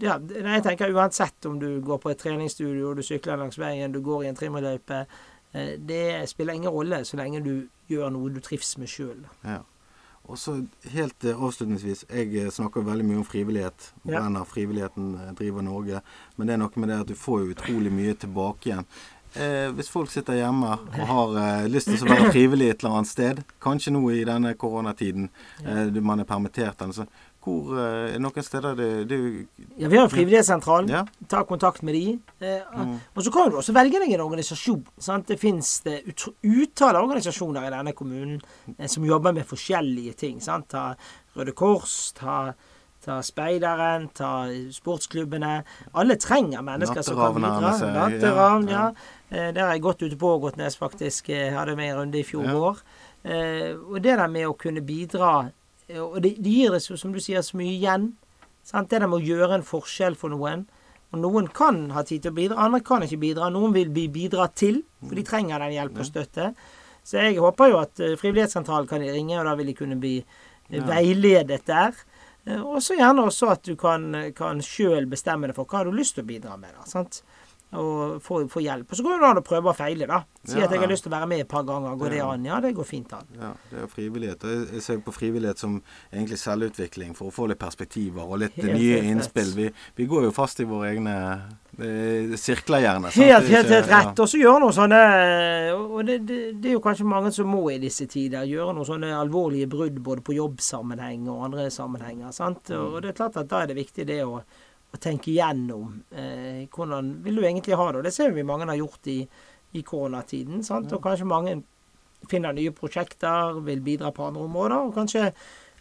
ja, 0.00 0.14
jeg 0.30 0.62
tenker 0.62 0.92
Uansett 0.94 1.46
om 1.46 1.58
du 1.58 1.80
går 1.82 1.98
på 1.98 2.12
et 2.12 2.20
treningsstudio, 2.22 2.94
du 2.94 3.02
sykler 3.02 3.40
langs 3.40 3.58
veien, 3.58 3.92
du 3.92 4.00
går 4.04 4.24
i 4.24 4.30
en 4.30 4.38
trimmerløype, 4.38 5.00
eh, 5.02 5.06
det 5.52 6.28
spiller 6.30 6.54
ingen 6.54 6.70
rolle 6.70 7.02
så 7.04 7.18
lenge 7.18 7.40
du 7.42 7.54
gjør 7.90 8.12
noe 8.14 8.30
du 8.30 8.38
trives 8.44 8.76
med 8.78 8.90
sjøl. 8.90 9.24
Ja. 9.42 9.62
Og 10.30 10.38
så 10.38 10.54
helt 10.92 11.24
eh, 11.24 11.42
avslutningsvis. 11.42 12.04
Jeg 12.10 12.34
eh, 12.38 12.50
snakker 12.54 12.84
veldig 12.86 13.06
mye 13.08 13.20
om 13.22 13.26
frivillighet. 13.26 13.88
Ja. 14.04 14.20
Brenner 14.20 14.46
frivilligheten 14.46 15.14
eh, 15.18 15.32
driver 15.38 15.64
Norge. 15.66 16.02
Men 16.36 16.46
det 16.46 16.54
er 16.54 16.60
noe 16.62 16.82
med 16.82 16.92
det 16.92 16.98
at 17.04 17.10
du 17.10 17.16
får 17.18 17.48
utrolig 17.54 17.92
mye 17.94 18.14
tilbake 18.14 18.70
igjen. 18.70 18.86
Eh, 19.38 19.68
hvis 19.76 19.90
folk 19.92 20.10
sitter 20.10 20.34
hjemme 20.40 20.72
og 20.74 21.00
har 21.06 21.34
eh, 21.38 21.66
lyst 21.70 21.86
til 21.92 22.02
å 22.02 22.08
være 22.10 22.32
frivillig 22.34 22.72
et 22.72 22.80
eller 22.82 22.96
annet 22.98 23.10
sted, 23.10 23.42
kanskje 23.62 23.92
nå 23.94 24.00
i 24.10 24.24
denne 24.26 24.56
koronatiden, 24.58 25.28
eh, 25.64 26.00
man 26.02 26.18
er 26.24 26.26
permittert 26.26 26.82
eller 26.82 26.96
så, 26.96 27.06
hvor 27.40 27.70
eh, 27.80 28.16
noen 28.20 28.44
steder 28.44 28.74
det, 28.76 28.88
det 29.08 29.18
Ja, 29.78 29.88
vi 29.88 29.96
har 29.96 30.04
en 30.04 30.10
Frivillighetssentralen. 30.12 30.90
Ja. 30.92 31.04
Ta 31.30 31.44
kontakt 31.48 31.82
med 31.86 31.94
de. 31.94 32.18
Eh, 32.40 32.58
Mm. 32.80 32.98
Og 33.14 33.22
så 33.24 33.30
kan 33.32 33.50
du 33.50 33.56
også 33.58 33.72
velge 33.74 33.98
deg 34.00 34.12
en 34.14 34.20
organisasjon. 34.24 34.82
Sant? 34.98 35.26
Det 35.28 35.38
fins 35.40 35.82
ut, 35.86 36.26
utall 36.42 36.96
organisasjoner 37.00 37.66
i 37.66 37.72
denne 37.72 37.92
kommunen 37.96 38.40
eh, 38.78 38.86
som 38.88 39.04
jobber 39.04 39.32
med 39.36 39.46
forskjellige 39.48 40.12
ting. 40.20 40.40
Sant? 40.40 40.68
Ta 40.74 40.94
Røde 41.36 41.52
Kors, 41.56 42.12
ta, 42.18 42.52
ta 43.04 43.20
Speideren, 43.22 44.08
ta 44.14 44.46
sportsklubbene. 44.72 45.62
Alle 45.94 46.16
trenger 46.20 46.62
mennesker 46.66 47.02
som 47.02 47.16
kan 47.16 47.34
bidra. 47.38 47.70
Natteravn, 47.96 48.68
ja. 48.68 48.84
Ja, 48.90 48.92
Eh, 49.30 49.52
Der 49.54 49.60
har 49.62 49.72
jeg 49.76 49.82
gått 49.82 50.02
ute 50.02 50.16
på 50.18 50.26
Ågotnes, 50.36 50.74
faktisk. 50.76 51.28
Jeg 51.28 51.52
hadde 51.54 51.76
med 51.76 51.92
en 51.92 51.98
runde 52.00 52.18
i 52.18 52.24
fjor 52.26 52.48
vår. 52.50 52.80
Ja. 53.22 53.74
og 53.86 54.00
det 54.02 54.16
der 54.16 54.26
med 54.28 54.46
å 54.48 54.54
kunne 54.56 54.80
bidra 54.80 55.52
eh, 55.88 55.98
Og 56.00 56.22
det, 56.22 56.34
det 56.42 56.50
gir 56.50 56.70
det, 56.72 56.80
som 56.82 57.12
du 57.12 57.20
sier, 57.20 57.40
så 57.42 57.56
mye 57.56 57.76
igjen. 57.78 58.12
Sant? 58.64 58.88
Det 58.90 58.98
der 59.00 59.06
med 59.06 59.20
å 59.20 59.24
gjøre 59.24 59.54
en 59.54 59.62
forskjell 59.62 60.16
for 60.16 60.30
noen. 60.30 60.66
Og 61.12 61.18
noen 61.20 61.46
kan 61.48 61.90
ha 61.90 62.02
tid 62.02 62.22
til 62.22 62.32
å 62.32 62.34
bidra, 62.34 62.56
andre 62.58 62.80
kan 62.80 63.02
ikke 63.02 63.18
bidra. 63.20 63.50
Noen 63.50 63.72
vil 63.74 63.88
bli 63.90 64.08
bidra 64.08 64.48
til, 64.54 64.82
for 65.06 65.14
de 65.14 65.22
trenger 65.22 65.58
den 65.58 65.72
hjelp 65.76 65.98
og 65.98 66.06
støtte. 66.06 66.54
Så 67.04 67.18
jeg 67.22 67.38
håper 67.38 67.70
jo 67.70 67.78
at 67.82 68.00
eh, 68.00 68.16
Frivillighetssentralen 68.16 68.88
kan 68.88 69.00
ringe, 69.02 69.38
og 69.38 69.44
da 69.46 69.54
vil 69.54 69.66
de 69.70 69.74
kunne 69.74 69.96
bli 70.00 70.16
eh, 70.18 70.78
Ja. 70.78 70.82
veiledet 70.86 71.64
der. 71.66 71.92
Eh, 72.46 72.60
Og 72.60 72.82
så 72.82 72.96
gjerne 72.98 73.26
også 73.28 73.50
at 73.52 73.62
du 73.66 73.74
kan, 73.76 74.32
kan 74.36 74.62
sjøl 74.64 75.06
bestemme 75.10 75.50
deg 75.50 75.56
for 75.58 75.68
hva 75.68 75.84
du 75.84 75.90
har 75.92 75.98
lyst 75.98 76.16
til 76.16 76.24
å 76.24 76.30
bidra 76.30 76.56
med. 76.60 76.72
da, 76.78 76.86
sant? 76.88 77.22
Og 77.72 78.16
få, 78.22 78.40
få 78.50 78.60
hjelp. 78.64 78.88
Og 78.90 78.98
så 78.98 79.02
går 79.06 79.20
det 79.20 79.26
an 79.28 79.38
å 79.38 79.42
prøve 79.46 79.70
og 79.70 79.76
feile, 79.78 80.06
da. 80.10 80.24
Si 80.42 80.56
Ja. 80.58 80.64
at 80.64 80.72
jeg 80.74 80.80
har 80.80 80.88
lyst 80.90 81.04
til 81.04 81.12
å 81.12 81.14
være 81.20 81.28
med 81.28 81.40
et 81.44 81.48
par 81.48 81.62
ganger. 81.62 81.94
Går 82.00 82.10
det 82.10 82.20
an? 82.24 82.44
Ja, 82.44 82.58
det 82.60 82.72
går 82.74 82.84
fint 82.88 83.12
an. 83.14 83.26
Ja, 83.38 83.52
det 83.70 83.78
er 83.78 83.84
jo 83.84 83.90
frivillighet. 83.92 84.42
Og 84.44 84.72
jeg- 84.72 84.82
ser 84.82 84.98
på 84.98 85.12
frivillighet 85.14 85.58
som 85.58 85.80
egentlig 86.12 86.38
selvutvikling 86.42 87.14
for 87.14 87.30
å 87.30 87.32
få 87.32 87.46
litt 87.48 87.60
perspektiver 87.60 88.26
og 88.26 88.40
litt 88.40 88.56
Helt, 88.56 88.72
nye 88.74 89.00
helt 89.00 89.06
innspill. 89.22 89.54
Vi, 89.54 89.70
vi 89.96 90.06
går 90.06 90.24
jo 90.24 90.30
fast 90.32 90.58
i 90.58 90.64
våre 90.64 90.90
egne 90.96 91.16
sirkler, 92.36 92.80
gjerne. 92.82 93.10
sant? 93.12 93.24
Helt, 93.24 93.48
helt, 93.48 93.68
helt 93.68 93.86
rett. 93.88 94.18
Og 94.20 94.28
så 94.28 94.40
gjøre 94.40 94.60
noe 94.60 94.74
sånne 94.74 95.00
Og 95.80 96.04
det, 96.06 96.18
det, 96.26 96.38
det 96.60 96.70
er 96.70 96.74
jo 96.74 96.80
kanskje 96.84 97.06
mange 97.06 97.32
som 97.32 97.46
må 97.50 97.62
i 97.72 97.78
disse 97.78 98.06
tider 98.10 98.44
gjøre 98.48 98.74
noen 98.74 98.86
sånne 98.88 99.12
alvorlige 99.16 99.68
brudd 99.70 99.98
både 100.02 100.22
på 100.26 100.34
jobbsammenheng 100.36 101.28
og 101.28 101.44
andre 101.50 101.68
sammenhenger. 101.70 102.32
sant? 102.32 102.70
Og, 102.70 102.94
og 102.96 103.02
det 103.02 103.10
er 103.10 103.18
klart 103.20 103.36
at 103.40 103.48
da 103.48 103.62
er 103.62 103.66
det 103.70 103.76
viktig 103.78 104.06
det 104.06 104.20
å, 104.26 104.40
å 104.90 104.98
tenke 104.98 105.30
igjennom 105.30 106.00
eh, 106.10 106.66
hvordan 106.72 107.16
vil 107.24 107.38
du 107.38 107.46
egentlig 107.46 107.78
ha 107.78 107.90
det. 107.90 108.00
Og 108.00 108.06
det 108.08 108.14
ser 108.14 108.34
vi 108.34 108.46
mange 108.46 108.68
har 108.68 108.78
gjort 108.78 109.10
i, 109.10 109.20
i 109.78 109.82
koronatiden. 109.86 110.64
sant? 110.66 110.92
Og 110.92 111.02
kanskje 111.04 111.28
mange 111.30 111.60
finner 112.28 112.54
nye 112.56 112.72
prosjekter, 112.76 113.60
vil 113.64 113.82
bidra 113.84 114.12
på 114.12 114.26
andre 114.26 114.46
områder. 114.48 114.78
Og 114.88 114.94
kanskje 114.94 115.30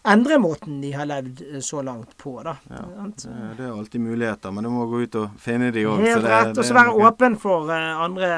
endre 0.10 0.40
måten 0.40 0.80
de 0.82 0.94
har 0.96 1.10
levd 1.10 1.44
eh, 1.48 1.62
så 1.66 1.82
langt 1.86 2.16
på, 2.18 2.38
da. 2.46 2.56
Ja, 2.70 3.08
det, 3.10 3.66
er 3.66 3.72
alltid 3.74 4.02
muligheter, 4.06 4.54
men 4.56 4.68
du 4.68 4.74
må 4.74 4.88
gå 4.92 5.04
ut 5.06 5.22
og 5.24 5.40
finne 5.42 5.72
de 5.76 5.86
òg. 5.90 6.04
Helt 6.06 6.28
rett. 6.28 6.54
Og 6.56 6.66
så 6.66 6.78
være 6.78 6.98
åpen 7.08 7.40
for 7.40 7.72
eh, 7.74 8.04
andre 8.06 8.34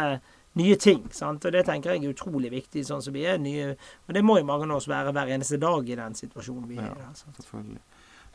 nye 0.59 0.76
ting. 0.76 1.03
sant? 1.15 1.45
Og 1.45 1.53
det 1.53 1.65
tenker 1.67 1.95
jeg 1.95 2.05
er 2.05 2.15
utrolig 2.15 2.51
viktig, 2.51 2.84
sånn 2.88 3.03
som 3.03 3.15
vi 3.15 3.28
er. 3.28 3.39
nye, 3.39 3.76
Og 4.07 4.15
det 4.15 4.24
må 4.26 4.39
jo 4.39 4.47
mange 4.47 4.67
av 4.69 4.80
oss 4.80 4.89
være 4.91 5.13
hver 5.15 5.36
eneste 5.36 5.59
dag 5.61 5.89
i 5.89 5.99
den 5.99 6.17
situasjonen 6.17 6.67
vi 6.69 6.80
er 6.80 6.89
i. 6.89 7.03
Ja. 7.05 7.11
Selvfølgelig. 7.38 7.84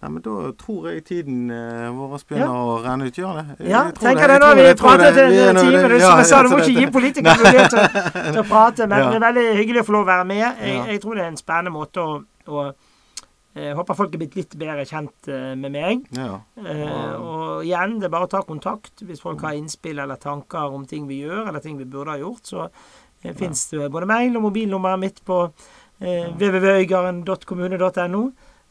Nei, 0.02 0.10
men 0.12 0.20
Da 0.22 0.32
tror 0.60 0.88
jeg 0.90 1.04
tiden 1.08 1.50
eh, 1.50 1.86
vår 1.96 2.18
begynner 2.28 2.52
å 2.52 2.74
renne 2.84 3.06
ut. 3.08 3.16
Gjør 3.16 3.38
det? 3.38 3.68
Ja, 3.70 3.86
tenker 3.96 4.28
det. 4.28 4.34
Nå 4.42 4.50
har 4.50 4.58
vi 4.58 4.66
pratet 4.76 5.16
en 5.22 5.54
nå- 5.56 5.62
time. 5.62 5.88
Du, 5.88 5.94
som 6.02 6.18
jeg 6.20 6.26
sa, 6.28 6.42
du 6.44 6.50
må 6.52 6.58
ikke 6.60 6.74
gi 6.82 6.90
politikere 6.92 7.38
mulighet 7.40 7.70
til, 7.72 7.80
å- 7.80 8.10
til 8.32 8.42
å 8.42 8.44
prate, 8.52 8.86
men 8.90 8.98
Ja. 9.00 9.06
det 9.14 9.16
er 9.22 9.24
veldig 9.24 9.46
hyggelig 9.62 9.80
å 9.80 9.86
få 9.88 9.94
lov 9.96 10.04
å 10.04 10.10
være 10.10 10.26
med. 10.28 10.44
Jeg, 10.60 10.82
jeg 10.92 11.00
tror 11.06 11.14
det 11.16 11.24
er 11.24 11.30
en 11.32 11.40
spennende 11.40 11.72
måte 11.78 12.04
å, 12.04 12.18
å 12.52 12.66
jeg 13.56 13.72
håper 13.72 13.96
folk 13.96 14.12
er 14.12 14.20
blitt 14.20 14.34
litt 14.36 14.52
bedre 14.60 14.82
kjent 14.84 15.30
eh, 15.32 15.54
med 15.56 15.72
meg. 15.72 16.02
Ja. 16.12 16.34
Uh, 16.60 17.14
og 17.16 17.62
igjen, 17.64 17.94
det 18.02 18.10
er 18.10 18.12
bare 18.12 18.26
å 18.28 18.32
ta 18.34 18.42
kontakt 18.44 19.00
hvis 19.00 19.22
folk 19.24 19.40
har 19.48 19.56
innspill 19.56 19.96
eller 20.04 20.20
tanker 20.20 20.74
om 20.76 20.84
ting 20.84 21.06
vi 21.08 21.22
gjør, 21.22 21.46
eller 21.48 21.64
ting 21.64 21.78
vi 21.80 21.86
burde 21.88 22.12
ha 22.12 22.20
gjort. 22.20 22.44
Så 22.52 22.66
finnes 23.24 23.38
fins 23.40 23.62
det 23.72 23.88
både 23.94 24.04
mail 24.12 24.36
og 24.36 24.44
mobilnummeret 24.50 25.00
mitt 25.00 25.22
på 25.24 25.38
uh, 25.48 26.26
www.øygarden.kommune.no. 26.36 28.22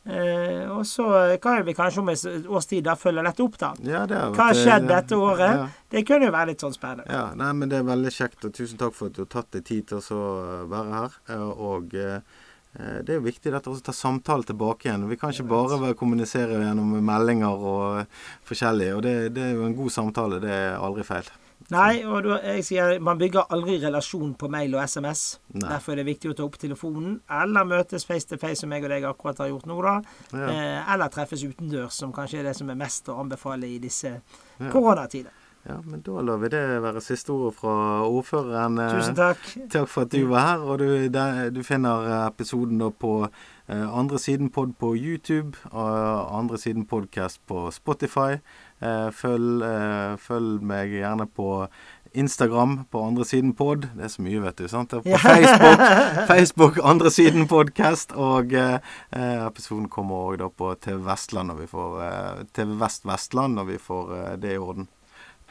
Eh, 0.05 0.69
og 0.69 0.83
så 0.85 1.05
kan 1.41 1.63
vi 1.65 1.73
kanskje 1.73 1.99
om 2.03 2.09
et 2.13 2.25
års 2.47 2.67
tid 2.69 2.85
følge 3.01 3.23
dette 3.25 3.41
opp, 3.41 3.55
da. 3.57 3.71
Ja, 3.81 4.05
det 4.05 4.15
har 4.19 4.31
Hva 4.35 4.43
har 4.43 4.53
vært, 4.53 4.59
eh, 4.59 4.63
skjedd 4.65 4.87
dette 4.87 5.15
året? 5.17 5.55
Ja. 5.57 5.67
Det 5.89 6.03
kunne 6.07 6.25
jo 6.27 6.31
være 6.31 6.47
litt 6.51 6.61
sånn 6.61 6.75
spennende. 6.75 7.09
Ja, 7.09 7.33
nei, 7.33 7.51
men 7.53 7.69
Det 7.69 7.79
er 7.79 7.83
veldig 7.89 8.11
kjekt, 8.13 8.45
og 8.45 8.53
tusen 8.53 8.77
takk 8.77 8.93
for 8.93 9.07
at 9.07 9.13
du 9.13 9.21
har 9.23 9.31
tatt 9.33 9.49
deg 9.51 9.63
tid 9.65 9.87
til 9.87 9.97
å 9.97 10.61
eh, 10.61 10.65
være 10.69 10.91
her. 10.93 11.09
Eh, 11.29 11.49
Og 11.71 11.95
eh, 11.95 12.19
det 12.77 13.09
er 13.09 13.19
jo 13.21 13.25
viktig 13.25 13.51
dette 13.51 13.71
å 13.71 13.81
ta 13.81 13.93
samtale 13.93 14.43
tilbake 14.43 14.83
igjen. 14.89 15.07
Vi 15.07 15.15
kan 15.15 15.31
ikke 15.31 15.47
bare 15.47 15.79
være- 15.79 15.95
kommunisere 15.95 16.59
gjennom 16.59 17.01
meldinger 17.01 17.55
og 17.55 18.05
forskjellig. 18.45 18.93
Og 18.97 19.01
det, 19.01 19.33
det 19.33 19.41
er 19.43 19.53
jo 19.55 19.65
en 19.65 19.73
god 19.75 19.89
samtale. 19.91 20.41
Det 20.41 20.51
er 20.51 20.77
aldri 20.77 21.03
feil. 21.07 21.23
Nei, 21.73 22.03
og 22.05 22.19
da, 22.27 22.35
jeg 22.45 22.65
sier 22.67 22.99
man 23.01 23.17
bygger 23.17 23.47
aldri 23.55 23.79
relasjon 23.81 24.35
på 24.37 24.49
mail 24.53 24.75
og 24.77 24.83
SMS. 24.85 25.23
Nei. 25.55 25.63
Derfor 25.71 25.95
er 25.95 26.01
det 26.03 26.07
viktig 26.11 26.29
å 26.29 26.35
ta 26.37 26.43
opp 26.45 26.59
telefonen, 26.61 27.15
eller 27.41 27.65
møtes 27.65 28.05
face 28.05 28.27
to 28.29 28.37
face, 28.37 28.59
som 28.61 28.71
jeg 28.75 28.85
og 28.85 28.91
deg 28.93 29.07
akkurat 29.09 29.41
har 29.41 29.49
gjort 29.49 29.65
nå, 29.71 29.79
da. 29.81 29.95
Ja. 30.35 30.51
Eh, 30.51 30.93
eller 30.93 31.09
treffes 31.15 31.41
utendørs, 31.47 31.97
som 31.97 32.13
kanskje 32.13 32.43
er 32.43 32.51
det 32.51 32.55
som 32.59 32.69
er 32.69 32.77
mest 32.77 33.09
å 33.09 33.17
anbefale 33.23 33.65
i 33.71 33.79
disse 33.81 34.19
Ja. 34.59 34.69
koronatider. 34.71 35.31
Ja, 35.65 35.79
men 35.81 36.03
da 36.05 36.21
lar 36.21 36.37
vi 36.37 36.47
det 36.53 36.59
være 36.83 37.01
siste 37.01 37.33
ordet 37.33 37.55
fra 37.57 37.71
ordføreren. 38.05 38.77
Eh, 38.79 38.91
Tusen 38.99 39.15
takk. 39.17 39.39
Takk 39.73 39.87
for 39.89 40.05
at 40.05 40.11
du 40.13 40.27
var 40.29 40.43
her. 40.45 40.59
Og 40.61 40.77
du, 40.77 41.07
der, 41.09 41.49
du 41.49 41.63
finner 41.65 42.05
eh, 42.05 42.27
episoden 42.27 42.77
da 42.77 42.91
på 42.93 43.23
eh, 43.25 43.81
andre 43.97 44.19
siden 44.21 44.51
pod 44.53 44.75
på 44.77 44.91
YouTube 44.93 45.57
og 45.71 46.37
andre 46.37 46.59
siden 46.61 46.85
podcast 46.85 47.41
på 47.49 47.71
Spotify. 47.73 48.37
Eh, 48.83 49.09
følg, 49.15 49.61
eh, 49.63 50.15
følg 50.19 50.63
meg 50.67 50.91
gjerne 50.97 51.27
på 51.31 51.67
Instagram 52.15 52.85
på 52.91 53.01
andre 53.07 53.25
siden 53.27 53.53
pod. 53.55 53.87
Det 53.95 54.07
er 54.07 54.11
så 54.13 54.23
mye, 54.23 54.41
vet 54.43 54.57
du. 54.59 54.67
sant? 54.71 54.89
På 54.89 55.17
Facebook, 55.19 55.83
Facebook 56.31 56.79
andre 56.83 57.11
siden 57.11 57.47
podcast. 57.47 58.11
Og 58.15 58.53
eh, 58.53 58.79
eh, 59.15 59.45
episoden 59.47 59.89
kommer 59.91 60.31
òg 60.31 60.39
da 60.43 60.49
på 60.49 60.73
TV 60.81 61.01
Vestland 61.07 61.51
når 61.51 61.61
vi 61.63 61.67
får 61.71 61.99
eh, 62.07 62.45
TV 62.55 62.75
Vest 62.79 63.05
Vestland 63.07 63.55
når 63.59 63.71
vi 63.73 63.77
får 63.77 64.15
eh, 64.19 64.33
det 64.37 64.55
i 64.55 64.61
orden. 64.61 64.87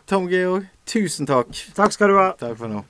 Tom 0.06 0.28
Georg, 0.28 0.66
tusen 0.86 1.26
takk. 1.28 1.52
Takk 1.76 1.92
skal 1.96 2.12
du 2.12 2.20
ha. 2.20 2.32
Takk 2.40 2.58
for 2.60 2.68
nå. 2.68 2.84